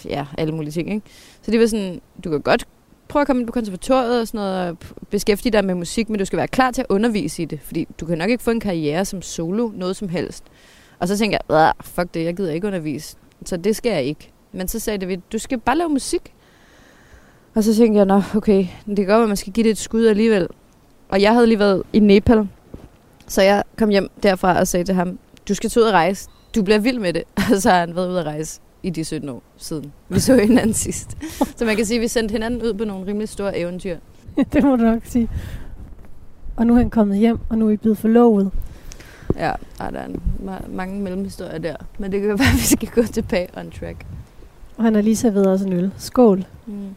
ja, 0.06 0.26
alle 0.38 0.54
mulige 0.54 0.72
ting, 0.72 0.93
ikke? 0.93 1.08
Så 1.41 1.52
det 1.52 1.60
var 1.60 1.66
sådan, 1.66 2.02
du 2.24 2.30
kan 2.30 2.41
godt 2.41 2.68
prøve 3.08 3.22
at 3.22 3.28
komme 3.28 3.39
ind 3.39 3.47
på 3.47 3.54
konservatoriet 3.54 4.22
og 4.22 4.28
sådan 4.28 4.38
noget, 4.38 4.70
og 4.70 4.78
beskæftige 5.10 5.52
dig 5.52 5.66
med 5.66 5.76
musik, 5.76 6.10
men 6.10 6.20
du 6.20 6.26
skal 6.26 6.38
være 6.38 6.47
klar 6.47 6.72
til 6.72 6.82
at 6.82 6.88
undervise 6.89 7.41
i 7.41 7.45
det, 7.45 7.60
fordi 7.64 7.88
du 7.99 8.06
kan 8.06 8.18
nok 8.18 8.30
ikke 8.30 8.43
få 8.43 8.52
en 8.52 8.60
karriere 8.60 9.06
som 9.06 9.22
solo, 9.22 9.72
noget 9.76 9.95
som 9.95 10.10
helst. 10.10 10.43
Og 10.99 11.08
så 11.08 11.18
tænkte 11.18 11.39
jeg, 11.49 11.74
fuck 11.82 12.14
det, 12.14 12.26
jeg 12.26 12.36
gider 12.36 12.52
ikke 12.52 12.68
undervise, 12.68 13.18
så 13.45 13.58
det 13.58 13.76
skal 13.76 13.91
jeg 13.91 14.04
ikke. 14.04 14.32
Men 14.52 14.68
så 14.68 14.80
sagde 14.80 14.97
David, 14.97 15.18
du 15.32 15.38
skal 15.38 15.60
bare 15.60 15.78
lave 15.78 15.89
musik. 15.89 16.34
Og 17.56 17.64
så 17.64 17.76
tænkte 17.76 17.97
jeg, 17.97 18.06
nå, 18.06 18.22
okay, 18.36 18.68
det 18.88 18.97
kan 18.97 19.06
godt 19.06 19.20
være, 19.20 19.28
man 19.28 19.38
skal 19.38 19.54
give 19.54 19.64
det 19.64 19.72
et 19.72 19.78
skud 19.78 20.06
alligevel. 20.06 20.47
Og 21.10 21.22
jeg 21.22 21.34
havde 21.34 21.47
lige 21.47 21.60
været 21.60 21.84
i 21.93 21.99
Nepal, 21.99 22.47
så 23.28 23.41
jeg 23.41 23.64
kom 23.78 23.89
hjem 23.89 24.10
derfra 24.24 24.60
og 24.60 24.68
sagde 24.68 24.84
til 24.84 24.95
ham, 24.95 25.20
du 25.47 25.54
skal 25.54 25.70
tage 25.70 25.84
ud 25.84 25.88
og 25.88 25.93
rejse 25.93 26.30
du 26.56 26.64
bliver 26.64 26.80
vild 26.80 26.99
med 26.99 27.14
det. 27.14 27.24
Og 27.54 27.62
så 27.62 27.70
har 27.70 27.80
han 27.80 27.95
været 27.95 28.10
ude 28.10 28.20
at 28.20 28.26
rejse 28.26 28.62
i 28.84 28.89
de 28.89 29.06
17 29.06 29.30
år 29.30 29.43
siden. 29.58 29.91
Vi 30.10 30.20
så 30.20 30.36
hinanden 30.36 30.74
sidst. 30.86 31.18
Så 31.56 31.66
man 31.66 31.76
kan 31.76 31.86
sige, 31.86 31.97
at 31.97 32.02
vi 32.02 32.08
sendte 32.08 32.32
hinanden 32.32 32.62
ud 32.62 32.74
på 32.74 32.86
nogle 32.86 33.08
rimelig 33.08 33.30
store 33.30 33.58
eventyr. 33.58 33.97
det 34.54 34.64
må 34.64 34.76
du 34.76 34.84
nok 34.84 35.02
sige. 35.06 35.30
Og 36.56 36.68
nu 36.68 36.74
er 36.74 36.78
han 36.78 36.89
kommet 36.89 37.18
hjem, 37.18 37.39
og 37.49 37.58
nu 37.58 37.68
er 37.68 37.72
I 37.72 37.78
blevet 37.78 37.97
forlovet. 37.97 38.52
Ja, 39.36 39.52
ej, 39.80 39.89
der 39.89 39.99
er 39.99 40.06
en, 40.06 40.22
mange 40.70 41.02
mellemhistorier 41.02 41.58
der. 41.58 41.76
Men 41.99 42.12
det 42.12 42.22
kan 42.22 42.30
være, 42.30 42.47
at 42.47 42.56
vi 42.56 42.76
skal 42.76 42.89
gå 42.89 43.04
tilbage 43.04 43.47
on 43.58 43.72
track. 43.72 44.06
Og 44.78 44.84
han 44.84 44.95
har 44.95 45.02
lige 45.02 45.16
serveret 45.16 45.47
os 45.47 45.62
en 45.62 45.74
øl. 45.74 45.91
Skål. 45.97 46.45
Mm. 46.66 46.95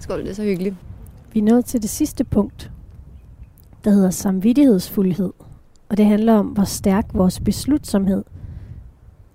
Skål, 0.00 0.20
det 0.22 0.30
er 0.30 0.34
så 0.34 0.42
hyggeligt. 0.42 0.74
Vi 1.32 1.40
er 1.40 1.44
nået 1.44 1.64
til 1.64 1.82
det 1.82 1.90
sidste 1.90 2.24
punkt, 2.24 2.70
der 3.84 3.90
hedder 3.90 4.10
samvittighedsfuldhed. 4.10 5.32
Og 5.92 5.98
det 5.98 6.06
handler 6.06 6.34
om, 6.34 6.46
hvor 6.46 6.64
stærk 6.64 7.06
vores 7.12 7.40
beslutsomhed 7.40 8.24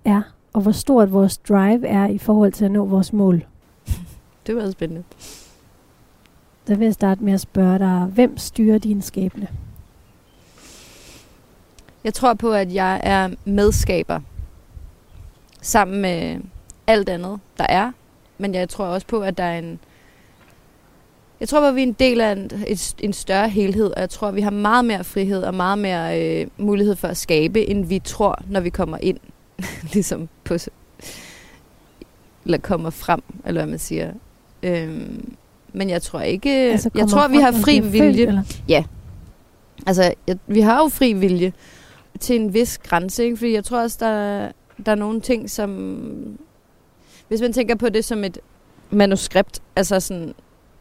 er, 0.04 0.22
og 0.52 0.60
hvor 0.60 0.72
stort 0.72 1.12
vores 1.12 1.38
drive 1.38 1.86
er 1.86 2.06
i 2.06 2.18
forhold 2.18 2.52
til 2.52 2.64
at 2.64 2.70
nå 2.70 2.84
vores 2.84 3.12
mål. 3.12 3.46
Det 4.46 4.56
var 4.56 4.70
spændende. 4.70 5.04
Der 6.66 6.76
vil 6.76 6.84
jeg 6.84 6.94
starte 6.94 7.24
med 7.24 7.32
at 7.32 7.40
spørge 7.40 7.78
dig, 7.78 8.04
hvem 8.14 8.38
styrer 8.38 8.78
din 8.78 9.02
skæbne? 9.02 9.48
Jeg 12.04 12.14
tror 12.14 12.34
på, 12.34 12.52
at 12.52 12.74
jeg 12.74 13.00
er 13.02 13.28
medskaber 13.44 14.20
sammen 15.60 16.00
med 16.00 16.40
alt 16.86 17.08
andet, 17.08 17.40
der 17.58 17.66
er. 17.68 17.92
Men 18.38 18.54
jeg 18.54 18.68
tror 18.68 18.86
også 18.86 19.06
på, 19.06 19.20
at 19.20 19.38
der 19.38 19.44
er 19.44 19.58
en... 19.58 19.78
Jeg 21.40 21.48
tror, 21.48 21.60
at 21.60 21.74
vi 21.74 21.82
er 21.82 21.86
en 21.86 21.92
del 21.92 22.20
af 22.20 22.32
en, 22.32 22.50
et, 22.66 22.94
en 22.98 23.12
større 23.12 23.48
helhed, 23.48 23.86
og 23.86 24.00
jeg 24.00 24.10
tror, 24.10 24.30
vi 24.30 24.40
har 24.40 24.50
meget 24.50 24.84
mere 24.84 25.04
frihed 25.04 25.42
og 25.42 25.54
meget 25.54 25.78
mere 25.78 26.22
øh, 26.22 26.46
mulighed 26.56 26.96
for 26.96 27.08
at 27.08 27.16
skabe, 27.16 27.68
end 27.68 27.86
vi 27.86 27.98
tror, 27.98 28.42
når 28.48 28.60
vi 28.60 28.70
kommer 28.70 28.98
ind, 29.00 29.18
ligesom 29.92 30.28
på, 30.44 30.54
eller 32.44 32.58
kommer 32.58 32.90
frem, 32.90 33.20
eller 33.46 33.60
hvad 33.60 33.70
man 33.70 33.78
siger. 33.78 34.12
Øhm, 34.62 35.34
men 35.72 35.90
jeg 35.90 36.02
tror 36.02 36.20
ikke... 36.20 36.50
Altså, 36.50 36.90
jeg 36.94 37.08
tror, 37.08 37.28
vi 37.28 37.36
har 37.36 37.52
fri 37.52 37.80
vilje. 37.80 38.00
født, 38.00 38.28
eller? 38.28 38.42
Altså, 39.86 40.14
jeg, 40.26 40.38
vi 40.46 40.60
har 40.60 40.82
jo 40.82 40.88
fri 40.88 41.12
vilje 41.12 41.52
til 42.20 42.36
en 42.36 42.54
vis 42.54 42.78
grænse, 42.78 43.24
ikke? 43.24 43.36
Fordi 43.36 43.52
jeg 43.52 43.64
tror 43.64 43.82
også, 43.82 43.96
der, 44.00 44.48
der 44.86 44.92
er 44.92 44.96
nogle 44.96 45.20
ting, 45.20 45.50
som... 45.50 46.38
Hvis 47.28 47.40
man 47.40 47.52
tænker 47.52 47.74
på 47.74 47.88
det 47.88 48.04
som 48.04 48.24
et 48.24 48.38
manuskript, 48.90 49.62
altså 49.76 50.00
sådan... 50.00 50.34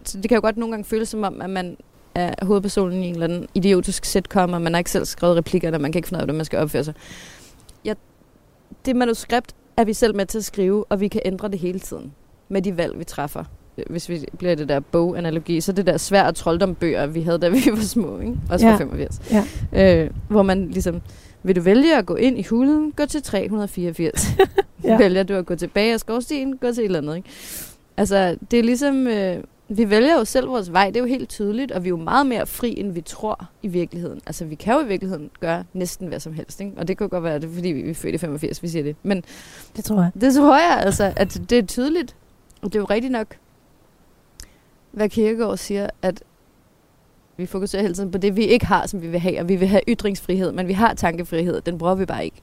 Så 0.09 0.17
det 0.17 0.29
kan 0.29 0.35
jo 0.35 0.41
godt 0.41 0.57
nogle 0.57 0.71
gange 0.73 0.85
føles 0.85 1.09
som 1.09 1.23
om, 1.23 1.41
at 1.41 1.49
man 1.49 1.77
er 2.15 2.45
hovedpersonen 2.45 3.03
i 3.03 3.07
en 3.07 3.13
eller 3.13 3.23
anden 3.27 3.47
idiotisk 3.53 4.05
sitcom, 4.05 4.53
og 4.53 4.61
man 4.61 4.73
har 4.73 4.77
ikke 4.77 4.91
selv 4.91 5.05
skrevet 5.05 5.37
replikker, 5.37 5.73
og 5.73 5.81
man 5.81 5.91
kan 5.91 5.99
ikke 5.99 6.07
finde 6.07 6.17
ud 6.17 6.21
af, 6.21 6.25
hvordan 6.25 6.35
man 6.37 6.45
skal 6.45 6.59
opføre 6.59 6.83
sig. 6.83 6.93
Ja, 7.85 7.93
det 8.85 8.95
manuskript 8.95 9.55
er 9.77 9.83
vi 9.83 9.93
selv 9.93 10.15
med 10.15 10.25
til 10.25 10.37
at 10.37 10.45
skrive, 10.45 10.85
og 10.89 10.99
vi 10.99 11.07
kan 11.07 11.21
ændre 11.25 11.47
det 11.49 11.59
hele 11.59 11.79
tiden 11.79 12.13
med 12.49 12.61
de 12.61 12.77
valg, 12.77 12.99
vi 12.99 13.03
træffer. 13.03 13.43
Hvis 13.89 14.09
vi 14.09 14.25
bliver 14.37 14.55
det 14.55 14.69
der 14.69 14.79
boganalogi, 14.79 15.61
så 15.61 15.71
det 15.71 15.85
der 15.87 15.97
svært 15.97 16.35
troldombøger, 16.35 17.05
vi 17.07 17.21
havde, 17.21 17.37
da 17.37 17.49
vi 17.49 17.57
var 17.71 17.81
små, 17.81 18.19
ikke? 18.19 18.33
Også 18.49 18.65
fra 18.65 18.71
Ja. 18.71 18.77
85. 18.77 19.21
Ja. 19.73 20.03
Øh, 20.03 20.09
hvor 20.29 20.41
man 20.43 20.67
ligesom, 20.69 21.01
vil 21.43 21.55
du 21.55 21.61
vælge 21.61 21.97
at 21.97 22.05
gå 22.05 22.15
ind 22.15 22.39
i 22.39 22.43
hulen, 22.43 22.91
gå 22.91 23.05
til 23.05 23.23
384. 23.23 24.27
Ja. 24.39 24.45
ja. 24.91 24.97
Vælger 24.97 25.23
du 25.23 25.33
at 25.33 25.45
gå 25.45 25.55
tilbage 25.55 25.93
af 25.93 25.99
skovstien, 25.99 26.57
gå 26.57 26.71
til 26.71 26.81
et 26.81 26.85
eller 26.85 26.99
andet, 26.99 27.15
ikke? 27.15 27.29
Altså, 27.97 28.37
det 28.51 28.59
er 28.59 28.63
ligesom, 28.63 29.07
øh, 29.07 29.43
vi 29.69 29.89
vælger 29.89 30.17
jo 30.17 30.25
selv 30.25 30.49
vores 30.49 30.73
vej, 30.73 30.85
det 30.85 30.95
er 30.95 30.99
jo 30.99 31.05
helt 31.05 31.29
tydeligt, 31.29 31.71
og 31.71 31.83
vi 31.83 31.87
er 31.87 31.89
jo 31.89 31.97
meget 31.97 32.25
mere 32.25 32.45
fri, 32.47 32.79
end 32.79 32.91
vi 32.91 33.01
tror 33.01 33.45
i 33.63 33.67
virkeligheden. 33.67 34.21
Altså, 34.25 34.45
vi 34.45 34.55
kan 34.55 34.73
jo 34.73 34.79
i 34.79 34.87
virkeligheden 34.87 35.29
gøre 35.39 35.63
næsten 35.73 36.07
hvad 36.07 36.19
som 36.19 36.33
helst, 36.33 36.61
ikke? 36.61 36.73
Og 36.77 36.87
det 36.87 36.97
kan 36.97 37.09
godt 37.09 37.23
være, 37.23 37.39
det 37.39 37.49
fordi 37.53 37.69
vi 37.69 37.89
er 37.89 37.93
født 37.93 38.15
i 38.15 38.17
85, 38.17 38.63
vi 38.63 38.67
siger 38.67 38.83
det. 38.83 38.95
Men 39.03 39.23
Det 39.75 39.85
tror 39.85 40.01
jeg. 40.01 40.11
det 40.21 40.33
tror 40.35 40.57
jeg 40.57 40.81
altså, 40.85 41.13
at 41.15 41.41
det 41.49 41.57
er 41.57 41.65
tydeligt. 41.65 42.15
Og 42.61 42.73
det 42.73 42.75
er 42.75 42.79
jo 42.79 42.85
rigtigt 42.85 43.11
nok, 43.11 43.37
hvad 44.91 45.09
Kierkegaard 45.09 45.57
siger, 45.57 45.89
at 46.01 46.23
vi 47.37 47.45
fokuserer 47.45 47.81
hele 47.81 47.93
tiden 47.93 48.11
på 48.11 48.17
det, 48.17 48.35
vi 48.35 48.43
ikke 48.45 48.65
har, 48.65 48.87
som 48.87 49.01
vi 49.01 49.07
vil 49.07 49.19
have. 49.19 49.39
Og 49.39 49.49
vi 49.49 49.55
vil 49.55 49.67
have 49.67 49.81
ytringsfrihed, 49.87 50.51
men 50.51 50.67
vi 50.67 50.73
har 50.73 50.93
tankefrihed. 50.93 51.61
Den 51.61 51.77
bruger 51.77 51.95
vi 51.95 52.05
bare 52.05 52.25
ikke. 52.25 52.41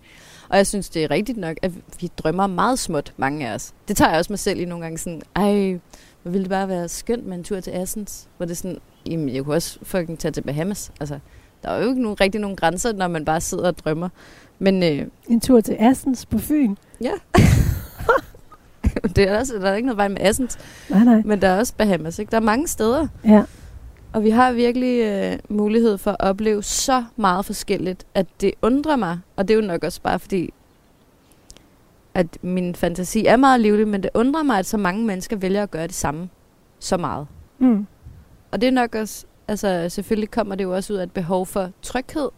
Og 0.48 0.56
jeg 0.56 0.66
synes, 0.66 0.88
det 0.88 1.04
er 1.04 1.10
rigtigt 1.10 1.38
nok, 1.38 1.56
at 1.62 1.72
vi 2.00 2.10
drømmer 2.18 2.46
meget 2.46 2.78
småt, 2.78 3.12
mange 3.16 3.48
af 3.48 3.54
os. 3.54 3.72
Det 3.88 3.96
tager 3.96 4.10
jeg 4.10 4.18
også 4.18 4.32
mig 4.32 4.38
selv 4.38 4.60
i 4.60 4.64
nogle 4.64 4.82
gange 4.82 4.98
sådan, 4.98 5.22
ej, 5.36 5.78
hvor 6.24 6.30
ville 6.30 6.42
det 6.42 6.50
bare 6.50 6.68
være 6.68 6.88
skønt 6.88 7.26
med 7.26 7.36
en 7.36 7.44
tur 7.44 7.60
til 7.60 7.70
Assens, 7.70 8.28
hvor 8.36 8.46
det 8.46 8.52
er 8.52 8.56
sådan, 8.56 8.78
jamen, 9.10 9.28
jeg 9.28 9.44
kunne 9.44 9.54
også 9.56 9.78
fucking 9.82 10.18
tage 10.18 10.32
til 10.32 10.40
Bahamas. 10.42 10.92
Altså, 11.00 11.18
der 11.62 11.70
er 11.70 11.82
jo 11.82 11.88
ikke 11.88 12.02
nogen, 12.02 12.20
rigtig 12.20 12.40
nogen 12.40 12.56
grænser, 12.56 12.92
når 12.92 13.08
man 13.08 13.24
bare 13.24 13.40
sidder 13.40 13.66
og 13.68 13.78
drømmer. 13.78 14.08
Men 14.58 14.82
øh, 14.82 15.06
En 15.28 15.40
tur 15.40 15.60
til 15.60 15.76
Assens 15.80 16.26
på 16.26 16.38
Fyn. 16.38 16.74
Ja. 17.00 17.12
det 19.16 19.28
er 19.28 19.38
også, 19.38 19.54
der 19.54 19.70
er 19.70 19.74
ikke 19.74 19.86
noget 19.86 19.96
vej 19.96 20.08
med 20.08 20.16
Assens, 20.20 20.58
Nej, 20.90 21.04
nej. 21.04 21.22
men 21.24 21.42
der 21.42 21.48
er 21.48 21.58
også 21.58 21.74
Bahamas. 21.76 22.18
Ikke? 22.18 22.30
Der 22.30 22.36
er 22.36 22.40
mange 22.40 22.68
steder, 22.68 23.06
Ja. 23.24 23.42
og 24.12 24.24
vi 24.24 24.30
har 24.30 24.52
virkelig 24.52 25.00
øh, 25.02 25.38
mulighed 25.48 25.98
for 25.98 26.10
at 26.10 26.16
opleve 26.20 26.62
så 26.62 27.04
meget 27.16 27.44
forskelligt, 27.44 28.06
at 28.14 28.26
det 28.40 28.52
undrer 28.62 28.96
mig, 28.96 29.18
og 29.36 29.48
det 29.48 29.54
er 29.54 29.58
jo 29.60 29.66
nok 29.66 29.84
også 29.84 30.00
bare 30.02 30.18
fordi, 30.18 30.52
at 32.14 32.38
min 32.42 32.74
fantasi 32.74 33.26
er 33.26 33.36
meget 33.36 33.60
livlig, 33.60 33.88
men 33.88 34.02
det 34.02 34.10
undrer 34.14 34.42
mig, 34.42 34.58
at 34.58 34.66
så 34.66 34.76
mange 34.76 35.04
mennesker 35.04 35.36
vælger 35.36 35.62
at 35.62 35.70
gøre 35.70 35.86
det 35.86 35.94
samme 35.94 36.28
så 36.78 36.96
meget. 36.96 37.26
Mm. 37.58 37.86
Og 38.50 38.60
det 38.60 38.66
er 38.66 38.70
nok 38.70 38.94
også, 38.94 39.26
altså 39.48 39.88
selvfølgelig 39.88 40.30
kommer 40.30 40.54
det 40.54 40.64
jo 40.64 40.74
også 40.74 40.92
ud 40.92 40.98
af 40.98 41.02
et 41.02 41.12
behov 41.12 41.46
for 41.46 41.70
tryghed, 41.82 42.28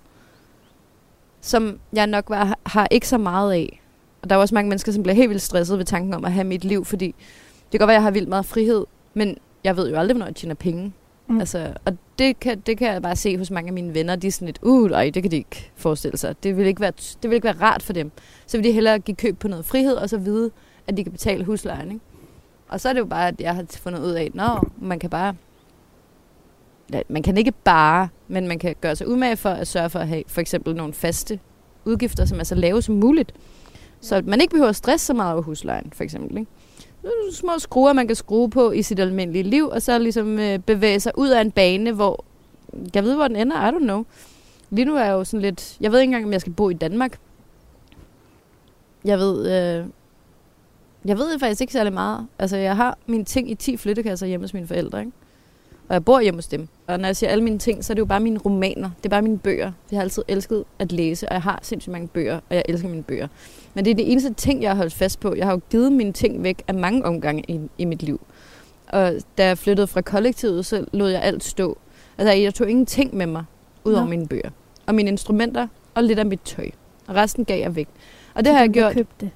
som 1.41 1.79
jeg 1.93 2.07
nok 2.07 2.31
var, 2.31 2.59
har 2.67 2.89
ikke 2.91 3.09
så 3.09 3.19
meget 3.19 3.53
af. 3.53 3.83
Og 4.23 4.31
der 4.31 4.37
er 4.37 4.41
også 4.41 4.55
mange 4.55 4.69
mennesker, 4.69 4.93
som 4.93 5.03
bliver 5.03 5.17
helt 5.17 5.29
vildt 5.29 5.43
stresset 5.43 5.79
ved 5.79 5.85
tanken 5.85 6.15
om 6.15 6.25
at 6.25 6.33
have 6.33 6.45
mit 6.45 6.65
liv, 6.65 6.85
fordi 6.85 7.07
det 7.07 7.71
kan 7.71 7.79
godt 7.79 7.89
være, 7.89 7.95
at 7.97 8.01
jeg 8.01 8.03
har 8.03 8.11
vildt 8.11 8.29
meget 8.29 8.47
frihed, 8.47 8.85
men 9.15 9.39
jeg 9.65 9.77
ved 9.77 9.91
jo 9.91 9.97
aldrig, 9.97 10.15
hvornår 10.15 10.27
jeg 10.27 10.35
tjener 10.35 10.55
penge. 10.55 10.93
Mm. 11.29 11.41
Altså, 11.41 11.75
og 11.85 11.97
det 12.19 12.41
kan, 12.41 12.61
det 12.61 12.79
kan 12.79 12.93
jeg 12.93 13.03
bare 13.03 13.17
se 13.17 13.39
hos 13.39 13.51
mange 13.51 13.69
af 13.69 13.73
mine 13.73 13.95
venner. 13.95 14.17
De 14.17 14.27
er 14.27 14.33
sådan 14.33 14.47
lidt, 14.47 14.59
uh, 14.63 14.91
nej, 14.91 15.11
det 15.15 15.23
kan 15.23 15.31
de 15.31 15.37
ikke 15.37 15.73
forestille 15.77 16.17
sig. 16.17 16.43
Det 16.43 16.57
vil 16.57 16.67
ikke 16.67 16.81
være, 16.81 16.93
det 17.23 17.31
vil 17.31 17.33
ikke 17.33 17.45
være 17.45 17.61
rart 17.61 17.83
for 17.83 17.93
dem. 17.93 18.11
Så 18.47 18.57
vil 18.57 18.65
de 18.65 18.73
hellere 18.73 18.99
give 18.99 19.17
køb 19.17 19.39
på 19.39 19.49
noget 19.49 19.65
frihed, 19.65 19.95
og 19.95 20.09
så 20.11 20.19
vide, 20.19 20.51
at 20.87 20.97
de 20.97 21.05
kan 21.05 21.13
betale 21.13 21.45
huslejen. 21.45 21.91
Ikke? 21.91 22.05
Og 22.69 22.81
så 22.81 22.89
er 22.89 22.93
det 22.93 23.01
jo 23.01 23.07
bare, 23.07 23.29
at 23.29 23.41
jeg 23.41 23.55
har 23.55 23.65
fundet 23.71 24.01
ud 24.01 24.11
af, 24.11 24.33
at 24.35 24.63
man 24.81 24.99
kan 24.99 25.11
bare 25.11 25.35
ja, 26.93 27.01
man 27.09 27.23
kan 27.23 27.39
ikke 27.39 27.53
bare, 27.65 28.09
men 28.29 28.49
man 28.49 28.59
kan 28.59 28.75
gøre 28.81 28.97
sig 28.97 29.09
umage 29.09 29.37
for 29.37 29.51
at 29.51 29.69
sørge 29.69 29.91
for 29.91 29.99
at 29.99 30.09
have 30.09 30.23
for 30.29 30.41
eksempel 30.41 30.77
nogle 30.77 30.93
faste 30.93 31.41
udgifter, 31.85 32.25
som 32.25 32.41
er 32.41 32.45
så 32.45 32.55
lave 32.55 32.83
som 32.83 32.95
muligt. 32.95 33.33
Så 34.01 34.17
at 34.17 34.27
man 34.27 34.41
ikke 34.41 34.51
behøver 34.51 34.69
at 34.69 34.77
stresse 34.77 35.07
så 35.07 35.15
meget 35.15 35.33
over 35.33 35.43
huslejen, 35.43 35.93
for 35.95 36.05
eksempel. 36.05 36.39
Ikke? 36.39 36.51
Små 37.33 37.59
skruer, 37.59 37.93
man 37.93 38.07
kan 38.07 38.17
skrue 38.17 38.51
på 38.51 38.71
i 38.71 38.83
sit 38.83 39.01
almindelige 39.01 39.43
liv, 39.43 39.69
og 39.69 39.83
så 39.83 39.99
ligesom 39.99 40.39
øh, 40.39 40.59
bevæge 40.59 41.01
sig 41.01 41.13
ud 41.19 41.29
af 41.29 41.41
en 41.41 41.51
bane, 41.51 41.93
hvor, 41.93 42.25
jeg 42.95 43.05
ved, 43.05 43.15
hvor 43.15 43.29
den 43.29 43.37
ender, 43.37 43.69
I 43.69 43.71
don't 43.71 43.79
know. 43.79 44.05
Lige 44.71 44.85
nu 44.85 44.97
er 44.97 45.05
jeg 45.05 45.13
jo 45.13 45.25
sådan 45.25 45.43
lidt, 45.43 45.77
jeg 45.81 45.93
ved 45.93 46.01
ikke 46.01 46.09
engang, 46.09 46.25
om 46.25 46.33
jeg 46.33 46.41
skal 46.41 46.53
bo 46.53 46.71
i 46.71 46.75
Danmark. 46.75 47.19
Jeg 49.05 49.19
ved, 49.19 49.39
øh, 49.47 49.87
jeg 51.05 51.19
ved 51.19 51.39
faktisk 51.39 51.61
ikke 51.61 51.73
særlig 51.73 51.93
meget. 51.93 52.27
Altså, 52.39 52.57
jeg 52.57 52.77
har 52.77 52.99
mine 53.07 53.25
ting 53.25 53.51
i 53.51 53.55
10 53.55 53.77
flyttekasser 53.77 54.27
hjemme 54.27 54.45
hos 54.45 54.55
mine 54.55 54.67
forældre, 54.67 55.01
ikke? 55.01 55.13
Og 55.89 55.95
jeg 55.95 56.05
bor 56.05 56.21
hjemme 56.21 56.39
hos 56.39 56.47
dem. 56.47 56.69
Og 56.87 57.01
når 57.01 57.09
jeg 57.09 57.17
siger 57.17 57.31
alle 57.31 57.45
mine 57.45 57.59
ting, 57.59 57.85
så 57.85 57.93
er 57.93 57.95
det 57.95 58.01
jo 58.01 58.05
bare 58.07 58.21
mine 58.21 58.39
romaner. 58.39 58.91
Det 58.97 59.05
er 59.07 59.11
bare 59.11 59.23
mine 59.23 59.39
bøger. 59.39 59.73
Jeg 59.91 59.97
har 59.97 60.03
altid 60.03 60.23
elsket 60.29 60.65
at 60.79 60.93
læse, 60.93 61.29
og 61.29 61.35
jeg 61.35 61.43
har 61.43 61.59
sindssygt 61.63 61.93
mange 61.93 62.09
bøger, 62.09 62.35
og 62.35 62.57
jeg 62.57 62.63
elsker 62.69 62.89
mine 62.89 63.03
bøger. 63.03 63.29
Men 63.77 63.85
det 63.85 63.91
er 63.91 63.95
det 63.95 64.13
eneste 64.13 64.35
ting, 64.35 64.63
jeg 64.63 64.71
har 64.71 64.77
holdt 64.77 64.93
fast 64.93 65.21
på. 65.21 65.35
Jeg 65.35 65.47
har 65.47 65.53
jo 65.53 65.61
givet 65.71 65.93
mine 65.93 66.13
ting 66.13 66.43
væk 66.43 66.63
af 66.69 66.75
mange 66.75 67.05
omgange 67.05 67.45
i, 67.49 67.61
i 67.79 67.85
mit 67.85 68.03
liv. 68.03 68.21
Og 68.89 69.13
da 69.39 69.47
jeg 69.47 69.59
flyttede 69.59 69.87
fra 69.87 70.01
kollektivet, 70.01 70.67
så 70.67 70.85
lod 70.93 71.11
jeg 71.11 71.23
alt 71.23 71.45
stå. 71.45 71.79
Altså, 72.19 72.33
jeg 72.33 72.55
tog 72.55 72.71
ingenting 72.71 73.17
med 73.17 73.27
mig, 73.27 73.45
udover 73.85 74.05
Nå. 74.05 74.11
mine 74.11 74.27
bøger. 74.27 74.51
Og 74.87 74.95
mine 74.95 75.09
instrumenter, 75.11 75.69
og 75.95 76.03
lidt 76.05 76.19
af 76.19 76.27
mit 76.27 76.41
tøj. 76.45 76.71
Og 77.07 77.15
resten 77.15 77.45
gav 77.45 77.61
jeg 77.61 77.77
væk. 77.77 77.89
Og 78.35 78.45
det 78.45 78.53
har 78.53 78.61
jeg 78.61 78.71
gjort 78.71 78.93
Købt 78.95 79.21
det. 79.21 79.31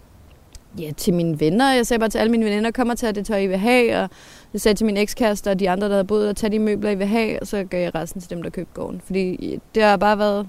ja, 0.78 0.90
til 0.96 1.14
mine 1.14 1.40
venner. 1.40 1.72
Jeg 1.72 1.86
sagde 1.86 1.98
bare 1.98 2.08
til 2.08 2.18
alle 2.18 2.30
mine 2.30 2.44
veninder, 2.44 2.70
kom 2.70 2.88
og 2.88 2.98
tag 2.98 3.14
det 3.14 3.26
tøj, 3.26 3.38
I 3.38 3.46
vil 3.46 3.58
have. 3.58 3.96
Og 3.96 4.08
jeg 4.52 4.60
sagde 4.60 4.76
til 4.76 4.86
min 4.86 4.96
ekskæreste 4.96 5.50
og 5.50 5.60
de 5.60 5.70
andre, 5.70 5.86
der 5.86 5.92
havde 5.94 6.04
boet, 6.04 6.28
at 6.28 6.36
tage 6.36 6.50
de 6.50 6.58
møbler, 6.58 6.90
I 6.90 6.94
vil 6.94 7.06
have. 7.06 7.40
Og 7.40 7.46
så 7.46 7.64
gav 7.64 7.82
jeg 7.82 7.94
resten 7.94 8.20
til 8.20 8.30
dem, 8.30 8.42
der 8.42 8.50
købte 8.50 8.72
gården. 8.74 9.00
Fordi 9.04 9.58
det 9.74 9.82
har 9.82 9.96
bare 9.96 10.18
været... 10.18 10.48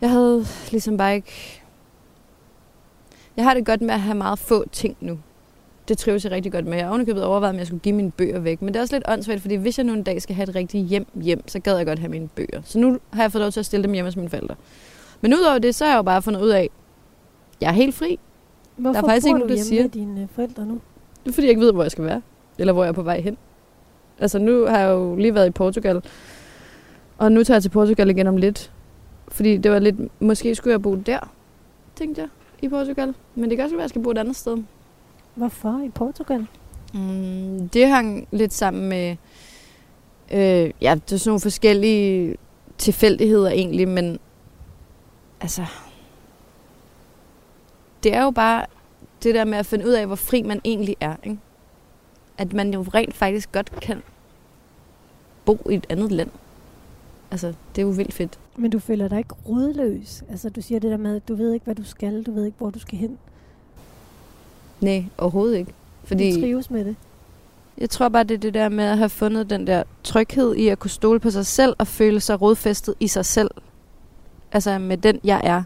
Jeg 0.00 0.10
havde 0.10 0.46
ligesom 0.70 0.96
bare 0.96 1.14
ikke... 1.14 1.60
Jeg 3.36 3.44
har 3.44 3.54
det 3.54 3.66
godt 3.66 3.80
med 3.80 3.94
at 3.94 4.00
have 4.00 4.14
meget 4.16 4.38
få 4.38 4.64
ting 4.72 4.96
nu. 5.00 5.18
Det 5.88 5.98
trives 5.98 6.24
jeg 6.24 6.32
rigtig 6.32 6.52
godt 6.52 6.66
med. 6.66 6.74
Jeg 6.76 6.84
har 6.86 6.90
ovenikøbet 6.90 7.24
overvejet, 7.24 7.52
om 7.54 7.58
jeg 7.58 7.66
skulle 7.66 7.80
give 7.80 7.94
mine 7.94 8.10
bøger 8.10 8.38
væk. 8.38 8.62
Men 8.62 8.68
det 8.68 8.76
er 8.76 8.80
også 8.80 8.94
lidt 8.96 9.04
åndssvagt, 9.08 9.40
fordi 9.40 9.54
hvis 9.54 9.78
jeg 9.78 9.86
nu 9.86 9.92
en 9.92 10.02
dag 10.02 10.22
skal 10.22 10.34
have 10.36 10.48
et 10.48 10.54
rigtigt 10.54 10.86
hjem 10.86 11.06
hjem, 11.14 11.48
så 11.48 11.58
gad 11.58 11.76
jeg 11.76 11.86
godt 11.86 11.98
have 11.98 12.10
mine 12.10 12.28
bøger. 12.28 12.60
Så 12.64 12.78
nu 12.78 12.98
har 13.12 13.22
jeg 13.22 13.32
fået 13.32 13.42
lov 13.42 13.50
til 13.50 13.60
at 13.60 13.66
stille 13.66 13.84
dem 13.84 13.92
hjemme 13.92 14.06
hos 14.06 14.16
mine 14.16 14.28
forældre. 14.28 14.54
Men 15.20 15.34
udover 15.34 15.58
det, 15.58 15.74
så 15.74 15.84
har 15.84 15.92
jeg 15.92 15.96
jo 15.98 16.02
bare 16.02 16.22
fundet 16.22 16.42
ud 16.42 16.48
af, 16.48 16.60
at 16.62 16.68
jeg 17.60 17.68
er 17.68 17.72
helt 17.72 17.94
fri. 17.94 18.18
Hvorfor 18.76 19.00
faktisk 19.00 19.24
bor 19.24 19.28
ikke 19.28 19.34
du 19.42 19.46
nogen, 19.46 19.58
der 19.58 19.64
siger- 19.64 19.82
med 19.82 19.90
dine 19.90 20.20
øh, 20.20 20.26
forældre 20.34 20.66
nu? 20.66 20.80
Det 21.24 21.30
er 21.30 21.34
fordi, 21.34 21.46
jeg 21.46 21.50
ikke 21.50 21.60
ved, 21.62 21.72
hvor 21.72 21.82
jeg 21.82 21.90
skal 21.90 22.04
være. 22.04 22.22
Eller 22.58 22.72
hvor 22.72 22.82
jeg 22.84 22.88
er 22.88 22.92
på 22.94 23.02
vej 23.02 23.20
hen. 23.20 23.36
Altså, 24.18 24.38
nu 24.38 24.66
har 24.66 24.78
jeg 24.78 24.88
jo 24.90 25.16
lige 25.16 25.34
været 25.34 25.46
i 25.46 25.50
Portugal. 25.50 26.02
Og 27.18 27.32
nu 27.32 27.44
tager 27.44 27.56
jeg 27.56 27.62
til 27.62 27.68
Portugal 27.70 28.10
igen 28.10 28.26
om 28.26 28.36
lidt. 28.36 28.72
Fordi 29.28 29.56
det 29.56 29.70
var 29.72 29.78
lidt... 29.78 29.96
Måske 30.22 30.54
skulle 30.54 30.72
jeg 30.72 30.82
bo 30.82 30.94
der. 30.94 31.18
tænkte 31.96 32.20
jeg, 32.20 32.28
i 32.64 32.68
Portugal. 32.68 33.14
Men 33.34 33.50
det 33.50 33.58
kan 33.58 33.64
også 33.64 33.76
være, 33.76 33.82
at 33.82 33.84
jeg 33.84 33.90
skal 33.90 34.02
bo 34.02 34.10
et 34.10 34.18
andet 34.18 34.36
sted. 34.36 34.58
Hvorfor 35.34 35.84
i 35.86 35.88
Portugal? 35.88 36.46
Mm, 36.94 37.68
det 37.68 37.88
hang 37.88 38.28
lidt 38.30 38.52
sammen 38.52 38.88
med... 38.88 39.16
Øh, 40.32 40.70
ja, 40.80 40.94
det 40.94 41.12
er 41.12 41.16
sådan 41.16 41.28
nogle 41.30 41.40
forskellige 41.40 42.36
tilfældigheder 42.78 43.50
egentlig, 43.50 43.88
men 43.88 44.18
altså... 45.40 45.66
Det 48.02 48.14
er 48.14 48.22
jo 48.22 48.30
bare 48.30 48.66
det 49.22 49.34
der 49.34 49.44
med 49.44 49.58
at 49.58 49.66
finde 49.66 49.86
ud 49.86 49.92
af, 49.92 50.06
hvor 50.06 50.16
fri 50.16 50.42
man 50.42 50.60
egentlig 50.64 50.96
er. 51.00 51.16
Ikke? 51.24 51.38
At 52.38 52.52
man 52.52 52.74
jo 52.74 52.82
rent 52.94 53.14
faktisk 53.14 53.52
godt 53.52 53.80
kan 53.80 54.02
bo 55.44 55.58
i 55.70 55.74
et 55.74 55.86
andet 55.88 56.12
land. 56.12 56.30
Altså, 57.30 57.46
det 57.46 57.82
er 57.82 57.86
jo 57.86 57.92
vildt 57.92 58.14
fedt. 58.14 58.38
Men 58.56 58.70
du 58.70 58.78
føler 58.78 59.08
dig 59.08 59.18
ikke 59.18 59.34
rodløs? 59.48 60.24
Altså, 60.30 60.48
du 60.48 60.60
siger 60.62 60.80
det 60.80 60.90
der 60.90 60.96
med, 60.96 61.16
at 61.16 61.28
du 61.28 61.34
ved 61.34 61.52
ikke, 61.52 61.64
hvad 61.64 61.74
du 61.74 61.84
skal, 61.84 62.22
du 62.22 62.32
ved 62.32 62.44
ikke, 62.44 62.58
hvor 62.58 62.70
du 62.70 62.78
skal 62.78 62.98
hen. 62.98 63.18
Nej, 64.80 65.04
overhovedet 65.18 65.56
ikke. 65.58 65.72
Fordi 66.04 66.34
Du 66.34 66.40
trives 66.40 66.70
med 66.70 66.84
det. 66.84 66.96
jeg 67.78 67.90
tror 67.90 68.08
bare, 68.08 68.24
det 68.24 68.34
er 68.34 68.38
det 68.38 68.54
der 68.54 68.68
med 68.68 68.84
at 68.84 68.98
have 68.98 69.08
fundet 69.08 69.50
den 69.50 69.66
der 69.66 69.82
tryghed 70.04 70.54
i 70.54 70.68
at 70.68 70.78
kunne 70.78 70.90
stole 70.90 71.20
på 71.20 71.30
sig 71.30 71.46
selv 71.46 71.74
og 71.78 71.86
føle 71.86 72.20
sig 72.20 72.42
rodfæstet 72.42 72.94
i 73.00 73.08
sig 73.08 73.24
selv. 73.24 73.50
Altså 74.52 74.78
med 74.78 74.96
den, 74.98 75.20
jeg 75.24 75.40
er. 75.44 75.62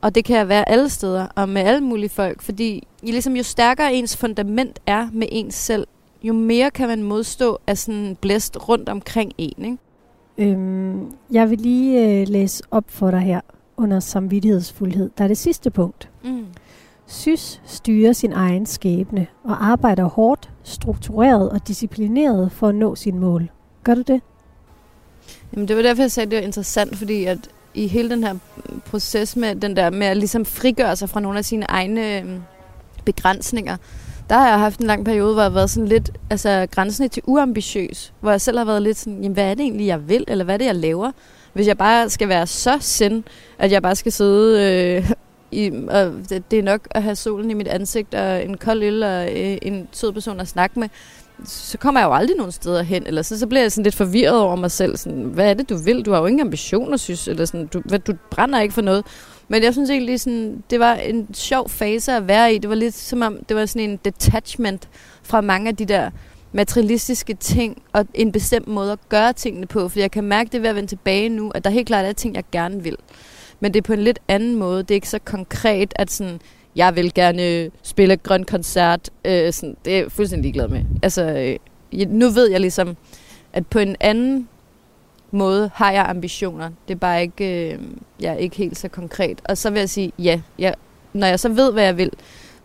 Og 0.00 0.14
det 0.14 0.24
kan 0.24 0.36
jeg 0.36 0.48
være 0.48 0.68
alle 0.68 0.88
steder 0.88 1.26
og 1.34 1.48
med 1.48 1.62
alle 1.62 1.80
mulige 1.80 2.08
folk, 2.08 2.42
fordi 2.42 2.86
ligesom 3.02 3.36
jo 3.36 3.42
stærkere 3.42 3.94
ens 3.94 4.16
fundament 4.16 4.80
er 4.86 5.08
med 5.12 5.26
ens 5.30 5.54
selv, 5.54 5.86
jo 6.22 6.32
mere 6.32 6.70
kan 6.70 6.88
man 6.88 7.02
modstå 7.02 7.58
af 7.66 7.78
sådan 7.78 8.16
blæst 8.20 8.68
rundt 8.68 8.88
omkring 8.88 9.32
en, 9.38 9.64
ikke? 9.64 9.78
Øhm, 10.38 11.12
jeg 11.30 11.50
vil 11.50 11.58
lige 11.58 12.20
øh, 12.20 12.28
læse 12.28 12.62
op 12.70 12.84
for 12.88 13.10
dig 13.10 13.20
her 13.20 13.40
under 13.76 14.00
samvittighedsfuldhed. 14.00 15.10
Der 15.18 15.24
er 15.24 15.28
det 15.28 15.38
sidste 15.38 15.70
punkt. 15.70 16.08
Mm. 16.24 16.46
Sys 17.06 17.60
styrer 17.64 18.12
sin 18.12 18.32
egen 18.32 18.66
skæbne 18.66 19.26
og 19.44 19.66
arbejder 19.66 20.04
hårdt, 20.04 20.50
struktureret 20.62 21.50
og 21.50 21.68
disciplineret 21.68 22.52
for 22.52 22.68
at 22.68 22.74
nå 22.74 22.94
sin 22.94 23.18
mål. 23.18 23.50
Gør 23.84 23.94
du 23.94 24.02
det? 24.02 24.20
Jamen 25.52 25.68
det 25.68 25.76
var 25.76 25.82
derfor, 25.82 26.02
jeg 26.02 26.10
sagde, 26.10 26.26
at 26.26 26.30
det 26.30 26.36
var 26.36 26.44
interessant, 26.44 26.96
fordi 26.96 27.24
at 27.24 27.38
i 27.74 27.86
hele 27.86 28.10
den 28.10 28.24
her 28.24 28.34
proces 28.86 29.36
med 29.36 29.56
den 29.56 29.76
der 29.76 29.90
med 29.90 30.06
at 30.06 30.16
ligesom 30.16 30.44
frigøre 30.44 30.96
sig 30.96 31.08
fra 31.08 31.20
nogle 31.20 31.38
af 31.38 31.44
sine 31.44 31.66
egne 31.68 32.18
øhm, 32.18 32.42
begrænsninger, 33.04 33.76
der 34.30 34.38
har 34.38 34.48
jeg 34.48 34.58
haft 34.58 34.80
en 34.80 34.86
lang 34.86 35.04
periode, 35.04 35.32
hvor 35.32 35.42
jeg 35.42 35.50
har 35.50 35.54
været 35.54 35.70
sådan 35.70 35.88
lidt 35.88 36.10
altså, 36.30 36.66
grænsende 36.70 37.08
til 37.08 37.22
uambitiøs. 37.26 38.12
Hvor 38.20 38.30
jeg 38.30 38.40
selv 38.40 38.58
har 38.58 38.64
været 38.64 38.82
lidt 38.82 38.96
sådan, 38.96 39.22
jamen, 39.22 39.32
hvad 39.32 39.44
er 39.44 39.54
det 39.54 39.62
egentlig, 39.62 39.86
jeg 39.86 40.08
vil, 40.08 40.24
eller 40.28 40.44
hvad 40.44 40.54
er 40.54 40.58
det, 40.58 40.64
jeg 40.64 40.74
laver? 40.74 41.10
Hvis 41.52 41.66
jeg 41.66 41.78
bare 41.78 42.10
skal 42.10 42.28
være 42.28 42.46
så 42.46 42.76
sind, 42.80 43.22
at 43.58 43.72
jeg 43.72 43.82
bare 43.82 43.96
skal 43.96 44.12
sidde... 44.12 44.62
Øh, 45.02 45.10
i, 45.50 45.70
og 45.88 46.12
det, 46.28 46.50
det 46.50 46.58
er 46.58 46.62
nok 46.62 46.88
at 46.90 47.02
have 47.02 47.16
solen 47.16 47.50
i 47.50 47.54
mit 47.54 47.68
ansigt, 47.68 48.14
og 48.14 48.44
en 48.44 48.56
kold 48.56 48.82
øl, 48.82 49.02
og 49.02 49.28
øh, 49.32 49.58
en 49.62 49.88
sød 49.92 50.12
person 50.12 50.40
at 50.40 50.48
snakke 50.48 50.80
med, 50.80 50.88
så 51.44 51.78
kommer 51.78 52.00
jeg 52.00 52.06
jo 52.06 52.14
aldrig 52.14 52.36
nogen 52.36 52.52
steder 52.52 52.82
hen. 52.82 53.06
Eller 53.06 53.22
så, 53.22 53.38
så 53.38 53.46
bliver 53.46 53.62
jeg 53.62 53.72
sådan 53.72 53.84
lidt 53.84 53.94
forvirret 53.94 54.40
over 54.40 54.56
mig 54.56 54.70
selv. 54.70 54.96
Sådan, 54.96 55.22
hvad 55.22 55.50
er 55.50 55.54
det, 55.54 55.68
du 55.68 55.76
vil? 55.76 56.02
Du 56.02 56.12
har 56.12 56.18
jo 56.18 56.26
ingen 56.26 56.46
ambitioner, 56.46 56.96
synes. 56.96 57.28
Eller 57.28 57.44
sådan, 57.44 57.66
du, 57.66 57.82
hvad, 57.84 57.98
du 57.98 58.12
brænder 58.30 58.60
ikke 58.60 58.74
for 58.74 58.82
noget. 58.82 59.04
Men 59.48 59.62
jeg 59.62 59.72
synes 59.72 59.90
egentlig, 59.90 60.20
sådan, 60.20 60.62
det 60.70 60.80
var 60.80 60.94
en 60.94 61.34
sjov 61.34 61.68
fase 61.68 62.12
at 62.12 62.28
være 62.28 62.54
i. 62.54 62.58
Det 62.58 62.70
var 62.70 62.76
lidt 62.76 62.94
som 62.94 63.22
om, 63.22 63.38
det 63.48 63.56
var 63.56 63.66
sådan 63.66 63.90
en 63.90 63.98
detachment 64.04 64.88
fra 65.22 65.40
mange 65.40 65.68
af 65.68 65.76
de 65.76 65.84
der 65.84 66.10
materialistiske 66.52 67.34
ting, 67.34 67.82
og 67.92 68.06
en 68.14 68.32
bestemt 68.32 68.68
måde 68.68 68.92
at 68.92 69.08
gøre 69.08 69.32
tingene 69.32 69.66
på. 69.66 69.88
For 69.88 69.98
jeg 69.98 70.10
kan 70.10 70.24
mærke 70.24 70.50
det 70.52 70.62
ved 70.62 70.68
at 70.68 70.76
vende 70.76 70.88
tilbage 70.88 71.28
nu, 71.28 71.50
at 71.50 71.64
der 71.64 71.70
helt 71.70 71.86
klart 71.86 72.04
er 72.04 72.12
ting, 72.12 72.34
jeg 72.34 72.44
gerne 72.52 72.82
vil. 72.82 72.96
Men 73.60 73.74
det 73.74 73.80
er 73.80 73.82
på 73.82 73.92
en 73.92 74.02
lidt 74.02 74.18
anden 74.28 74.54
måde. 74.54 74.82
Det 74.82 74.90
er 74.90 74.94
ikke 74.94 75.08
så 75.08 75.18
konkret, 75.24 75.92
at 75.96 76.10
sådan, 76.10 76.40
jeg 76.76 76.96
vil 76.96 77.14
gerne 77.14 77.48
øh, 77.48 77.70
spille 77.82 78.16
grøn 78.16 78.44
koncert. 78.44 79.10
Øh, 79.24 79.52
sådan, 79.52 79.76
det 79.84 79.92
er 79.92 79.98
jeg 79.98 80.12
fuldstændig 80.12 80.42
ligeglad 80.42 80.68
med. 80.68 80.84
Altså, 81.02 81.58
øh, 81.92 82.06
nu 82.08 82.28
ved 82.28 82.50
jeg 82.50 82.60
ligesom, 82.60 82.96
at 83.52 83.66
på 83.66 83.78
en 83.78 83.96
anden 84.00 84.48
måde 85.30 85.70
har 85.74 85.92
jeg 85.92 86.04
ambitioner. 86.08 86.70
Det 86.88 86.94
er 86.94 86.98
bare 86.98 87.22
ikke, 87.22 87.72
øh, 87.72 87.78
jeg 88.20 88.32
er 88.32 88.36
ikke 88.36 88.56
helt 88.56 88.78
så 88.78 88.88
konkret. 88.88 89.42
Og 89.44 89.58
så 89.58 89.70
vil 89.70 89.78
jeg 89.78 89.90
sige, 89.90 90.12
ja, 90.18 90.40
jeg, 90.58 90.74
når 91.12 91.26
jeg 91.26 91.40
så 91.40 91.48
ved, 91.48 91.72
hvad 91.72 91.84
jeg 91.84 91.96
vil, 91.96 92.10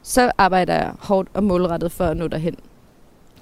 så 0.03 0.31
arbejder 0.37 0.73
jeg 0.73 0.91
hårdt 0.99 1.29
og 1.33 1.43
målrettet 1.43 1.91
for 1.91 2.05
at 2.05 2.17
nå 2.17 2.27
derhen. 2.27 2.55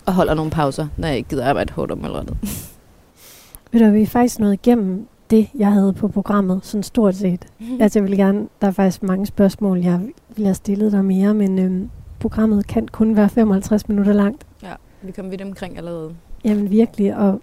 Og 0.06 0.14
holder 0.14 0.34
nogle 0.34 0.52
pauser, 0.52 0.88
når 0.98 1.08
jeg 1.08 1.18
ikke 1.18 1.30
gider 1.30 1.50
arbejde 1.50 1.74
hårdt 1.74 1.92
og 1.92 1.98
målrettet. 1.98 2.38
Ved 3.72 3.86
du, 3.86 3.92
vi 3.92 4.02
er 4.02 4.08
faktisk 4.08 4.40
nået 4.40 4.54
igennem 4.54 5.08
det, 5.30 5.50
jeg 5.58 5.72
havde 5.72 5.94
på 5.94 6.08
programmet, 6.08 6.60
sådan 6.64 6.84
stort 6.84 7.16
set. 7.16 7.46
Altså, 7.82 8.00
jeg 8.00 8.04
vil 8.08 8.18
gerne, 8.18 8.48
der 8.62 8.68
er 8.68 8.72
faktisk 8.72 9.04
mange 9.04 9.26
spørgsmål, 9.26 9.80
jeg 9.80 10.00
ville 10.36 10.48
have 10.48 10.56
stillet 10.56 10.92
dig 10.92 11.06
mere, 11.06 11.34
men 11.34 11.60
øhm, 11.60 11.90
programmet 12.20 12.68
kan 12.68 12.88
kun 12.88 13.16
være 13.16 13.30
55 13.30 13.90
minutter 13.90 14.14
langt. 14.14 14.46
Ja, 14.64 14.74
vi 15.02 15.12
kom 15.12 15.32
vidt 15.32 15.42
omkring 15.42 15.78
allerede. 15.78 16.16
Jamen 16.44 16.72
virkelig, 16.72 17.18
og 17.18 17.42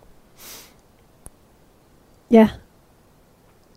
ja, 2.31 2.49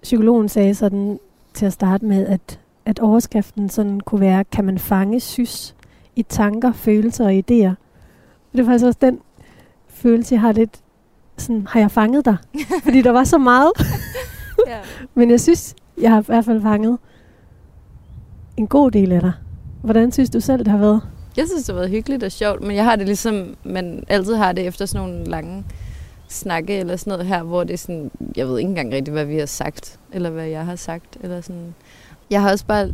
psykologen 0.02 0.50
sagde 0.50 0.76
sådan 0.76 1.20
til 1.54 1.66
at 1.66 1.74
starte 1.74 2.06
med, 2.06 2.28
at, 2.28 2.60
at 2.86 3.00
overskriften 3.00 3.70
sådan 3.70 4.00
kunne 4.00 4.22
være, 4.22 4.44
kan 4.44 4.66
man 4.66 4.80
fange 4.80 5.20
sys 5.20 5.76
i 6.16 6.24
tanker, 6.24 6.74
følelser 6.74 7.26
og 7.26 7.32
idéer? 7.32 7.70
Og 7.72 8.54
det 8.54 8.60
er 8.60 8.66
faktisk 8.66 8.86
også 8.86 9.00
den 9.02 9.20
følelse, 9.88 10.34
jeg 10.36 10.42
har 10.42 10.52
lidt 10.52 10.80
sådan, 11.38 11.68
har 11.70 11.80
jeg 11.80 11.92
fanget 11.92 12.26
dig? 12.26 12.38
Fordi 12.84 13.02
der 13.02 13.12
var 13.12 13.24
så 13.24 13.38
meget. 13.38 13.72
ja. 14.68 14.80
Men 15.20 15.32
jeg 15.32 15.42
synes, 15.42 15.76
jeg 16.02 16.12
har 16.12 16.22
i 16.22 16.26
hvert 16.26 16.46
fald 16.46 16.62
fanget 16.62 16.98
en 18.58 18.68
god 18.68 18.92
del 18.92 19.12
af 19.12 19.22
dig. 19.22 19.32
Hvordan 19.82 20.12
synes 20.12 20.30
du 20.30 20.40
selv, 20.40 20.60
det 20.60 20.68
har 20.68 20.78
været? 20.78 21.02
Jeg 21.38 21.48
synes, 21.48 21.64
det 21.64 21.76
har 21.76 21.80
været 21.82 21.90
hyggeligt 21.90 22.24
og 22.24 22.32
sjovt, 22.32 22.62
men 22.62 22.76
jeg 22.76 22.84
har 22.84 22.96
det 22.96 23.06
ligesom, 23.06 23.56
man 23.64 24.04
altid 24.08 24.36
har 24.36 24.52
det 24.52 24.68
efter 24.68 24.86
sådan 24.86 25.10
nogle 25.10 25.26
lange 25.26 25.64
snakke 26.28 26.80
eller 26.80 26.96
sådan 26.96 27.12
noget 27.12 27.26
her, 27.26 27.44
hvor 27.44 27.64
det 27.64 27.74
er 27.74 27.78
sådan, 27.78 28.12
jeg 28.36 28.48
ved 28.48 28.58
ikke 28.58 28.70
engang 28.70 28.94
rigtigt, 28.94 29.14
hvad 29.14 29.26
vi 29.26 29.38
har 29.38 29.46
sagt, 29.46 30.00
eller 30.14 30.30
hvad 30.30 30.46
jeg 30.46 30.66
har 30.66 30.76
sagt, 30.76 31.18
eller 31.22 31.42
sådan. 31.42 31.76
Jeg 32.30 32.42
har 32.42 32.52
også 32.52 32.66
bare, 32.66 32.92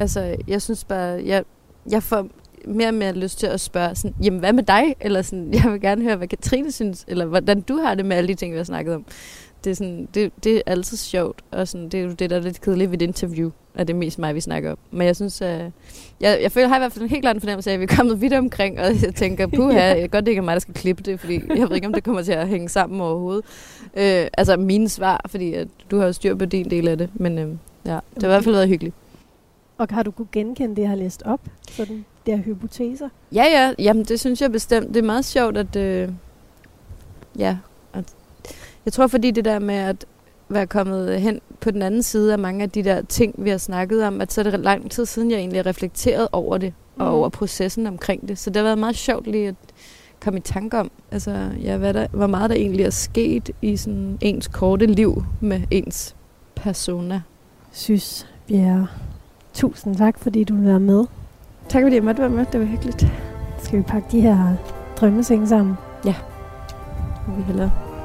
altså, 0.00 0.36
jeg 0.48 0.62
synes 0.62 0.84
bare, 0.84 1.22
jeg, 1.26 1.44
jeg 1.90 2.02
får 2.02 2.28
mere 2.66 2.88
og 2.88 2.94
mere 2.94 3.12
lyst 3.12 3.38
til 3.38 3.46
at 3.46 3.60
spørge 3.60 3.94
sådan, 3.94 4.14
jamen 4.22 4.40
hvad 4.40 4.52
med 4.52 4.62
dig? 4.62 4.94
Eller 5.00 5.22
sådan, 5.22 5.54
jeg 5.54 5.72
vil 5.72 5.80
gerne 5.80 6.02
høre, 6.02 6.16
hvad 6.16 6.28
Katrine 6.28 6.72
synes, 6.72 7.04
eller 7.08 7.24
hvordan 7.24 7.60
du 7.60 7.76
har 7.76 7.94
det 7.94 8.04
med 8.04 8.16
alle 8.16 8.28
de 8.28 8.34
ting, 8.34 8.52
vi 8.52 8.56
har 8.56 8.64
snakket 8.64 8.94
om. 8.94 9.04
Det 9.64 9.70
er, 9.70 9.74
sådan, 9.74 10.08
det, 10.14 10.32
det 10.44 10.56
er 10.56 10.62
altid 10.66 10.96
sjovt, 10.96 11.42
og 11.50 11.68
sådan, 11.68 11.88
det 11.88 12.00
er 12.00 12.04
jo 12.04 12.12
det, 12.12 12.30
der 12.30 12.36
er 12.36 12.40
lidt 12.40 12.60
kedeligt 12.60 12.90
ved 12.90 12.98
et 12.98 13.02
interview, 13.02 13.50
at 13.74 13.88
det 13.88 13.94
er 13.94 13.98
mest 13.98 14.18
mig, 14.18 14.34
vi 14.34 14.40
snakker 14.40 14.70
om. 14.70 14.78
Men 14.90 15.06
jeg 15.06 15.16
synes, 15.16 15.42
at 15.42 15.72
jeg, 16.20 16.38
jeg 16.42 16.52
føler, 16.52 16.68
har 16.68 16.76
i 16.76 16.78
hvert 16.78 16.92
fald 16.92 17.02
en 17.02 17.10
helt 17.10 17.22
klar 17.22 17.34
fornemmelse 17.38 17.70
af, 17.70 17.74
at 17.74 17.80
vi 17.80 17.84
er 17.84 17.96
kommet 17.96 18.20
vidt 18.20 18.32
omkring, 18.32 18.80
og 18.80 19.02
jeg 19.02 19.14
tænker, 19.14 19.46
puha, 19.56 19.82
jeg 19.82 20.00
kan 20.00 20.08
godt 20.08 20.26
det 20.26 20.30
ikke 20.32 20.40
er 20.40 20.44
mig, 20.44 20.52
der 20.52 20.60
skal 20.60 20.74
klippe 20.74 21.02
det, 21.02 21.20
fordi 21.20 21.40
jeg 21.56 21.68
ved 21.68 21.76
ikke, 21.76 21.86
om 21.86 21.92
det 21.92 22.04
kommer 22.04 22.22
til 22.22 22.32
at 22.32 22.48
hænge 22.48 22.68
sammen 22.68 23.00
overhovedet. 23.00 23.44
Øh, 23.96 24.28
altså 24.38 24.56
mine 24.56 24.88
svar, 24.88 25.20
fordi 25.28 25.54
at 25.54 25.68
du 25.90 25.98
har 25.98 26.06
jo 26.06 26.12
styr 26.12 26.34
på 26.34 26.44
din 26.44 26.70
del 26.70 26.88
af 26.88 26.98
det, 26.98 27.10
men 27.14 27.38
øh, 27.38 27.48
ja, 27.84 27.98
det 28.14 28.22
har 28.22 28.28
i 28.28 28.32
hvert 28.32 28.44
fald 28.44 28.54
været 28.54 28.68
hyggeligt. 28.68 28.94
Og 29.78 29.86
har 29.90 30.02
du 30.02 30.10
kunne 30.10 30.28
genkende 30.32 30.76
det, 30.76 30.82
jeg 30.82 30.88
har 30.88 30.96
læst 30.96 31.22
op? 31.24 31.40
Sådan 31.70 32.04
der 32.26 32.36
hypoteser? 32.36 33.08
Ja, 33.32 33.44
ja, 33.44 33.72
jamen 33.78 34.04
det 34.04 34.20
synes 34.20 34.40
jeg 34.42 34.52
bestemt. 34.52 34.88
Det 34.88 34.96
er 34.96 35.02
meget 35.02 35.24
sjovt, 35.24 35.56
at... 35.56 35.76
Øh, 35.76 36.08
ja, 37.38 37.56
jeg 38.86 38.92
tror, 38.92 39.06
fordi 39.06 39.30
det 39.30 39.44
der 39.44 39.58
med 39.58 39.74
at 39.74 40.04
være 40.48 40.66
kommet 40.66 41.20
hen 41.20 41.40
på 41.60 41.70
den 41.70 41.82
anden 41.82 42.02
side 42.02 42.32
af 42.32 42.38
mange 42.38 42.62
af 42.62 42.70
de 42.70 42.82
der 42.82 43.02
ting, 43.02 43.34
vi 43.38 43.50
har 43.50 43.58
snakket 43.58 44.04
om, 44.04 44.20
at 44.20 44.32
så 44.32 44.40
er 44.40 44.42
det 44.42 44.60
lang 44.60 44.90
tid 44.90 45.06
siden, 45.06 45.30
jeg 45.30 45.38
egentlig 45.38 45.58
har 45.58 45.66
reflekteret 45.66 46.28
over 46.32 46.58
det, 46.58 46.72
mm. 46.96 47.02
og 47.02 47.10
over 47.10 47.28
processen 47.28 47.86
omkring 47.86 48.28
det. 48.28 48.38
Så 48.38 48.50
det 48.50 48.56
har 48.56 48.62
været 48.62 48.78
meget 48.78 48.96
sjovt 48.96 49.26
lige 49.26 49.48
at 49.48 49.54
komme 50.20 50.38
i 50.38 50.42
tanke 50.42 50.78
om, 50.78 50.90
altså, 51.10 51.50
ja, 51.62 51.76
hvad 51.76 51.94
der, 51.94 52.06
hvor 52.12 52.26
meget 52.26 52.50
der 52.50 52.56
egentlig 52.56 52.84
er 52.84 52.90
sket 52.90 53.50
i 53.62 53.76
sådan 53.76 54.18
ens 54.20 54.48
korte 54.48 54.86
liv 54.86 55.24
med 55.40 55.60
ens 55.70 56.16
persona. 56.54 57.22
Synes, 57.72 58.26
Bjerre. 58.48 58.86
Tusind 59.54 59.96
tak, 59.96 60.18
fordi 60.18 60.44
du 60.44 60.56
vil 60.56 60.66
være 60.66 60.80
med. 60.80 61.04
Tak 61.68 61.82
fordi 61.82 61.96
jeg 61.96 62.04
måtte 62.04 62.20
være 62.22 62.30
med, 62.30 62.46
det 62.52 62.60
var 62.60 62.66
hyggeligt. 62.66 63.06
Skal 63.62 63.78
vi 63.78 63.82
pakke 63.82 64.08
de 64.12 64.20
her 64.20 64.54
drømmesenge 64.96 65.46
sammen? 65.46 65.74
Må 67.28 67.34
vi 67.34 67.42
hellere. 67.42 67.95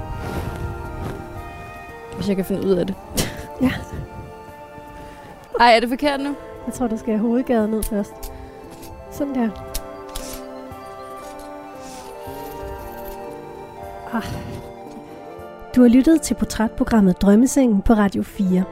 Hvis 2.21 2.29
jeg 2.29 2.35
kan 2.35 2.45
finde 2.45 2.67
ud 2.67 2.71
af 2.71 2.87
det. 2.87 2.95
Ja. 3.61 3.71
Ej, 5.59 5.75
er 5.75 5.79
det 5.79 5.89
forkert 5.89 6.19
nu? 6.19 6.35
Jeg 6.65 6.73
tror, 6.73 6.87
du 6.87 6.97
skal 6.97 7.13
have 7.13 7.27
hovedgaden 7.27 7.71
ned 7.71 7.83
først. 7.83 8.13
Sådan 9.11 9.35
der. 9.35 9.49
Ah. 14.13 14.23
Du 15.75 15.81
har 15.81 15.89
lyttet 15.89 16.21
til 16.21 16.33
portrætprogrammet 16.33 17.21
Drømmesengen 17.21 17.81
på 17.81 17.93
Radio 17.93 18.23
4. 18.23 18.63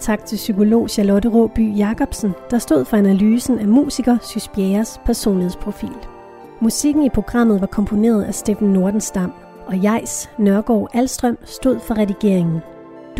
Tak 0.00 0.24
til 0.24 0.36
psykolog 0.36 0.90
Charlotte 0.90 1.28
Råby 1.28 1.76
Jacobsen, 1.78 2.34
der 2.50 2.58
stod 2.58 2.84
for 2.84 2.96
analysen 2.96 3.58
af 3.58 3.68
musiker 3.68 4.18
Sys 4.22 4.48
Bjerres 4.48 5.00
personlighedsprofil. 5.04 5.96
Musikken 6.60 7.04
i 7.04 7.10
programmet 7.10 7.60
var 7.60 7.66
komponeret 7.66 8.24
af 8.24 8.34
Steffen 8.34 8.72
Nordenstam, 8.72 9.32
og 9.66 9.82
Jejs 9.82 10.30
Nørgaard 10.38 10.88
Alstrøm 10.94 11.38
stod 11.44 11.80
for 11.80 11.98
redigeringen. 11.98 12.60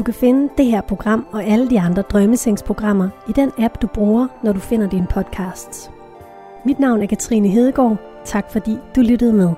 Du 0.00 0.04
kan 0.04 0.14
finde 0.14 0.48
det 0.58 0.66
her 0.66 0.80
program 0.80 1.26
og 1.32 1.44
alle 1.44 1.70
de 1.70 1.80
andre 1.80 2.02
drømmesengsprogrammer 2.02 3.08
i 3.28 3.32
den 3.32 3.52
app, 3.58 3.82
du 3.82 3.86
bruger, 3.86 4.26
når 4.42 4.52
du 4.52 4.60
finder 4.60 4.88
dine 4.88 5.06
podcasts. 5.10 5.90
Mit 6.64 6.78
navn 6.78 7.02
er 7.02 7.06
Katrine 7.06 7.48
Hedegaard. 7.48 7.96
Tak 8.24 8.52
fordi 8.52 8.78
du 8.96 9.00
lyttede 9.00 9.32
med. 9.32 9.54